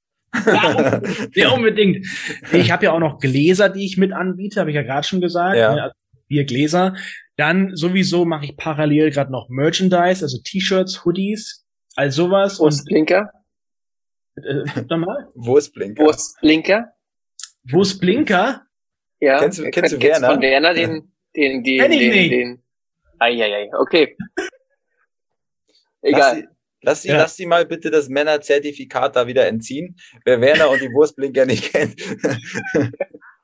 Ja, 0.46 1.00
ja 1.34 1.50
unbedingt. 1.50 2.06
Ich 2.52 2.70
habe 2.70 2.84
ja 2.84 2.92
auch 2.92 2.98
noch 2.98 3.20
Gläser, 3.20 3.70
die 3.70 3.86
ich 3.86 3.96
mit 3.96 4.12
anbiete, 4.12 4.60
habe 4.60 4.68
ich 4.68 4.76
ja 4.76 4.82
gerade 4.82 5.06
schon 5.06 5.22
gesagt. 5.22 5.56
Ja. 5.56 5.74
Ne, 5.74 5.82
also 5.84 5.94
Biergläser. 6.28 6.94
Dann 7.36 7.74
sowieso 7.74 8.24
mache 8.24 8.44
ich 8.44 8.56
parallel 8.56 9.10
gerade 9.10 9.32
noch 9.32 9.48
Merchandise, 9.48 10.22
also 10.22 10.38
T-Shirts, 10.42 11.04
Hoodies, 11.04 11.64
all 11.96 12.10
sowas. 12.10 12.58
Wo 12.58 12.66
ist 12.66 12.84
Blinker? 12.84 13.30
Äh, 14.36 14.96
mal. 14.96 15.30
Wo 15.34 15.56
ist 15.56 15.72
Blinker? 15.72 16.04
Wo 16.04 16.10
ist 16.10 16.36
Blinker? 16.40 16.92
Wo 17.64 17.82
ist 17.82 17.98
Blinker? 17.98 18.62
Ja. 19.20 19.38
Kennst 19.38 19.58
du, 19.58 19.70
kennst 19.70 19.92
du 19.92 20.02
Werner? 20.02 20.32
Von 20.32 20.40
Werner 20.42 20.74
den, 20.74 21.12
den, 21.36 21.62
den, 21.62 21.80
Kenn 21.80 21.92
ich 21.92 21.98
den, 22.00 22.10
nicht. 22.10 22.32
den. 22.32 22.62
Eieiei, 23.18 23.70
okay. 23.78 24.16
Egal. 26.02 26.20
Lass 26.20 26.34
sie, 26.34 26.48
lass, 26.80 27.02
sie, 27.02 27.08
ja. 27.08 27.16
lass 27.18 27.36
sie 27.36 27.46
mal 27.46 27.64
bitte 27.64 27.90
das 27.90 28.08
Männerzertifikat 28.08 29.14
da 29.14 29.26
wieder 29.28 29.46
entziehen. 29.46 29.96
Wer 30.24 30.40
Werner 30.40 30.70
und 30.70 30.82
die 30.82 30.90
Wurstblinker 30.92 31.46
nicht 31.46 31.72
kennt. 31.72 32.00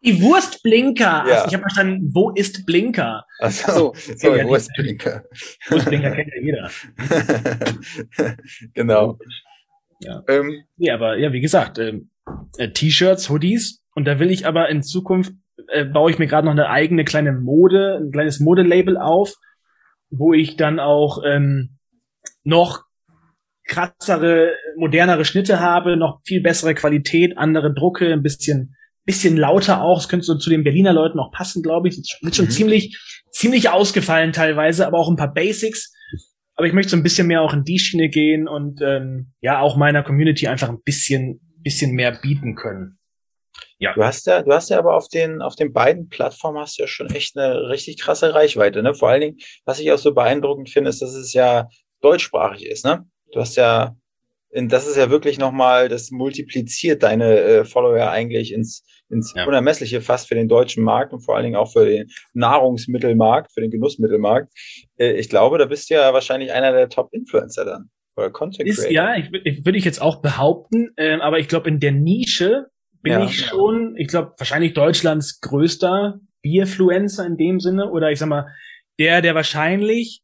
Die 0.04 0.22
Wurstblinker. 0.22 1.24
Ja. 1.26 1.34
Also 1.34 1.46
ich 1.48 1.54
habe 1.54 1.62
verstanden, 1.62 2.10
wo 2.12 2.30
ist 2.30 2.64
Blinker? 2.66 3.24
Ach 3.40 3.50
so, 3.50 3.92
sorry, 4.16 4.44
wo 4.46 4.54
ist 4.54 4.70
Blinker? 4.76 5.24
Wurstblinker 5.68 6.12
kennt 6.12 6.30
ja 6.34 6.40
jeder. 6.40 6.70
genau. 8.74 9.18
Ja. 10.00 10.22
Ähm, 10.28 10.62
nee, 10.76 10.90
aber 10.90 11.18
ja, 11.18 11.32
wie 11.32 11.40
gesagt, 11.40 11.78
ähm, 11.78 12.10
äh, 12.58 12.70
T-Shirts, 12.70 13.28
Hoodies. 13.28 13.82
Und 13.94 14.04
da 14.04 14.20
will 14.20 14.30
ich 14.30 14.46
aber 14.46 14.68
in 14.68 14.82
Zukunft, 14.82 15.32
äh, 15.68 15.84
baue 15.84 16.10
ich 16.10 16.18
mir 16.18 16.28
gerade 16.28 16.46
noch 16.46 16.52
eine 16.52 16.70
eigene 16.70 17.04
kleine 17.04 17.32
Mode, 17.32 17.98
ein 18.00 18.12
kleines 18.12 18.38
Modelabel 18.38 18.96
auf, 18.96 19.34
wo 20.10 20.32
ich 20.32 20.56
dann 20.56 20.78
auch 20.78 21.22
ähm, 21.26 21.78
noch 22.44 22.84
krassere, 23.66 24.54
modernere 24.76 25.24
Schnitte 25.24 25.60
habe, 25.60 25.96
noch 25.96 26.20
viel 26.24 26.40
bessere 26.40 26.74
Qualität, 26.74 27.36
andere 27.36 27.74
Drucke, 27.74 28.12
ein 28.12 28.22
bisschen 28.22 28.76
bisschen 29.08 29.38
lauter 29.38 29.80
auch. 29.80 29.98
Es 29.98 30.08
könnte 30.08 30.26
so 30.26 30.36
zu 30.36 30.50
den 30.50 30.62
Berliner 30.62 30.92
Leuten 30.92 31.18
auch 31.18 31.32
passen, 31.32 31.62
glaube 31.62 31.88
ich. 31.88 31.94
Sind 31.94 32.36
schon 32.36 32.44
mhm. 32.44 32.50
ziemlich, 32.50 32.98
ziemlich 33.30 33.70
ausgefallen 33.70 34.34
teilweise, 34.34 34.86
aber 34.86 34.98
auch 34.98 35.08
ein 35.08 35.16
paar 35.16 35.32
Basics. 35.32 35.94
Aber 36.56 36.66
ich 36.66 36.74
möchte 36.74 36.90
so 36.90 36.96
ein 36.96 37.02
bisschen 37.02 37.26
mehr 37.26 37.40
auch 37.40 37.54
in 37.54 37.64
die 37.64 37.78
Schiene 37.78 38.10
gehen 38.10 38.46
und 38.46 38.82
ähm, 38.82 39.32
ja 39.40 39.60
auch 39.60 39.76
meiner 39.76 40.02
Community 40.02 40.46
einfach 40.46 40.68
ein 40.68 40.82
bisschen, 40.84 41.40
bisschen 41.62 41.92
mehr 41.92 42.12
bieten 42.12 42.54
können. 42.54 42.98
Ja. 43.78 43.94
Du 43.94 44.04
hast 44.04 44.26
ja, 44.26 44.42
du 44.42 44.52
hast 44.52 44.68
ja 44.68 44.78
aber 44.78 44.94
auf 44.94 45.08
den, 45.08 45.40
auf 45.40 45.56
den 45.56 45.72
beiden 45.72 46.08
Plattformen 46.10 46.58
hast 46.58 46.78
du 46.78 46.82
ja 46.82 46.88
schon 46.88 47.08
echt 47.08 47.38
eine 47.38 47.70
richtig 47.70 47.98
krasse 47.98 48.34
Reichweite, 48.34 48.82
ne? 48.82 48.92
Vor 48.92 49.08
allen 49.08 49.22
Dingen, 49.22 49.36
was 49.64 49.80
ich 49.80 49.90
auch 49.90 49.98
so 49.98 50.12
beeindruckend 50.12 50.68
finde, 50.68 50.90
ist, 50.90 51.00
dass 51.00 51.14
es 51.14 51.32
ja 51.32 51.68
deutschsprachig 52.02 52.66
ist, 52.66 52.84
ne? 52.84 53.06
Du 53.32 53.40
hast 53.40 53.56
ja, 53.56 53.96
das 54.50 54.86
ist 54.86 54.96
ja 54.96 55.10
wirklich 55.10 55.38
nochmal, 55.38 55.88
das 55.88 56.10
multipliziert 56.10 57.02
deine 57.02 57.38
äh, 57.38 57.64
Follower 57.64 58.10
eigentlich 58.10 58.52
ins, 58.52 58.84
ins 59.10 59.34
ja. 59.36 59.46
Unermessliche 59.46 60.00
fast 60.00 60.28
für 60.28 60.34
den 60.34 60.48
deutschen 60.48 60.84
Markt 60.84 61.12
und 61.12 61.20
vor 61.20 61.36
allen 61.36 61.44
Dingen 61.44 61.56
auch 61.56 61.72
für 61.72 61.84
den 61.84 62.08
Nahrungsmittelmarkt, 62.32 63.52
für 63.52 63.60
den 63.60 63.70
Genussmittelmarkt. 63.70 64.52
Äh, 64.96 65.12
ich 65.12 65.28
glaube, 65.28 65.58
da 65.58 65.66
bist 65.66 65.90
du 65.90 65.94
ja 65.94 66.12
wahrscheinlich 66.12 66.52
einer 66.52 66.72
der 66.72 66.88
Top-Influencer 66.88 67.64
dann. 67.64 67.90
Oder 68.16 68.30
Content 68.30 68.68
Creator. 68.68 68.84
Ist, 68.84 68.90
ja, 68.90 69.16
ich, 69.16 69.30
ich, 69.44 69.64
würde 69.64 69.78
ich 69.78 69.84
jetzt 69.84 70.02
auch 70.02 70.20
behaupten, 70.20 70.90
äh, 70.96 71.18
aber 71.20 71.38
ich 71.38 71.48
glaube, 71.48 71.68
in 71.68 71.78
der 71.78 71.92
Nische 71.92 72.66
bin 73.02 73.12
ja, 73.12 73.24
ich 73.24 73.46
schon, 73.46 73.94
ich 73.96 74.08
glaube, 74.08 74.32
wahrscheinlich 74.38 74.74
Deutschlands 74.74 75.40
größter 75.40 76.20
Bierfluencer 76.42 77.26
in 77.26 77.36
dem 77.36 77.60
Sinne. 77.60 77.90
Oder 77.90 78.10
ich 78.10 78.18
sag 78.18 78.28
mal, 78.28 78.46
der, 78.98 79.22
der 79.22 79.34
wahrscheinlich 79.34 80.22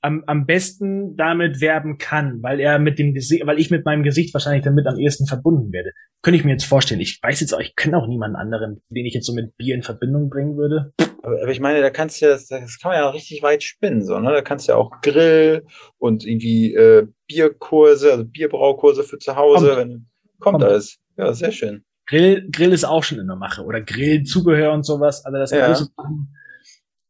am, 0.00 0.22
am 0.26 0.46
besten 0.46 1.16
damit 1.16 1.60
werben 1.60 1.98
kann, 1.98 2.42
weil 2.42 2.60
er 2.60 2.78
mit 2.78 2.98
dem 2.98 3.14
Gesicht, 3.14 3.46
weil 3.46 3.58
ich 3.58 3.70
mit 3.70 3.84
meinem 3.84 4.02
Gesicht 4.02 4.32
wahrscheinlich 4.32 4.64
damit 4.64 4.86
am 4.86 4.98
ehesten 4.98 5.26
verbunden 5.26 5.72
werde. 5.72 5.90
Könnte 6.22 6.38
ich 6.38 6.44
mir 6.44 6.52
jetzt 6.52 6.64
vorstellen. 6.64 7.00
Ich 7.00 7.18
weiß 7.22 7.40
jetzt 7.40 7.52
auch, 7.52 7.60
ich 7.60 7.74
kenne 7.76 7.96
auch 7.96 8.06
niemanden 8.06 8.36
anderen, 8.36 8.80
den 8.90 9.06
ich 9.06 9.14
jetzt 9.14 9.26
so 9.26 9.34
mit 9.34 9.56
Bier 9.56 9.74
in 9.74 9.82
Verbindung 9.82 10.30
bringen 10.30 10.56
würde. 10.56 10.92
Aber, 11.22 11.42
aber 11.42 11.50
ich 11.50 11.60
meine, 11.60 11.80
da 11.80 11.90
kannst 11.90 12.20
du 12.20 12.26
ja, 12.26 12.32
das 12.32 12.48
kann 12.48 12.90
man 12.90 12.94
ja 12.94 13.08
auch 13.08 13.14
richtig 13.14 13.42
weit 13.42 13.62
spinnen, 13.62 14.04
so, 14.04 14.18
ne? 14.18 14.30
Da 14.30 14.40
kannst 14.40 14.68
du 14.68 14.72
ja 14.72 14.78
auch 14.78 15.00
Grill 15.02 15.64
und 15.98 16.24
irgendwie 16.24 16.74
äh, 16.74 17.06
Bierkurse, 17.26 18.12
also 18.12 18.24
Bierbraukurse 18.24 19.02
für 19.02 19.18
zu 19.18 19.34
Hause, 19.34 19.66
kommt, 19.66 19.78
wenn 19.78 20.06
kommt, 20.38 20.60
kommt 20.60 20.64
alles. 20.64 20.98
Ja, 21.16 21.32
sehr 21.32 21.50
schön. 21.50 21.84
Grill, 22.06 22.48
Grill 22.50 22.72
ist 22.72 22.84
auch 22.84 23.02
schon 23.02 23.18
in 23.18 23.26
der 23.26 23.36
Mache 23.36 23.64
oder 23.64 23.80
Grillzubehör 23.80 24.72
und 24.72 24.84
sowas. 24.84 25.24
Also 25.24 25.38
das 25.38 25.50
ja. 25.50 25.74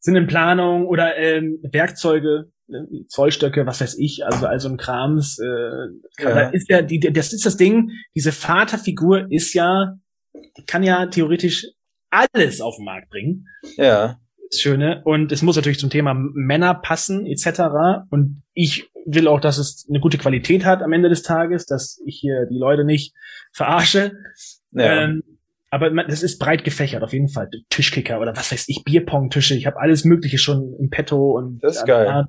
sind 0.00 0.16
in 0.16 0.26
Planung 0.26 0.86
oder 0.86 1.16
ähm, 1.16 1.60
Werkzeuge 1.70 2.50
Zollstöcke, 3.08 3.66
was 3.66 3.80
weiß 3.80 3.96
ich, 3.98 4.24
also 4.24 4.46
also 4.46 4.68
ein 4.68 4.76
Krams. 4.76 5.38
Äh, 5.38 6.22
ja. 6.22 6.48
Ist 6.48 6.68
ja 6.68 6.82
die, 6.82 7.00
das 7.00 7.32
ist 7.32 7.46
das 7.46 7.56
Ding. 7.56 7.90
Diese 8.14 8.32
Vaterfigur 8.32 9.30
ist 9.30 9.54
ja, 9.54 9.94
kann 10.66 10.82
ja 10.82 11.06
theoretisch 11.06 11.66
alles 12.10 12.60
auf 12.60 12.76
den 12.76 12.84
Markt 12.84 13.10
bringen. 13.10 13.46
Ja. 13.76 14.18
Das 14.50 14.60
Schöne. 14.60 15.02
Und 15.04 15.32
es 15.32 15.42
muss 15.42 15.56
natürlich 15.56 15.78
zum 15.78 15.90
Thema 15.90 16.14
Männer 16.14 16.74
passen 16.74 17.26
etc. 17.26 18.06
Und 18.10 18.42
ich 18.54 18.90
will 19.04 19.28
auch, 19.28 19.40
dass 19.40 19.58
es 19.58 19.86
eine 19.88 20.00
gute 20.00 20.18
Qualität 20.18 20.64
hat 20.64 20.82
am 20.82 20.92
Ende 20.92 21.08
des 21.08 21.22
Tages, 21.22 21.66
dass 21.66 22.00
ich 22.04 22.18
hier 22.20 22.46
die 22.50 22.58
Leute 22.58 22.84
nicht 22.84 23.14
verarsche. 23.52 24.12
Ja. 24.72 25.04
Ähm, 25.04 25.22
aber 25.70 25.90
das 26.04 26.22
ist 26.22 26.38
breit 26.38 26.64
gefächert, 26.64 27.02
auf 27.02 27.12
jeden 27.12 27.28
Fall. 27.28 27.50
Tischkicker 27.68 28.20
oder 28.20 28.34
was 28.36 28.50
weiß 28.52 28.68
ich, 28.68 28.84
Bierpong-Tische. 28.84 29.54
Ich 29.54 29.66
habe 29.66 29.78
alles 29.78 30.04
Mögliche 30.04 30.38
schon 30.38 30.74
im 30.78 30.88
Petto 30.88 31.36
und 31.36 31.62
das 31.62 31.76
ist 31.76 31.86
geil. 31.86 32.26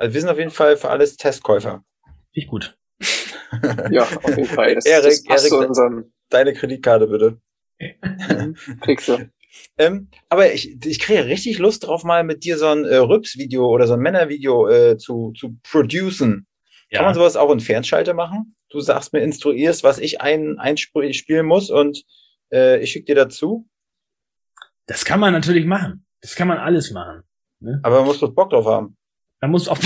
Also 0.00 0.14
wir 0.14 0.20
sind 0.22 0.30
auf 0.30 0.38
jeden 0.38 0.50
Fall 0.50 0.78
für 0.78 0.88
alles 0.88 1.18
Testkäufer. 1.18 1.84
Ich 2.32 2.46
gut. 2.46 2.74
ja, 3.90 4.04
auf 4.04 4.34
jeden 4.34 4.46
Fall. 4.46 4.74
Das, 4.74 4.86
Erik, 4.86 5.20
das 5.28 5.44
Erik, 5.44 5.74
so 5.74 5.88
deine 6.30 6.54
Kreditkarte 6.54 7.06
bitte. 7.06 7.38
Kriegst 8.80 9.08
du. 9.08 9.30
Ähm, 9.76 10.08
aber 10.30 10.54
ich, 10.54 10.82
ich 10.86 11.00
kriege 11.00 11.26
richtig 11.26 11.58
Lust 11.58 11.86
drauf, 11.86 12.02
mal 12.02 12.24
mit 12.24 12.44
dir 12.44 12.56
so 12.56 12.68
ein 12.68 12.86
äh, 12.86 12.96
Rübs-Video 12.96 13.66
oder 13.66 13.86
so 13.86 13.92
ein 13.92 14.00
Männer-Video 14.00 14.68
äh, 14.68 14.96
zu, 14.96 15.34
zu 15.36 15.58
producen. 15.70 16.46
Ja. 16.88 16.98
Kann 16.98 17.06
man 17.06 17.14
sowas 17.14 17.36
auch 17.36 17.50
in 17.50 17.60
Fernschalter 17.60 18.14
machen? 18.14 18.56
Du 18.70 18.80
sagst 18.80 19.12
mir, 19.12 19.20
instruierst, 19.20 19.84
was 19.84 19.98
ich 19.98 20.22
ein, 20.22 20.58
einspielen 20.58 21.44
muss 21.44 21.68
und 21.68 22.04
äh, 22.50 22.80
ich 22.80 22.92
schicke 22.92 23.06
dir 23.06 23.16
dazu. 23.16 23.68
Das 24.86 25.04
kann 25.04 25.20
man 25.20 25.34
natürlich 25.34 25.66
machen. 25.66 26.06
Das 26.22 26.36
kann 26.36 26.48
man 26.48 26.56
alles 26.56 26.90
machen. 26.90 27.22
Ne? 27.58 27.80
Aber 27.82 27.96
man 27.96 28.06
muss 28.06 28.20
doch 28.20 28.32
Bock 28.32 28.48
drauf 28.48 28.64
haben. 28.64 28.96
Man 29.42 29.52
muss 29.52 29.68
auch, 29.68 29.78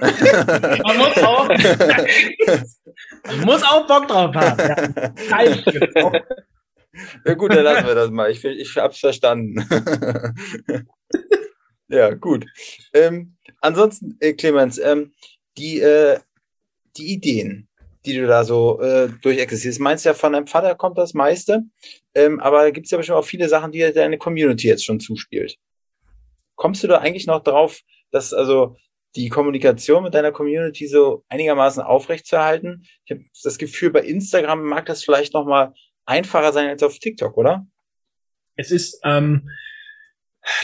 man 0.00 0.98
muss 0.98 1.16
auch, 1.22 1.48
man 3.24 3.40
muss 3.44 3.62
auch 3.62 3.86
Bock 3.86 4.08
drauf 4.08 4.34
haben. 4.34 4.94
Ja. 5.30 6.12
ja 7.24 7.34
gut, 7.34 7.54
dann 7.54 7.62
lassen 7.62 7.86
wir 7.86 7.94
das 7.94 8.10
mal. 8.10 8.32
Ich, 8.32 8.44
ich 8.44 8.76
hab's 8.76 8.98
verstanden. 8.98 9.64
ja, 11.88 12.14
gut. 12.14 12.46
Ähm, 12.92 13.36
ansonsten, 13.60 14.16
äh, 14.18 14.32
Clemens, 14.32 14.78
ähm, 14.78 15.12
die, 15.56 15.78
äh, 15.78 16.18
die 16.96 17.12
Ideen, 17.12 17.68
die 18.06 18.16
du 18.16 18.26
da 18.26 18.42
so 18.42 18.80
äh, 18.80 19.08
durchexistierst, 19.22 19.78
meinst 19.78 20.04
ja, 20.04 20.14
von 20.14 20.32
deinem 20.32 20.48
Vater 20.48 20.74
kommt 20.74 20.98
das 20.98 21.14
meiste, 21.14 21.62
ähm, 22.14 22.40
aber 22.40 22.72
gibt 22.72 22.86
es 22.86 22.90
ja 22.90 22.98
bestimmt 22.98 23.18
auch 23.18 23.24
viele 23.24 23.48
Sachen, 23.48 23.70
die 23.70 23.92
deine 23.92 24.18
Community 24.18 24.66
jetzt 24.66 24.84
schon 24.84 24.98
zuspielt. 24.98 25.58
kommst 26.56 26.82
du 26.82 26.88
da 26.88 26.98
eigentlich 26.98 27.28
noch 27.28 27.44
drauf, 27.44 27.82
dass 28.10 28.32
also 28.32 28.76
die 29.16 29.28
Kommunikation 29.28 30.04
mit 30.04 30.14
deiner 30.14 30.32
Community 30.32 30.86
so 30.86 31.24
einigermaßen 31.28 31.82
aufrechtzuerhalten? 31.82 32.84
Ich 33.04 33.12
habe 33.12 33.24
das 33.42 33.58
Gefühl, 33.58 33.90
bei 33.90 34.00
Instagram 34.00 34.62
mag 34.64 34.86
das 34.86 35.02
vielleicht 35.02 35.34
noch 35.34 35.46
mal 35.46 35.74
einfacher 36.04 36.52
sein 36.52 36.68
als 36.68 36.82
auf 36.82 36.98
TikTok, 36.98 37.36
oder? 37.36 37.66
Es 38.56 38.70
ist, 38.70 39.00
ähm, 39.04 39.50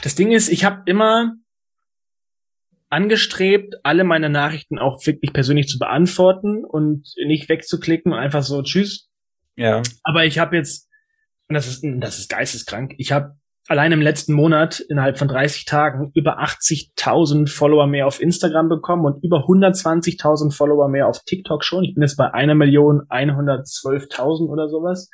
das 0.03 0.14
Ding 0.14 0.32
ist, 0.32 0.48
ich 0.48 0.64
habe 0.64 0.82
immer 0.86 1.34
angestrebt, 2.88 3.76
alle 3.82 4.05
meine 4.05 4.28
Nachrichten 4.28 4.78
auch 4.78 5.05
wirklich 5.07 5.32
persönlich 5.32 5.66
zu 5.66 5.78
beantworten 5.78 6.64
und 6.64 7.09
nicht 7.24 7.48
wegzuklicken 7.48 8.12
und 8.12 8.18
einfach 8.18 8.42
so 8.42 8.62
Tschüss. 8.62 9.09
Ja. 9.57 9.82
Aber 10.03 10.26
ich 10.26 10.38
habe 10.38 10.57
jetzt, 10.57 10.90
und 11.48 11.55
das 11.55 11.66
ist, 11.68 11.82
das 11.82 12.18
ist 12.18 12.28
geisteskrank, 12.28 12.94
ich 12.98 13.12
habe 13.12 13.36
allein 13.73 13.93
im 13.93 14.03
letzten 14.03 14.35
Monat 14.35 14.81
innerhalb 14.81 15.18
von 15.18 15.29
30 15.29 15.64
Tagen 15.64 16.12
über 16.14 16.41
80.000 16.41 17.49
Follower 17.49 17.87
mehr 17.87 18.07
auf 18.07 18.20
Instagram 18.20 18.68
bekommen 18.68 19.07
und 19.07 19.25
über 19.25 19.47
120.000 19.47 20.55
Follower 20.55 20.89
mehr 20.89 21.09
auf 21.09 21.25
TikTok 21.25 21.64
schon. 21.64 21.83
Ich 21.83 21.95
bin 21.95 22.03
jetzt 22.03 22.16
bei 22.16 22.33
einer 22.35 22.55
Million 22.55 23.03
112.000 23.09 24.47
oder 24.49 24.68
sowas. 24.68 25.11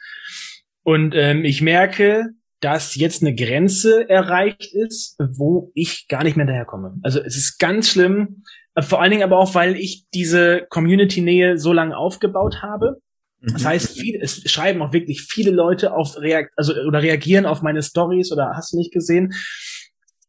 Und 0.83 1.15
ähm, 1.15 1.45
ich 1.45 1.63
merke, 1.63 2.31
dass 2.61 2.97
jetzt 2.97 3.23
eine 3.23 3.35
Grenze 3.35 4.11
erreicht 4.11 4.75
ist, 4.75 5.17
wo 5.21 5.71
ich 5.75 6.09
gar 6.09 6.25
nicht 6.25 6.37
mehr 6.37 6.47
daherkomme. 6.47 6.97
Also 7.03 7.21
es 7.21 7.37
ist 7.37 7.59
ganz 7.59 7.89
schlimm, 7.89 8.43
äh, 8.75 8.83
vor 8.83 9.01
allen 9.01 9.13
Dingen 9.13 9.23
aber 9.23 9.39
auch, 9.39 9.55
weil 9.55 9.77
ich 9.77 10.07
diese 10.13 10.67
Community-Nähe 10.69 11.59
so 11.59 11.73
lange 11.73 11.97
aufgebaut 11.97 12.61
habe. 12.61 13.01
Das 13.41 13.63
Mhm. 13.63 13.67
heißt, 13.67 13.99
viele, 13.99 14.21
es 14.21 14.43
schreiben 14.51 14.83
auch 14.83 14.93
wirklich 14.93 15.23
viele 15.23 15.51
Leute 15.51 15.93
auf 15.95 16.19
Reakt, 16.19 16.53
also 16.57 16.75
oder 16.75 17.03
reagieren 17.03 17.47
auf 17.47 17.63
meine 17.63 17.83
Stories 17.83 18.33
oder 18.33 18.53
hast 18.55 18.73
du 18.73 18.79
nicht 18.79 18.93
gesehen. 18.93 19.33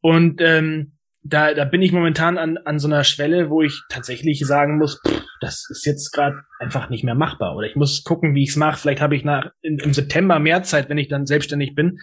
Und 0.02 0.42
ähm, 0.42 0.94
da, 1.24 1.54
da 1.54 1.66
bin 1.66 1.82
ich 1.82 1.92
momentan 1.92 2.38
an, 2.38 2.58
an 2.58 2.80
so 2.80 2.88
einer 2.88 3.04
Schwelle, 3.04 3.50
wo 3.50 3.62
ich 3.62 3.82
tatsächlich 3.90 4.46
sagen 4.46 4.78
muss, 4.78 5.02
pff, 5.06 5.24
das 5.42 5.68
ist 5.70 5.86
jetzt 5.86 6.12
gerade 6.12 6.38
einfach 6.60 6.90
nicht 6.90 7.04
mehr 7.04 7.16
machbar. 7.16 7.56
Oder 7.56 7.68
ich 7.68 7.76
muss 7.76 8.04
gucken, 8.04 8.36
wie 8.36 8.44
ich 8.44 8.50
es 8.52 8.56
mache. 8.56 8.80
Vielleicht 8.80 9.02
habe 9.02 9.16
ich 9.16 9.24
nach 9.24 9.52
in, 9.62 9.80
im 9.80 9.94
September 9.94 10.40
mehr 10.40 10.64
Zeit, 10.64 10.88
wenn 10.90 10.98
ich 10.98 11.08
dann 11.10 11.26
selbstständig 11.26 11.76
bin. 11.76 12.00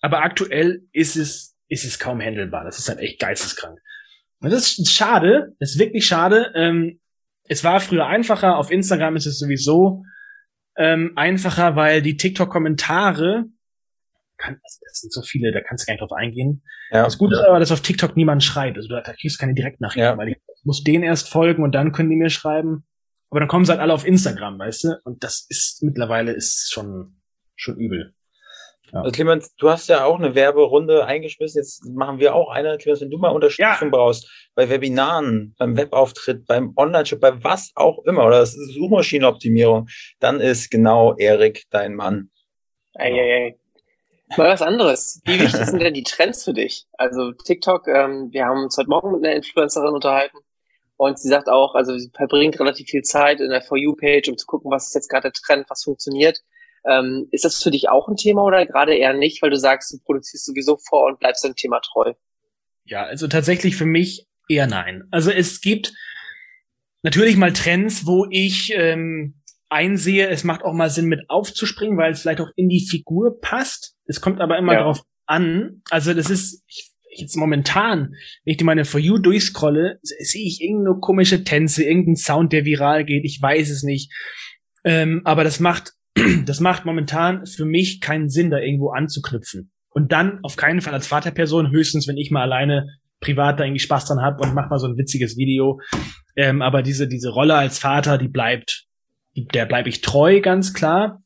Aber 0.00 0.22
aktuell 0.22 0.82
ist 0.92 1.16
es, 1.16 1.56
ist 1.68 1.84
es 1.84 1.98
kaum 1.98 2.20
handelbar. 2.20 2.64
Das 2.64 2.78
ist 2.78 2.88
halt 2.88 2.98
echt 2.98 3.20
geisteskrank. 3.20 3.78
Und 4.40 4.52
das 4.52 4.78
ist 4.78 4.92
schade, 4.92 5.54
das 5.60 5.70
ist 5.70 5.78
wirklich 5.78 6.06
schade. 6.06 6.52
Ähm, 6.54 7.00
es 7.44 7.64
war 7.64 7.80
früher 7.80 8.06
einfacher, 8.06 8.56
auf 8.56 8.70
Instagram 8.70 9.16
ist 9.16 9.26
es 9.26 9.38
sowieso 9.38 10.04
ähm, 10.78 11.12
einfacher, 11.16 11.76
weil 11.76 12.00
die 12.02 12.16
TikTok-Kommentare, 12.16 13.44
kann, 14.38 14.60
das 14.62 15.00
sind 15.00 15.12
so 15.12 15.22
viele, 15.22 15.52
da 15.52 15.60
kannst 15.60 15.84
du 15.84 15.86
gar 15.86 15.94
nicht 15.94 16.00
drauf 16.02 16.12
eingehen. 16.12 16.62
Ja. 16.90 17.02
Das 17.02 17.18
Gute 17.18 17.34
ist 17.34 17.40
aber, 17.40 17.58
dass 17.58 17.72
auf 17.72 17.80
TikTok 17.80 18.16
niemand 18.16 18.42
schreibt. 18.44 18.76
Also 18.76 18.88
da, 18.88 19.00
da 19.00 19.12
kriegst 19.12 19.36
du 19.36 19.40
keine 19.40 19.54
Direktnachrichten, 19.54 20.02
Ja. 20.12 20.16
weil 20.16 20.28
ich 20.28 20.36
muss 20.64 20.84
denen 20.84 21.02
erst 21.04 21.28
folgen 21.28 21.62
und 21.62 21.74
dann 21.74 21.92
können 21.92 22.10
die 22.10 22.16
mir 22.16 22.30
schreiben. 22.30 22.84
Aber 23.30 23.40
dann 23.40 23.48
kommen 23.48 23.64
sie 23.64 23.72
halt 23.72 23.80
alle 23.80 23.92
auf 23.92 24.06
Instagram, 24.06 24.58
weißt 24.58 24.84
du? 24.84 24.88
Und 25.04 25.22
das 25.24 25.44
ist 25.48 25.82
mittlerweile 25.82 26.32
ist 26.32 26.72
schon 26.72 27.16
schon 27.56 27.76
übel. 27.76 28.14
Also 28.92 29.10
Clemens, 29.10 29.54
du 29.56 29.70
hast 29.70 29.88
ja 29.88 30.04
auch 30.04 30.18
eine 30.18 30.34
Werberunde 30.34 31.04
eingeschmissen. 31.04 31.60
Jetzt 31.60 31.84
machen 31.86 32.18
wir 32.18 32.34
auch 32.34 32.50
eine. 32.50 32.78
Clemens, 32.78 33.00
wenn 33.00 33.10
du 33.10 33.18
mal 33.18 33.28
Unterstützung 33.28 33.90
brauchst, 33.90 34.50
bei 34.54 34.68
Webinaren, 34.68 35.54
beim 35.58 35.76
Webauftritt, 35.76 36.46
beim 36.46 36.72
Online-Shop, 36.76 37.20
bei 37.20 37.44
was 37.44 37.70
auch 37.74 38.04
immer, 38.04 38.26
oder 38.26 38.40
das 38.40 38.56
ist 38.56 38.74
Suchmaschinenoptimierung, 38.74 39.88
dann 40.20 40.40
ist 40.40 40.70
genau 40.70 41.14
Erik 41.16 41.64
dein 41.70 41.94
Mann. 41.94 42.30
Ey, 42.94 43.12
ey, 43.12 43.30
ey. 43.30 43.58
Mal 44.36 44.50
was 44.50 44.62
anderes. 44.62 45.22
Wie 45.24 45.40
wichtig 45.40 45.64
sind 45.64 45.80
denn 45.80 45.94
die 45.94 46.02
Trends 46.02 46.44
für 46.44 46.52
dich? 46.52 46.86
Also 46.92 47.32
TikTok, 47.32 47.88
ähm, 47.88 48.28
wir 48.30 48.44
haben 48.44 48.64
uns 48.64 48.76
heute 48.76 48.90
Morgen 48.90 49.12
mit 49.12 49.24
einer 49.24 49.36
Influencerin 49.36 49.94
unterhalten 49.94 50.38
und 50.96 51.18
sie 51.18 51.28
sagt 51.28 51.48
auch, 51.48 51.74
also 51.74 51.96
sie 51.96 52.10
verbringt 52.14 52.58
relativ 52.60 52.88
viel 52.88 53.02
Zeit 53.02 53.40
in 53.40 53.50
der 53.50 53.62
For 53.62 53.78
You-Page, 53.78 54.28
um 54.28 54.36
zu 54.36 54.46
gucken, 54.46 54.70
was 54.70 54.88
ist 54.88 54.94
jetzt 54.94 55.08
gerade 55.08 55.30
der 55.30 55.32
Trend, 55.32 55.70
was 55.70 55.84
funktioniert. 55.84 56.42
Ähm, 56.84 57.28
ist 57.30 57.44
das 57.44 57.62
für 57.62 57.70
dich 57.70 57.88
auch 57.88 58.08
ein 58.08 58.16
Thema 58.16 58.42
oder 58.42 58.66
gerade 58.66 58.94
eher 58.94 59.12
nicht, 59.14 59.42
weil 59.42 59.50
du 59.50 59.56
sagst, 59.58 59.92
du 59.92 59.98
produzierst 60.04 60.44
sowieso 60.46 60.76
vor 60.76 61.06
und 61.06 61.18
bleibst 61.18 61.44
dem 61.44 61.54
Thema 61.56 61.80
treu? 61.80 62.12
Ja, 62.84 63.04
also 63.04 63.28
tatsächlich 63.28 63.76
für 63.76 63.86
mich 63.86 64.26
eher 64.48 64.66
nein. 64.66 65.04
Also 65.10 65.30
es 65.30 65.60
gibt 65.60 65.92
natürlich 67.02 67.36
mal 67.36 67.52
Trends, 67.52 68.06
wo 68.06 68.26
ich 68.30 68.72
ähm, 68.74 69.34
einsehe, 69.68 70.28
es 70.28 70.44
macht 70.44 70.62
auch 70.62 70.72
mal 70.72 70.90
Sinn 70.90 71.06
mit 71.06 71.28
aufzuspringen, 71.28 71.98
weil 71.98 72.12
es 72.12 72.22
vielleicht 72.22 72.40
auch 72.40 72.50
in 72.56 72.68
die 72.68 72.86
Figur 72.88 73.40
passt. 73.40 73.94
Es 74.06 74.20
kommt 74.20 74.40
aber 74.40 74.56
immer 74.58 74.72
Ja. 74.72 74.78
darauf 74.80 75.02
an. 75.26 75.82
Also 75.90 76.14
das 76.14 76.30
ist 76.30 76.64
ich, 76.66 76.90
jetzt 77.10 77.36
momentan, 77.36 78.14
wenn 78.44 78.52
ich 78.52 78.56
die 78.56 78.64
meine 78.64 78.84
For 78.84 79.00
You 79.00 79.18
durchscrolle, 79.18 79.98
se- 80.02 80.14
sehe 80.20 80.46
ich 80.46 80.62
irgendeine 80.62 80.98
komische 81.00 81.44
Tänze, 81.44 81.84
irgendeinen 81.84 82.16
Sound, 82.16 82.52
der 82.52 82.64
viral 82.64 83.04
geht. 83.04 83.24
Ich 83.24 83.40
weiß 83.42 83.68
es 83.70 83.82
nicht. 83.82 84.12
Ähm, 84.84 85.22
aber 85.24 85.44
das 85.44 85.60
macht, 85.60 85.92
das 86.44 86.60
macht 86.60 86.84
momentan 86.84 87.46
für 87.46 87.64
mich 87.64 88.00
keinen 88.00 88.28
Sinn, 88.28 88.50
da 88.50 88.58
irgendwo 88.58 88.90
anzuknüpfen. 88.90 89.70
Und 89.90 90.12
dann 90.12 90.40
auf 90.42 90.56
keinen 90.56 90.80
Fall 90.80 90.94
als 90.94 91.06
Vaterperson, 91.06 91.70
höchstens 91.70 92.06
wenn 92.08 92.16
ich 92.16 92.30
mal 92.30 92.42
alleine 92.42 92.86
privat 93.20 93.58
da 93.58 93.64
irgendwie 93.64 93.80
Spaß 93.80 94.06
dran 94.06 94.22
habe 94.22 94.42
und 94.42 94.54
mach 94.54 94.70
mal 94.70 94.78
so 94.78 94.86
ein 94.86 94.96
witziges 94.96 95.36
Video. 95.36 95.80
Ähm, 96.36 96.62
aber 96.62 96.82
diese, 96.82 97.08
diese 97.08 97.30
Rolle 97.30 97.56
als 97.56 97.78
Vater, 97.78 98.16
die 98.18 98.28
bleibt, 98.28 98.84
die, 99.34 99.46
der 99.46 99.66
bleibe 99.66 99.88
ich 99.88 100.00
treu, 100.00 100.40
ganz 100.40 100.72
klar. 100.72 101.20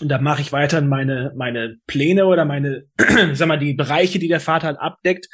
Und 0.00 0.08
da 0.08 0.18
mache 0.18 0.40
ich 0.40 0.52
weiterhin 0.52 0.88
meine, 0.88 1.32
meine 1.36 1.76
Pläne 1.86 2.26
oder 2.26 2.44
meine, 2.44 2.84
sag 3.34 3.46
mal, 3.46 3.58
die 3.58 3.74
Bereiche, 3.74 4.18
die 4.18 4.28
der 4.28 4.40
Vater 4.40 4.68
halt 4.68 4.78
abdeckt. 4.80 5.28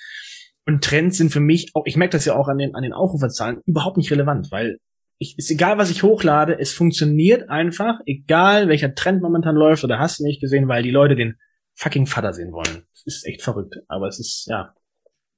Und 0.66 0.84
Trends 0.84 1.16
sind 1.16 1.32
für 1.32 1.40
mich 1.40 1.70
auch, 1.74 1.84
ich 1.86 1.96
merke 1.96 2.12
das 2.12 2.24
ja 2.24 2.34
auch 2.34 2.48
an 2.48 2.58
den, 2.58 2.74
an 2.74 2.82
den 2.82 2.92
Aufruferzahlen, 2.92 3.60
überhaupt 3.66 3.96
nicht 3.96 4.10
relevant, 4.10 4.48
weil 4.50 4.78
ich, 5.22 5.36
ist 5.38 5.50
egal, 5.50 5.76
was 5.76 5.90
ich 5.90 6.02
hochlade, 6.02 6.58
es 6.58 6.72
funktioniert 6.72 7.50
einfach, 7.50 8.00
egal 8.06 8.68
welcher 8.68 8.94
Trend 8.94 9.20
momentan 9.20 9.54
läuft 9.54 9.84
oder 9.84 9.98
hast 9.98 10.18
du 10.18 10.24
nicht 10.24 10.40
gesehen, 10.40 10.66
weil 10.66 10.82
die 10.82 10.90
Leute 10.90 11.14
den 11.14 11.38
fucking 11.74 12.06
Vater 12.06 12.32
sehen 12.32 12.52
wollen. 12.52 12.86
Das 12.94 13.02
ist 13.06 13.26
echt 13.26 13.42
verrückt. 13.42 13.76
Aber 13.86 14.08
es 14.08 14.18
ist, 14.18 14.46
ja, 14.48 14.74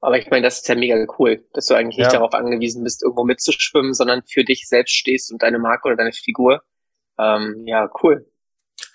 Aber 0.00 0.18
ich 0.18 0.30
meine, 0.30 0.44
das 0.44 0.58
ist 0.60 0.68
ja 0.68 0.76
mega 0.76 1.04
cool, 1.18 1.44
dass 1.52 1.66
du 1.66 1.74
eigentlich 1.74 1.98
nicht 1.98 2.12
Ja. 2.12 2.18
darauf 2.18 2.32
angewiesen 2.32 2.84
bist, 2.84 3.02
irgendwo 3.02 3.24
mitzuschwimmen, 3.24 3.92
sondern 3.92 4.22
für 4.24 4.44
dich 4.44 4.68
selbst 4.68 4.94
stehst 4.94 5.32
und 5.32 5.42
deine 5.42 5.58
Marke 5.58 5.88
oder 5.88 5.96
deine 5.96 6.12
Figur. 6.12 6.62
Ähm, 7.18 7.64
ja, 7.66 7.90
cool. 8.02 8.24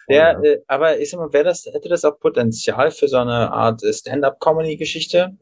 Der, 0.10 0.40
äh, 0.42 0.60
aber 0.68 1.00
ich 1.00 1.10
sag 1.10 1.20
mal, 1.20 1.34
wäre 1.34 1.44
das, 1.44 1.66
hätte 1.66 1.90
das 1.90 2.06
auch 2.06 2.18
Potenzial 2.18 2.92
für 2.92 3.10
so 3.10 3.18
eine 3.18 3.52
Art 3.52 3.82
Stand-up-Comedy-Geschichte? 3.84 5.38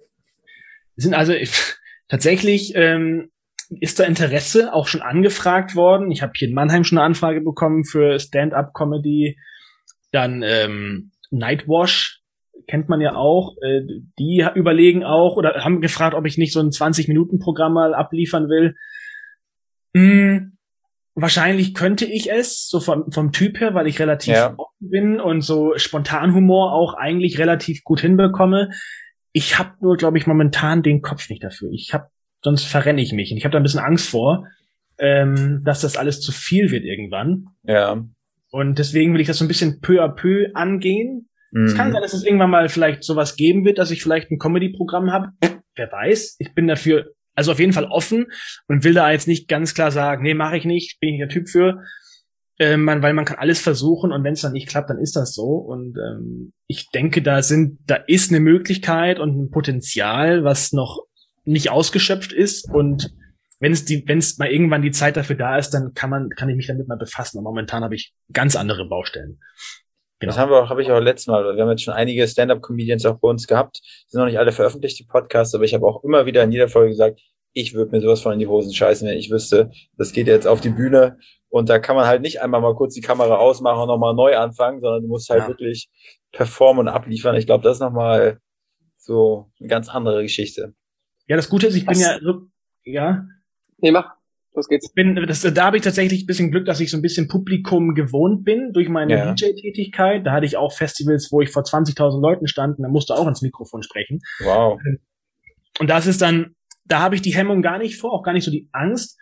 Es 0.98 1.04
sind 1.04 1.14
also 1.14 1.34
ich, 1.34 1.52
tatsächlich 2.08 2.74
ähm, 2.76 3.32
ist 3.80 4.00
da 4.00 4.04
Interesse 4.04 4.74
auch 4.74 4.88
schon 4.88 5.02
angefragt 5.02 5.76
worden. 5.76 6.12
Ich 6.12 6.22
habe 6.22 6.34
hier 6.36 6.48
in 6.48 6.54
Mannheim 6.54 6.84
schon 6.84 6.98
eine 6.98 7.06
Anfrage 7.06 7.42
bekommen 7.42 7.84
für 7.86 8.20
Stand-up-Comedy. 8.20 9.38
Dann 10.12 10.44
ähm, 10.44 11.12
Nightwash 11.32 12.22
kennt 12.68 12.90
man 12.90 13.02
ja 13.02 13.16
auch. 13.16 13.56
Äh, 13.62 13.82
die 14.20 14.46
überlegen 14.56 15.04
auch 15.04 15.36
oder 15.38 15.64
haben 15.64 15.82
gefragt, 15.82 16.16
ob 16.16 16.26
ich 16.26 16.38
nicht 16.38 16.54
so 16.54 16.60
ein 16.60 16.70
20-Minuten-Programm 16.70 17.74
mal 17.74 17.94
abliefern 17.94 18.50
will. 18.50 18.76
Hm, 19.96 20.58
wahrscheinlich 21.16 21.74
könnte 21.74 22.06
ich 22.06 22.32
es, 22.32 22.68
so 22.68 22.80
vom, 22.80 23.12
vom 23.12 23.32
Typ 23.32 23.60
her, 23.60 23.74
weil 23.74 23.88
ich 23.88 24.00
relativ 24.00 24.34
Ja. 24.34 24.54
offen 24.58 24.90
bin 24.90 25.20
und 25.20 25.42
so 25.42 25.74
Spontanhumor 25.78 26.74
auch 26.74 26.94
eigentlich 26.94 27.40
relativ 27.40 27.84
gut 27.84 28.02
hinbekomme. 28.02 28.70
Ich 29.32 29.58
habe 29.58 29.72
nur, 29.82 29.98
glaube 29.98 30.18
ich, 30.18 30.28
momentan 30.28 30.84
den 30.84 31.02
Kopf 31.02 31.30
nicht 31.30 31.44
dafür. 31.44 31.70
Ich 31.72 31.94
habe, 31.94 32.08
sonst 32.46 32.66
verrenne 32.66 33.02
ich 33.02 33.12
mich. 33.12 33.32
Und 33.32 33.38
ich 33.38 33.44
habe 33.44 33.52
da 33.54 33.58
ein 33.58 33.64
bisschen 33.64 33.80
Angst 33.80 34.08
vor, 34.08 34.46
ähm, 35.00 35.64
dass 35.66 35.82
das 35.82 35.98
alles 35.98 36.22
zu 36.22 36.32
viel 36.32 36.70
wird 36.72 36.84
irgendwann. 36.86 37.48
Ja. 37.64 38.02
Und 38.52 38.78
deswegen 38.80 39.14
will 39.14 39.20
ich 39.22 39.28
das 39.28 39.40
so 39.40 39.44
ein 39.46 39.50
bisschen 39.50 39.82
peu 39.82 40.02
à 40.02 40.08
peu 40.08 40.52
angehen. 40.54 41.28
Es 41.52 41.74
kann 41.76 41.90
Mhm. 41.90 41.94
sein, 41.94 42.02
dass 42.04 42.14
es 42.14 42.24
irgendwann 42.24 42.52
mal 42.52 42.70
vielleicht 42.70 43.04
sowas 43.04 43.36
geben 43.36 43.66
wird, 43.66 43.80
dass 43.80 43.90
ich 43.90 44.04
vielleicht 44.04 44.30
ein 44.30 44.38
Comedy-Programm 44.38 45.12
habe. 45.12 45.30
Wer 45.76 45.92
weiß. 45.92 46.36
Ich 46.40 46.54
bin 46.54 46.68
dafür 46.68 47.08
also 47.34 47.52
auf 47.52 47.60
jeden 47.60 47.74
Fall 47.74 47.86
offen 47.86 48.28
und 48.68 48.84
will 48.84 48.94
da 48.94 49.12
jetzt 49.12 49.28
nicht 49.28 49.48
ganz 49.48 49.74
klar 49.74 49.92
sagen, 49.92 50.24
nee, 50.24 50.34
mache 50.36 50.58
ich 50.58 50.66
nicht, 50.66 51.00
bin 51.00 51.16
ich 51.16 51.20
der 51.20 51.30
Typ 51.30 51.50
für. 51.50 51.82
Ähm, 52.60 52.84
man, 52.86 53.02
weil 53.02 53.14
man 53.14 53.26
kann 53.26 53.38
alles 53.38 53.60
versuchen 53.60 54.14
und 54.14 54.24
wenn 54.24 54.34
es 54.34 54.42
dann 54.42 54.54
nicht 54.54 54.70
klappt, 54.70 54.90
dann 54.90 55.00
ist 55.00 55.16
das 55.18 55.34
so. 55.34 55.56
Und 55.56 55.98
ähm, 55.98 56.54
ich 56.68 56.90
denke, 56.92 57.22
da 57.22 57.42
sind, 57.42 57.80
da 57.88 57.96
ist 57.96 58.32
eine 58.32 58.40
Möglichkeit 58.40 59.20
und 59.20 59.36
ein 59.38 59.50
Potenzial, 59.50 60.46
was 60.46 60.72
noch 60.72 61.02
nicht 61.46 61.70
ausgeschöpft 61.70 62.34
ist. 62.34 62.70
Und 62.72 63.14
wenn 63.60 63.72
es 63.72 63.86
die, 63.86 64.08
wenn 64.08 64.18
es 64.18 64.38
mal 64.38 64.50
irgendwann 64.50 64.82
die 64.82 64.92
Zeit 64.92 65.18
dafür 65.18 65.36
da 65.36 65.58
ist, 65.58 65.72
dann 65.72 65.94
kann 65.94 66.10
man, 66.10 66.30
kann 66.30 66.50
ich 66.50 66.56
mich 66.56 66.68
damit 66.68 66.88
mal 66.88 66.98
befassen. 66.98 67.38
Aber 67.40 67.50
momentan 67.50 67.84
habe 67.84 67.96
ich 67.96 68.14
ganz 68.32 68.56
andere 68.56 68.88
Baustellen. 68.88 69.40
Genau. 70.20 70.32
Das 70.32 70.40
haben 70.40 70.50
wir 70.50 70.64
auch, 70.64 70.70
habe 70.70 70.82
ich 70.82 70.92
auch 70.92 71.00
letztes 71.00 71.28
Mal. 71.28 71.56
Wir 71.56 71.64
haben 71.64 71.70
jetzt 71.70 71.84
schon 71.84 71.94
einige 71.94 72.28
Stand-up-Comedians 72.28 73.06
auch 73.06 73.20
bei 73.20 73.28
uns 73.28 73.48
gehabt. 73.48 73.82
Sind 74.08 74.20
noch 74.20 74.28
nicht 74.28 74.40
alle 74.40 74.52
veröffentlicht, 74.52 75.00
die 75.00 75.06
Podcasts, 75.06 75.54
aber 75.54 75.66
ich 75.66 75.74
habe 75.74 75.86
auch 75.86 76.04
immer 76.04 76.26
wieder 76.26 76.44
in 76.44 76.52
jeder 76.52 76.68
Folge 76.70 76.90
gesagt, 76.90 77.20
ich 77.52 77.74
würde 77.74 77.92
mir 77.92 78.02
sowas 78.02 78.22
von 78.22 78.34
in 78.34 78.40
die 78.40 78.48
Hosen 78.48 78.74
scheißen, 78.74 79.08
wenn 79.08 79.18
ich 79.18 79.32
wüsste, 79.32 79.72
das 79.98 80.12
geht 80.12 80.28
jetzt 80.28 80.46
auf 80.46 80.60
die 80.60 80.70
Bühne 80.70 81.18
und 81.48 81.70
da 81.70 81.80
kann 81.80 81.96
man 81.96 82.06
halt 82.06 82.22
nicht 82.22 82.42
einmal 82.42 82.60
mal 82.60 82.76
kurz 82.76 82.94
die 82.96 83.02
Kamera 83.02 83.38
ausmachen 83.38 83.84
und 83.84 83.88
nochmal 83.88 84.14
neu 84.14 84.36
anfangen, 84.38 84.82
sondern 84.82 85.04
du 85.04 85.08
musst 85.08 85.30
halt 85.30 85.44
Ja. 85.44 85.48
wirklich 85.48 85.90
performen 86.34 86.88
und 86.88 86.94
abliefern. 86.94 87.36
Ich 87.36 87.46
glaube, 87.46 87.64
das 87.64 87.78
ist 87.78 87.82
nochmal 87.82 88.40
so 88.98 89.52
eine 89.60 89.70
ganz 89.70 89.88
andere 89.88 90.22
Geschichte. 90.22 90.74
Ja, 91.28 91.36
das 91.36 91.50
Gute 91.50 91.68
ist, 91.68 91.76
ich 91.76 91.86
bin 91.86 92.00
ja, 92.00 92.20
so, 92.22 92.48
ja. 92.84 93.26
Nee, 93.80 93.92
mach. 93.92 94.14
Los 94.54 94.68
geht's. 94.70 94.92
Bin, 94.94 95.16
das, 95.28 95.42
da 95.42 95.66
habe 95.66 95.76
ich 95.78 95.84
tatsächlich 95.84 96.24
ein 96.24 96.28
bisschen 96.28 96.50
Glück, 96.52 96.66
dass 96.66 96.80
ich 96.80 96.90
so 96.90 96.98
ein 96.98 97.02
bisschen 97.02 97.28
Publikum 97.28 97.94
gewohnt 97.94 98.46
bin 98.46 98.72
durch 98.72 98.88
meine 98.88 99.12
Ja. 99.14 99.34
DJ-Tätigkeit. 99.34 100.26
Da 100.26 100.32
hatte 100.32 100.46
ich 100.46 100.56
auch 100.56 100.72
Festivals, 100.72 101.30
wo 101.32 101.42
ich 101.42 101.50
vor 101.52 101.64
20.000 101.64 102.22
Leuten 102.22 102.48
stand 102.48 102.78
und 102.78 102.84
da 102.84 102.90
musste 102.90 103.16
auch 103.16 103.28
ins 103.28 103.42
Mikrofon 103.42 103.84
sprechen. 103.84 104.20
Wow. 104.40 104.80
Und 105.80 105.90
das 105.90 106.08
ist 106.08 106.22
dann, 106.22 106.56
da 106.86 107.00
habe 107.00 107.16
ich 107.16 107.22
die 107.22 107.36
Hemmung 107.36 107.62
gar 107.62 107.80
nicht 107.80 108.00
vor, 108.00 108.14
auch 108.14 108.24
gar 108.24 108.32
nicht 108.32 108.46
so 108.46 108.52
die 108.52 108.70
Angst. 108.72 109.18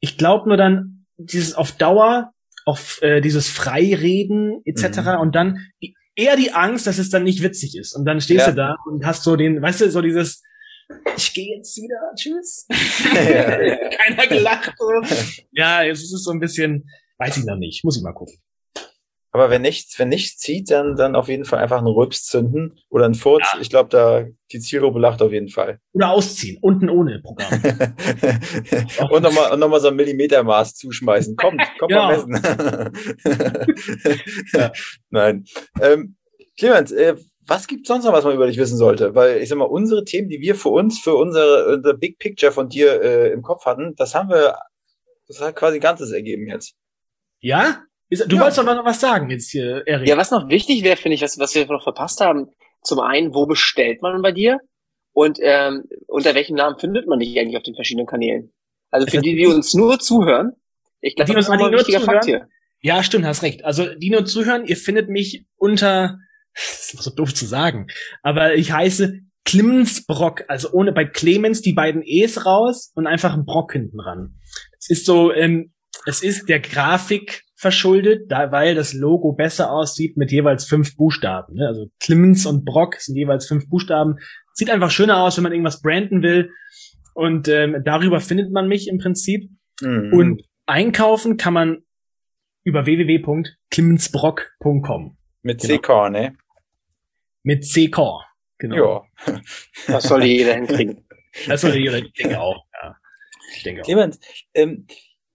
Ich 0.00 0.16
glaube 0.16 0.48
nur 0.48 0.56
dann, 0.56 1.04
dieses 1.18 1.54
auf 1.54 1.72
Dauer, 1.72 2.30
auf 2.64 3.02
äh, 3.02 3.20
dieses 3.20 3.48
Freireden 3.48 4.62
etc. 4.64 5.00
Mhm. 5.00 5.20
und 5.20 5.34
dann 5.34 5.58
die, 5.82 5.94
eher 6.14 6.36
die 6.36 6.52
Angst, 6.52 6.86
dass 6.86 6.98
es 6.98 7.10
dann 7.10 7.24
nicht 7.24 7.42
witzig 7.42 7.76
ist. 7.76 7.94
Und 7.94 8.06
dann 8.06 8.20
stehst 8.22 8.46
Ja. 8.46 8.52
du 8.52 8.56
da 8.56 8.76
und 8.86 9.04
hast 9.04 9.22
so 9.22 9.36
den, 9.36 9.60
weißt 9.60 9.82
du, 9.82 9.90
so 9.90 10.00
dieses, 10.00 10.42
ich 11.16 11.34
gehe 11.34 11.56
jetzt 11.56 11.76
wieder, 11.76 12.12
tschüss. 12.16 12.66
Ja. 13.14 13.88
Keiner 13.96 14.26
gelacht. 14.26 14.72
Ja, 15.52 15.84
es 15.84 16.02
ist 16.02 16.24
so 16.24 16.30
ein 16.30 16.40
bisschen, 16.40 16.88
weiß 17.18 17.36
ich 17.38 17.44
noch 17.44 17.56
nicht, 17.56 17.84
muss 17.84 17.96
ich 17.96 18.02
mal 18.02 18.12
gucken. 18.12 18.36
Aber 19.30 19.50
wenn 19.50 19.60
nichts, 19.60 19.98
wenn 19.98 20.08
nichts 20.08 20.38
zieht, 20.38 20.70
dann, 20.70 20.96
dann 20.96 21.14
auf 21.14 21.28
jeden 21.28 21.44
Fall 21.44 21.58
einfach 21.58 21.78
einen 21.78 21.86
Rülps 21.86 22.24
zünden 22.24 22.80
oder 22.88 23.04
einen 23.04 23.14
Furz. 23.14 23.44
Ich 23.60 23.68
glaube, 23.68 23.90
da 23.90 24.24
die 24.50 24.58
Zielgruppe 24.58 24.98
lacht 24.98 25.20
auf 25.20 25.30
jeden 25.30 25.50
Fall. 25.50 25.80
Oder 25.92 26.10
ausziehen, 26.10 26.56
unten 26.62 26.88
ohne 26.88 27.20
Programm. 27.20 27.52
und 29.10 29.22
nochmal 29.22 29.52
und 29.52 29.60
noch 29.60 29.68
mal 29.68 29.80
so 29.80 29.88
ein 29.88 29.96
Millimetermaß 29.96 30.76
zuschmeißen. 30.76 31.36
Kommt, 31.36 31.60
kommt 31.78 31.92
Ja. 31.92 32.06
mal 32.08 32.26
messen. 32.26 32.92
Nein. 35.10 35.44
Ähm, 35.82 36.16
Clemens, 36.56 36.90
äh, 36.92 37.14
was 37.48 37.66
gibt 37.66 37.86
sonst 37.86 38.04
noch, 38.04 38.12
was 38.12 38.24
man 38.24 38.34
über 38.34 38.46
dich 38.46 38.58
wissen 38.58 38.76
sollte? 38.76 39.14
Weil 39.14 39.38
ich 39.42 39.48
sag 39.48 39.58
mal, 39.58 39.64
unsere 39.64 40.04
Themen, 40.04 40.28
die 40.28 40.40
wir 40.40 40.54
für 40.54 40.68
uns, 40.68 40.98
für 41.00 41.14
unsere, 41.14 41.74
unser 41.76 41.94
Big 41.94 42.18
Picture 42.18 42.52
von 42.52 42.68
dir 42.68 43.02
äh, 43.02 43.32
im 43.32 43.42
Kopf 43.42 43.64
hatten, 43.66 43.94
das 43.96 44.14
haben 44.14 44.28
wir, 44.30 44.56
das 45.26 45.40
hat 45.40 45.56
quasi 45.56 45.78
Ganzes 45.80 46.12
ergeben 46.12 46.46
jetzt. 46.48 46.74
ja? 47.40 47.82
Ist, 48.10 48.24
du 48.30 48.36
Ja. 48.36 48.40
wolltest 48.42 48.58
doch 48.58 48.64
noch 48.64 48.84
was 48.86 49.00
sagen 49.00 49.28
jetzt 49.28 49.50
hier, 49.50 49.86
Erik. 49.86 50.08
Ja, 50.08 50.16
was 50.16 50.30
noch 50.30 50.48
wichtig 50.48 50.82
wäre, 50.82 50.96
finde 50.96 51.16
ich, 51.16 51.20
was, 51.22 51.38
was 51.38 51.54
wir 51.54 51.66
noch 51.66 51.82
verpasst 51.82 52.22
haben, 52.22 52.48
zum 52.82 53.00
einen, 53.00 53.34
wo 53.34 53.44
bestellt 53.44 54.00
man 54.00 54.22
bei 54.22 54.32
dir? 54.32 54.60
Und 55.12 55.38
ähm, 55.42 55.84
unter 56.06 56.34
welchem 56.34 56.56
Namen 56.56 56.78
findet 56.78 57.06
man 57.06 57.18
dich 57.18 57.38
eigentlich 57.38 57.56
auf 57.58 57.64
den 57.64 57.74
verschiedenen 57.74 58.06
Kanälen? 58.06 58.50
Also 58.90 59.06
für 59.06 59.18
Also- 59.18 59.22
die, 59.24 59.36
die 59.36 59.46
uns 59.46 59.74
nur 59.74 59.98
zuhören, 59.98 60.52
ich 61.02 61.16
glaube, 61.16 61.30
Die 61.32 61.34
das 61.36 61.44
ist 61.46 61.50
ein 61.50 61.58
nur 61.58 61.70
wichtiger 61.72 62.00
Fakt 62.00 62.24
zuhören? 62.24 62.46
hier. 62.80 62.94
Ja, 62.94 63.02
stimmt, 63.02 63.26
hast 63.26 63.42
recht. 63.42 63.62
Also, 63.64 63.92
die 63.94 64.08
nur 64.10 64.24
zuhören, 64.24 64.64
ihr 64.64 64.76
findet 64.76 65.10
mich 65.10 65.44
unter, 65.56 66.18
das 66.58 66.94
ist 66.94 67.02
so 67.02 67.10
doof 67.10 67.34
zu 67.34 67.46
sagen, 67.46 67.86
aber 68.22 68.54
ich 68.54 68.72
heiße 68.72 69.20
Clemens 69.44 70.04
Brock, 70.04 70.44
also 70.48 70.70
ohne 70.72 70.92
bei 70.92 71.04
Clemens 71.06 71.62
die 71.62 71.72
beiden 71.72 72.02
E's 72.02 72.44
raus 72.44 72.92
und 72.94 73.06
einfach 73.06 73.32
ein 73.32 73.46
Brock 73.46 73.72
hinten 73.72 74.00
ran. 74.00 74.34
Es 74.78 74.90
ist 74.90 75.06
so, 75.06 75.32
ähm, 75.32 75.72
es 76.04 76.22
ist 76.22 76.50
der 76.50 76.60
Grafik 76.60 77.44
verschuldet, 77.56 78.30
da, 78.30 78.52
weil 78.52 78.74
das 78.74 78.92
Logo 78.92 79.32
besser 79.32 79.72
aussieht 79.72 80.16
mit 80.16 80.30
jeweils 80.30 80.66
fünf 80.66 80.96
Buchstaben. 80.96 81.54
Ne? 81.54 81.66
Also 81.66 81.86
Clemens 81.98 82.44
und 82.46 82.64
Brock 82.64 82.96
sind 82.96 83.16
jeweils 83.16 83.46
fünf 83.46 83.68
Buchstaben. 83.68 84.16
Sieht 84.52 84.70
einfach 84.70 84.90
schöner 84.90 85.22
aus, 85.22 85.36
wenn 85.36 85.44
man 85.44 85.52
irgendwas 85.52 85.80
branden 85.80 86.22
will. 86.22 86.50
Und 87.14 87.48
ähm, 87.48 87.82
darüber 87.84 88.20
findet 88.20 88.52
man 88.52 88.68
mich 88.68 88.86
im 88.86 88.98
Prinzip. 88.98 89.50
Mhm. 89.80 90.12
Und 90.12 90.42
einkaufen 90.66 91.36
kann 91.36 91.54
man 91.54 91.78
über 92.64 92.86
www.clemensbrock.com 92.86 95.16
mit 95.42 95.60
genau. 95.62 95.78
CK, 95.78 96.10
ne? 96.10 96.36
Mit 97.42 97.64
CK. 97.64 98.24
Genau. 98.58 99.06
Ja. 99.26 99.40
Das 99.86 100.04
soll 100.04 100.24
jeder 100.24 100.54
hinkriegen. 100.54 101.06
Das 101.46 101.60
sollte 101.60 101.78
jeder, 101.78 102.00
denke 102.00 102.40
auch. 102.40 102.64
Ja. 102.82 102.96
Ich 103.54 103.62
denke 103.62 103.82
auch. 103.82 103.84
Clemens, 103.86 104.18
ähm, 104.54 104.86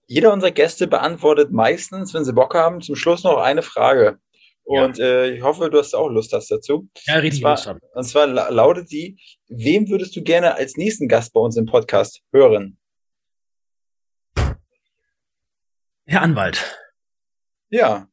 jeder 0.06 0.32
unserer 0.32 0.50
Gäste 0.50 0.86
beantwortet 0.86 1.50
meistens, 1.50 2.12
wenn 2.12 2.24
sie 2.24 2.32
Bock 2.34 2.54
haben, 2.54 2.82
zum 2.82 2.94
Schluss 2.96 3.24
noch 3.24 3.38
eine 3.38 3.62
Frage. 3.62 4.18
Ja. 4.66 4.84
Und 4.84 4.98
äh, 4.98 5.30
ich 5.30 5.42
hoffe, 5.42 5.70
du 5.70 5.78
hast 5.78 5.94
auch 5.94 6.08
Lust 6.08 6.32
hast 6.32 6.50
dazu. 6.50 6.88
Ja, 7.06 7.14
richtig 7.16 7.42
Und 7.42 7.42
zwar- 7.42 7.50
Lust 7.52 7.66
haben. 7.66 7.80
Und 7.94 8.04
zwar 8.04 8.26
la 8.26 8.48
lautet 8.50 8.90
die, 8.90 9.18
wem 9.48 9.88
würdest 9.88 10.14
du 10.16 10.22
gerne 10.22 10.54
als 10.54 10.76
nächsten 10.76 11.08
Gast 11.08 11.32
bei 11.32 11.40
uns 11.40 11.56
im 11.56 11.66
Podcast 11.66 12.22
hören? 12.32 12.78
Herr 16.06 16.20
Anwalt. 16.22 16.78
Ja. 17.70 18.08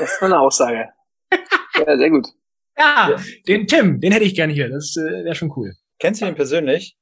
Das 0.00 0.12
ist 0.14 0.22
eine 0.22 0.40
Aussage. 0.40 0.88
Ja, 1.86 1.96
sehr 1.96 2.10
gut. 2.10 2.28
Ja, 2.78 3.16
den 3.46 3.66
Tim, 3.66 4.00
den 4.00 4.12
hätte 4.12 4.24
ich 4.24 4.34
gerne 4.34 4.52
hier. 4.52 4.68
Das 4.68 4.96
äh, 4.96 5.24
wäre 5.24 5.34
schon 5.34 5.52
cool. 5.56 5.72
Kennst 5.98 6.20
du 6.22 6.26
ihn 6.26 6.34
persönlich? 6.34 6.96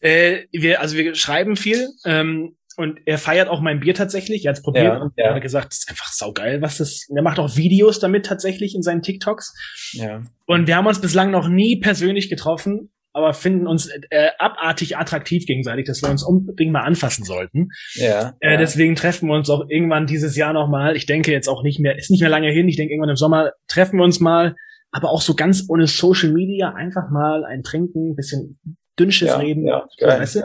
Äh, 0.00 0.46
wir, 0.52 0.80
also 0.80 0.96
wir 0.96 1.14
schreiben 1.14 1.56
viel 1.56 1.88
ähm, 2.04 2.56
und 2.76 2.98
er 3.06 3.18
feiert 3.18 3.48
auch 3.48 3.60
mein 3.60 3.80
Bier 3.80 3.94
tatsächlich. 3.94 4.44
Er 4.44 4.52
hat 4.52 4.62
probiert 4.62 4.84
Ja, 4.84 4.98
und 4.98 5.12
ja. 5.16 5.26
er 5.26 5.34
hat 5.34 5.42
gesagt, 5.42 5.68
das 5.68 5.78
ist 5.78 5.90
einfach 5.90 6.12
saugeil, 6.12 6.60
was 6.60 6.78
das. 6.78 7.06
Und 7.08 7.16
er 7.16 7.22
macht 7.22 7.38
auch 7.38 7.56
Videos 7.56 8.00
damit 8.00 8.26
tatsächlich 8.26 8.74
in 8.74 8.82
seinen 8.82 9.02
TikToks. 9.02 9.54
Ja. 9.92 10.22
Und 10.46 10.66
wir 10.66 10.76
haben 10.76 10.86
uns 10.86 11.00
bislang 11.00 11.30
noch 11.30 11.48
nie 11.48 11.80
persönlich 11.80 12.28
getroffen, 12.28 12.90
aber 13.14 13.32
finden 13.32 13.68
uns 13.68 13.88
äh, 14.10 14.30
abartig 14.38 14.98
attraktiv 14.98 15.46
gegenseitig, 15.46 15.86
dass 15.86 16.02
wir 16.02 16.10
uns 16.10 16.24
unbedingt 16.24 16.72
mal 16.72 16.82
anfassen 16.82 17.24
sollten. 17.24 17.68
Ja. 17.94 18.34
Äh, 18.40 18.52
ja. 18.52 18.56
deswegen 18.56 18.96
treffen 18.96 19.28
wir 19.28 19.36
uns 19.36 19.48
auch 19.48 19.64
irgendwann 19.68 20.06
dieses 20.06 20.36
Jahr 20.36 20.52
nochmal. 20.52 20.96
Ich 20.96 21.06
denke 21.06 21.30
jetzt 21.30 21.48
auch 21.48 21.62
nicht 21.62 21.78
mehr, 21.78 21.96
ist 21.96 22.10
nicht 22.10 22.20
mehr 22.20 22.30
lange 22.30 22.50
hin. 22.50 22.68
Ich 22.68 22.76
denke 22.76 22.92
irgendwann 22.92 23.10
im 23.10 23.16
Sommer 23.16 23.52
treffen 23.68 23.98
wir 23.98 24.04
uns 24.04 24.18
mal, 24.18 24.56
aber 24.94 25.10
auch 25.10 25.20
so 25.20 25.34
ganz 25.34 25.64
ohne 25.68 25.88
Social 25.88 26.30
Media, 26.32 26.72
einfach 26.72 27.10
mal 27.10 27.44
ein 27.44 27.64
Trinken, 27.64 28.14
bisschen 28.14 28.60
dünnsches 28.96 29.28
Ja, 29.28 29.38
reden. 29.38 29.66
ja, 29.66 29.84
weißt 30.00 30.36
du? 30.36 30.42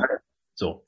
so. 0.56 0.84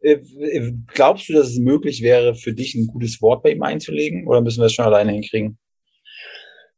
Äh, 0.00 0.14
äh, 0.40 0.72
glaubst 0.88 1.28
du, 1.28 1.32
dass 1.32 1.46
es 1.48 1.58
möglich 1.58 2.02
wäre, 2.02 2.34
für 2.34 2.52
dich 2.52 2.74
ein 2.74 2.88
gutes 2.88 3.22
Wort 3.22 3.44
bei 3.44 3.50
ihm 3.52 3.62
einzulegen? 3.62 4.26
Oder 4.26 4.40
müssen 4.40 4.60
wir 4.60 4.66
es 4.66 4.74
schon 4.74 4.84
alleine 4.84 5.12
hinkriegen? 5.12 5.58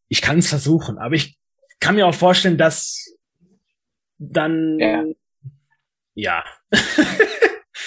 Ich 0.08 0.20
kann 0.20 0.38
es 0.38 0.48
versuchen, 0.48 0.98
aber 0.98 1.14
ich 1.14 1.38
kann 1.80 1.94
mir 1.94 2.06
auch 2.06 2.14
vorstellen, 2.14 2.58
dass 2.58 3.16
dann 4.18 4.78
Ja. 4.78 5.04
ja. 6.14 6.44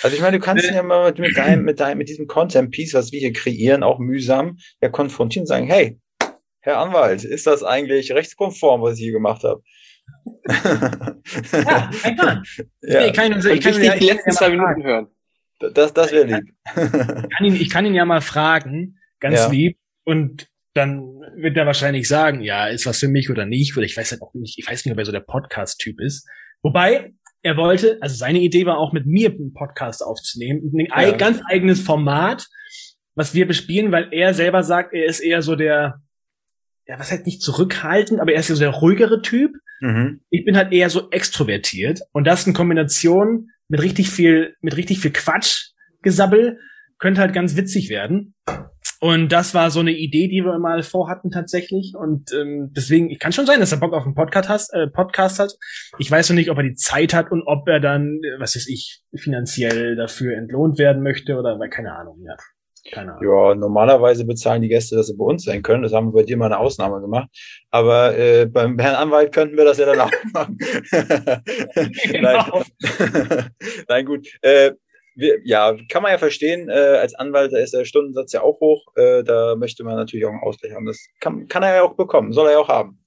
Also 0.02 0.16
ich 0.16 0.22
meine, 0.22 0.38
du 0.40 0.44
kannst 0.44 0.66
ihn 0.66 0.76
ja 0.76 0.82
mal 0.84 1.14
mit, 1.18 1.36
deinem, 1.36 1.66
mit 1.66 1.82
deinem, 1.82 1.98
mit 1.98 2.08
diesem 2.08 2.26
Content 2.26 2.72
Piece, 2.72 2.94
was 2.94 3.12
wir 3.12 3.20
hier 3.20 3.34
kreieren, 3.34 3.84
auch 3.84 4.00
mühsam, 4.00 4.58
ja 4.82 4.88
konfrontieren 4.88 5.44
und 5.44 5.48
sagen, 5.48 5.68
hey, 5.68 6.00
Herr 6.62 6.80
Anwalt, 6.80 7.24
ist 7.24 7.48
das 7.48 7.64
eigentlich 7.64 8.12
rechtskonform, 8.12 8.82
was 8.82 8.96
ich 8.98 9.04
hier 9.04 9.14
gemacht 9.14 9.44
habe? 9.44 9.62
Ja, 10.48 11.90
kein 12.02 12.16
Plan. 12.16 12.44
ja, 12.82 13.00
Nee, 13.02 13.12
kann, 13.12 13.32
ich, 13.32 13.46
Und 13.46 13.52
ich 13.54 13.62
kann, 13.62 13.82
ja, 13.84 13.94
die 13.96 14.00
ich, 14.06 14.12
letzten 14.12 14.24
kann 14.26 14.34
zwei 14.34 14.50
Minuten 14.50 14.84
hören. 14.84 15.08
das, 15.60 15.94
das 15.94 16.12
wäre 16.12 16.26
lieb. 16.26 16.54
kann 16.74 17.46
ihn, 17.46 17.56
ich 17.56 17.70
kann 17.70 17.86
ihn 17.86 17.94
ja 17.96 18.06
mal 18.06 18.22
fragen, 18.22 18.98
ganz 19.20 19.40
Ja. 19.40 19.50
lieb, 19.50 19.78
und 20.06 20.48
dann 20.74 21.02
wird 21.36 21.58
er 21.58 21.66
wahrscheinlich 21.66 22.08
sagen, 22.08 22.42
ja, 22.42 22.68
ist 22.68 22.86
was 22.86 23.00
für 23.00 23.08
mich 23.08 23.30
oder 23.30 23.46
nicht, 23.46 23.76
oder 23.76 23.86
ich 23.86 23.98
weiß 23.98 24.12
halt 24.12 24.22
auch 24.22 24.34
nicht, 24.34 24.58
ich 24.60 24.70
weiß 24.70 24.86
nicht, 24.86 24.94
ob 24.94 25.00
er 25.00 25.06
so 25.06 25.12
der 25.12 25.20
Podcast-Typ 25.22 26.00
ist. 26.02 26.28
Wobei, 26.62 27.14
er 27.42 27.58
wollte, 27.58 27.98
also 28.02 28.16
seine 28.16 28.40
Idee 28.40 28.66
war 28.66 28.78
auch 28.78 28.92
mit 28.94 29.06
mir 29.06 29.30
einen 29.30 29.54
Podcast 29.54 30.04
aufzunehmen, 30.04 30.72
ein 30.74 30.92
ei- 30.92 31.10
Ja. 31.12 31.18
ganz 31.18 31.42
eigenes 31.50 31.82
Format, 31.82 32.46
was 33.16 33.34
wir 33.34 33.48
bespielen, 33.48 33.92
weil 33.92 34.10
er 34.12 34.34
selber 34.34 34.64
sagt, 34.64 34.94
er 34.94 35.06
ist 35.06 35.20
eher 35.22 35.42
so 35.42 35.56
der, 35.56 36.02
ja, 36.90 37.00
was 37.00 37.12
heißt 37.12 37.28
nicht 37.28 37.44
zurückhaltend, 37.44 38.20
aber 38.20 38.34
er 38.34 38.40
ist 38.40 38.50
ja 38.50 38.56
so 38.56 38.62
der 38.62 38.72
ruhigere 38.72 39.22
Typ. 39.22 39.52
mhm. 39.80 40.22
Ich 40.32 40.44
bin 40.44 40.58
halt 40.58 40.74
eher 40.74 40.90
so 40.90 41.12
extrovertiert 41.12 42.02
und 42.14 42.26
das 42.26 42.48
in 42.48 42.54
Kombination 42.54 43.50
mit 43.68 43.82
richtig 43.84 44.10
viel, 44.10 44.56
mit 44.62 44.76
richtig 44.76 45.00
viel 45.00 45.12
Quatsch, 45.12 45.70
Gesabbel, 46.02 46.58
könnte 46.98 47.22
halt 47.22 47.34
ganz 47.34 47.56
witzig 47.56 47.90
werden. 47.90 48.34
Und 49.02 49.32
das 49.32 49.54
war 49.54 49.72
so 49.72 49.80
eine 49.80 49.92
Idee, 49.92 50.28
die 50.28 50.44
wir 50.44 50.58
mal 50.58 50.82
vorhatten 50.82 51.30
tatsächlich. 51.30 51.94
Und 51.96 52.34
ähm, 52.34 52.74
deswegen, 52.76 53.10
ich 53.10 53.20
kann 53.20 53.32
schon 53.32 53.46
sein, 53.46 53.60
dass 53.60 53.72
er 53.72 53.78
Bock 53.78 53.94
auf 53.94 54.04
einen 54.04 54.16
Podcast 54.16 54.50
hat, 54.50 54.62
äh, 54.74 54.88
Podcast 54.88 55.40
hat. 55.40 55.54
Ich 56.00 56.12
weiß 56.12 56.30
noch 56.30 56.36
nicht, 56.36 56.50
ob 56.50 56.58
er 56.58 56.64
die 56.64 56.76
Zeit 56.76 57.14
hat 57.14 57.32
und 57.32 57.44
ob 57.46 57.68
er 57.68 57.80
dann, 57.80 58.20
äh, 58.24 58.40
was 58.40 58.56
weiß 58.56 58.68
ich, 58.68 59.04
finanziell 59.16 59.96
dafür 59.96 60.36
entlohnt 60.36 60.80
werden 60.80 61.04
möchte 61.04 61.38
oder 61.38 61.58
weil 61.60 61.70
keine 61.70 61.94
Ahnung, 61.94 62.20
ja. 62.26 62.36
Ja, 63.22 63.56
normalerweise 63.56 64.26
bezahlen 64.26 64.62
die 64.62 64.70
Gäste, 64.70 64.96
dass 64.96 65.08
sie 65.08 65.16
bei 65.16 65.26
uns 65.26 65.44
sein 65.44 65.62
können. 65.62 65.84
Das 65.84 65.94
haben 65.94 66.08
wir 66.08 66.22
bei 66.22 66.24
dir 66.24 66.38
mal 66.38 66.48
eine 66.48 66.60
Ausnahme 66.60 67.02
gemacht. 67.02 67.30
Aber 67.70 68.18
äh, 68.18 68.46
beim 68.46 68.78
Herrn 68.80 68.96
Anwalt 68.96 69.32
könnten 69.32 69.58
wir 69.58 69.66
das 69.66 69.78
ja 69.78 69.86
dann 69.86 70.02
auch 70.02 70.12
machen. 70.34 70.58
Genau. 72.12 72.62
Nein. 72.82 73.50
Nein, 73.88 74.06
gut. 74.06 74.28
Äh, 74.42 74.72
wir, 75.16 75.40
ja, 75.44 75.76
kann 75.90 76.02
man 76.02 76.14
ja 76.14 76.18
verstehen, 76.18 76.70
äh, 76.70 76.72
als 76.74 77.14
Anwalt, 77.16 77.52
da 77.52 77.58
ist 77.58 77.74
der 77.74 77.86
Stundensatz 77.86 78.32
ja 78.32 78.42
auch 78.42 78.60
hoch. 78.60 78.86
Äh, 78.96 79.24
da 79.24 79.56
möchte 79.56 79.84
man 79.84 79.96
natürlich 79.96 80.26
auch 80.26 80.32
einen 80.32 80.42
Ausgleich 80.42 80.74
haben. 80.74 80.86
Das 80.86 81.08
kann, 81.20 81.48
kann 81.48 81.64
er 81.64 81.76
ja 81.76 81.84
auch 81.84 81.96
bekommen, 81.96 82.32
soll 82.32 82.48
er 82.48 82.54
ja 82.54 82.60
auch 82.60 82.70
haben. 82.70 82.99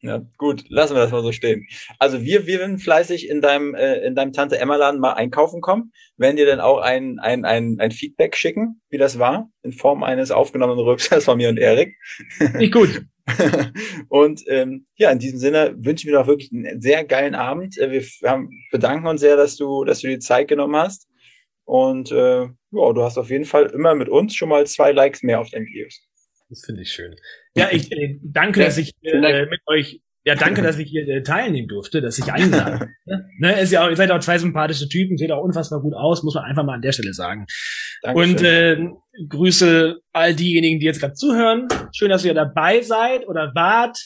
Ja, 0.00 0.22
gut, 0.36 0.64
lassen 0.68 0.94
wir 0.94 1.00
das 1.00 1.10
mal 1.10 1.22
so 1.22 1.32
stehen. 1.32 1.66
Also 1.98 2.22
wir, 2.22 2.46
wir 2.46 2.60
werden 2.60 2.78
fleißig 2.78 3.28
in 3.28 3.40
deinem, 3.40 3.74
äh, 3.74 3.96
in 4.06 4.14
deinem 4.14 4.32
Tante 4.32 4.58
Emma 4.58 4.76
Laden 4.76 5.00
mal 5.00 5.14
einkaufen 5.14 5.60
kommen. 5.60 5.92
Werden 6.16 6.36
dir 6.36 6.46
dann 6.46 6.60
auch 6.60 6.78
ein, 6.78 7.18
ein, 7.18 7.44
ein, 7.44 7.80
ein 7.80 7.90
Feedback 7.90 8.36
schicken, 8.36 8.80
wie 8.90 8.98
das 8.98 9.18
war, 9.18 9.50
in 9.62 9.72
Form 9.72 10.04
eines 10.04 10.30
aufgenommenen 10.30 10.84
Rübsers 10.84 11.24
von 11.24 11.36
mir 11.36 11.48
und 11.48 11.58
Erik. 11.58 11.96
Nicht 12.54 12.72
gut. 12.72 13.02
und 14.08 14.44
ähm, 14.46 14.86
ja, 14.96 15.10
in 15.10 15.18
diesem 15.18 15.40
Sinne 15.40 15.74
wünsche 15.76 16.06
ich 16.06 16.12
mir 16.12 16.18
noch 16.18 16.28
wirklich 16.28 16.52
einen 16.52 16.80
sehr 16.80 17.04
geilen 17.04 17.34
Abend. 17.34 17.76
Äh, 17.76 17.90
wir 17.90 18.30
haben, 18.30 18.50
bedanken 18.70 19.06
uns 19.08 19.20
sehr, 19.20 19.36
dass 19.36 19.56
du, 19.56 19.84
dass 19.84 20.00
du 20.00 20.06
die 20.06 20.20
Zeit 20.20 20.46
genommen 20.46 20.76
hast. 20.76 21.08
Und 21.64 22.12
äh, 22.12 22.42
ja, 22.44 22.92
du 22.92 23.02
hast 23.02 23.18
auf 23.18 23.30
jeden 23.30 23.44
Fall 23.44 23.66
immer 23.66 23.96
mit 23.96 24.08
uns 24.08 24.34
schon 24.34 24.48
mal 24.48 24.66
zwei 24.66 24.92
Likes 24.92 25.22
mehr 25.24 25.40
auf 25.40 25.50
deinen 25.50 25.66
Videos. 25.66 26.07
Das 26.48 26.64
finde 26.64 26.82
ich 26.82 26.92
schön. 26.92 27.14
Ja, 27.54 27.68
ich 27.70 27.92
äh, 27.92 28.18
danke, 28.22 28.60
dass 28.60 28.78
ich 28.78 28.92
äh, 29.02 29.46
mit 29.46 29.60
euch 29.66 30.00
ja, 30.24 30.34
danke, 30.34 30.60
dass 30.60 30.78
ich 30.78 30.90
hier 30.90 31.08
äh, 31.08 31.22
teilnehmen 31.22 31.68
durfte, 31.68 32.02
dass 32.02 32.18
ich 32.18 32.30
eingeladen 32.30 32.94
ne? 33.06 33.30
ne, 33.38 33.60
ist 33.60 33.72
ja 33.72 33.84
auch, 33.84 33.88
ihr 33.88 33.96
seid 33.96 34.10
auch 34.10 34.18
zwei 34.18 34.36
sympathische 34.36 34.86
Typen, 34.86 35.16
seht 35.16 35.32
auch 35.32 35.42
unfassbar 35.42 35.80
gut 35.80 35.94
aus, 35.94 36.22
muss 36.22 36.34
man 36.34 36.44
einfach 36.44 36.64
mal 36.64 36.74
an 36.74 36.82
der 36.82 36.92
Stelle 36.92 37.14
sagen. 37.14 37.46
Dankeschön. 38.02 38.30
Und 38.30 38.42
äh, 38.42 39.26
Grüße 39.26 40.00
all 40.12 40.34
diejenigen, 40.34 40.80
die 40.80 40.86
jetzt 40.86 41.00
gerade 41.00 41.14
zuhören. 41.14 41.68
Schön, 41.92 42.10
dass 42.10 42.26
ihr 42.26 42.34
dabei 42.34 42.82
seid 42.82 43.26
oder 43.26 43.52
wart 43.54 43.98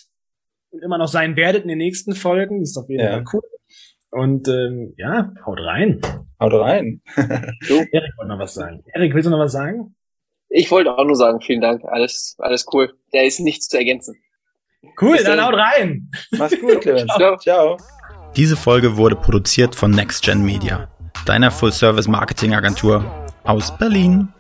und 0.71 0.85
immer 0.85 0.97
noch 0.97 1.09
sein 1.09 1.35
werdet 1.35 1.63
in 1.63 1.69
den 1.69 1.79
nächsten 1.79 2.15
Folgen. 2.15 2.61
Das 2.61 2.71
ist 2.71 2.77
auf 2.77 2.89
jeden 2.89 3.03
Fall 3.03 3.19
ja. 3.19 3.25
cool. 3.33 3.43
Und 4.11 4.47
ähm, 4.47 4.95
ja, 4.99 5.33
haut 5.45 5.59
rein. 5.59 6.01
Haut 6.39 6.53
rein. 6.53 7.01
so. 7.63 7.83
Erik 7.91 8.13
wollte 8.17 8.29
noch 8.29 8.39
was 8.39 8.55
sagen. 8.55 8.85
Erik, 8.95 9.13
willst 9.13 9.27
du 9.27 9.31
noch 9.31 9.39
was 9.39 9.53
sagen? 9.53 9.97
Ich 10.55 10.71
wollte 10.71 10.97
auch 10.97 11.05
nur 11.05 11.17
sagen, 11.17 11.41
vielen 11.41 11.63
Dank. 11.63 11.83
Alles, 11.85 12.37
alles 12.39 12.67
cool. 12.73 12.93
Der 13.15 13.25
ist 13.25 13.41
nichts 13.41 13.69
zu 13.69 13.79
ergänzen. 13.79 14.17
Cool, 15.01 15.17
Bis 15.17 15.25
dann 15.25 15.43
haut 15.45 15.55
rein. 15.55 16.11
Mach's 16.33 16.59
gut, 16.61 16.81
Clemens. 16.83 17.11
Ciao. 17.17 17.37
Ciao. 17.39 17.77
Diese 18.37 18.57
Folge 18.57 18.97
wurde 18.97 19.17
produziert 19.17 19.75
von 19.75 19.91
NextGen 19.91 20.43
Media, 20.43 20.89
deiner 21.27 21.51
Full-Service-Marketing-Agentur 21.51 23.05
aus 23.45 23.77
Berlin. 23.79 24.32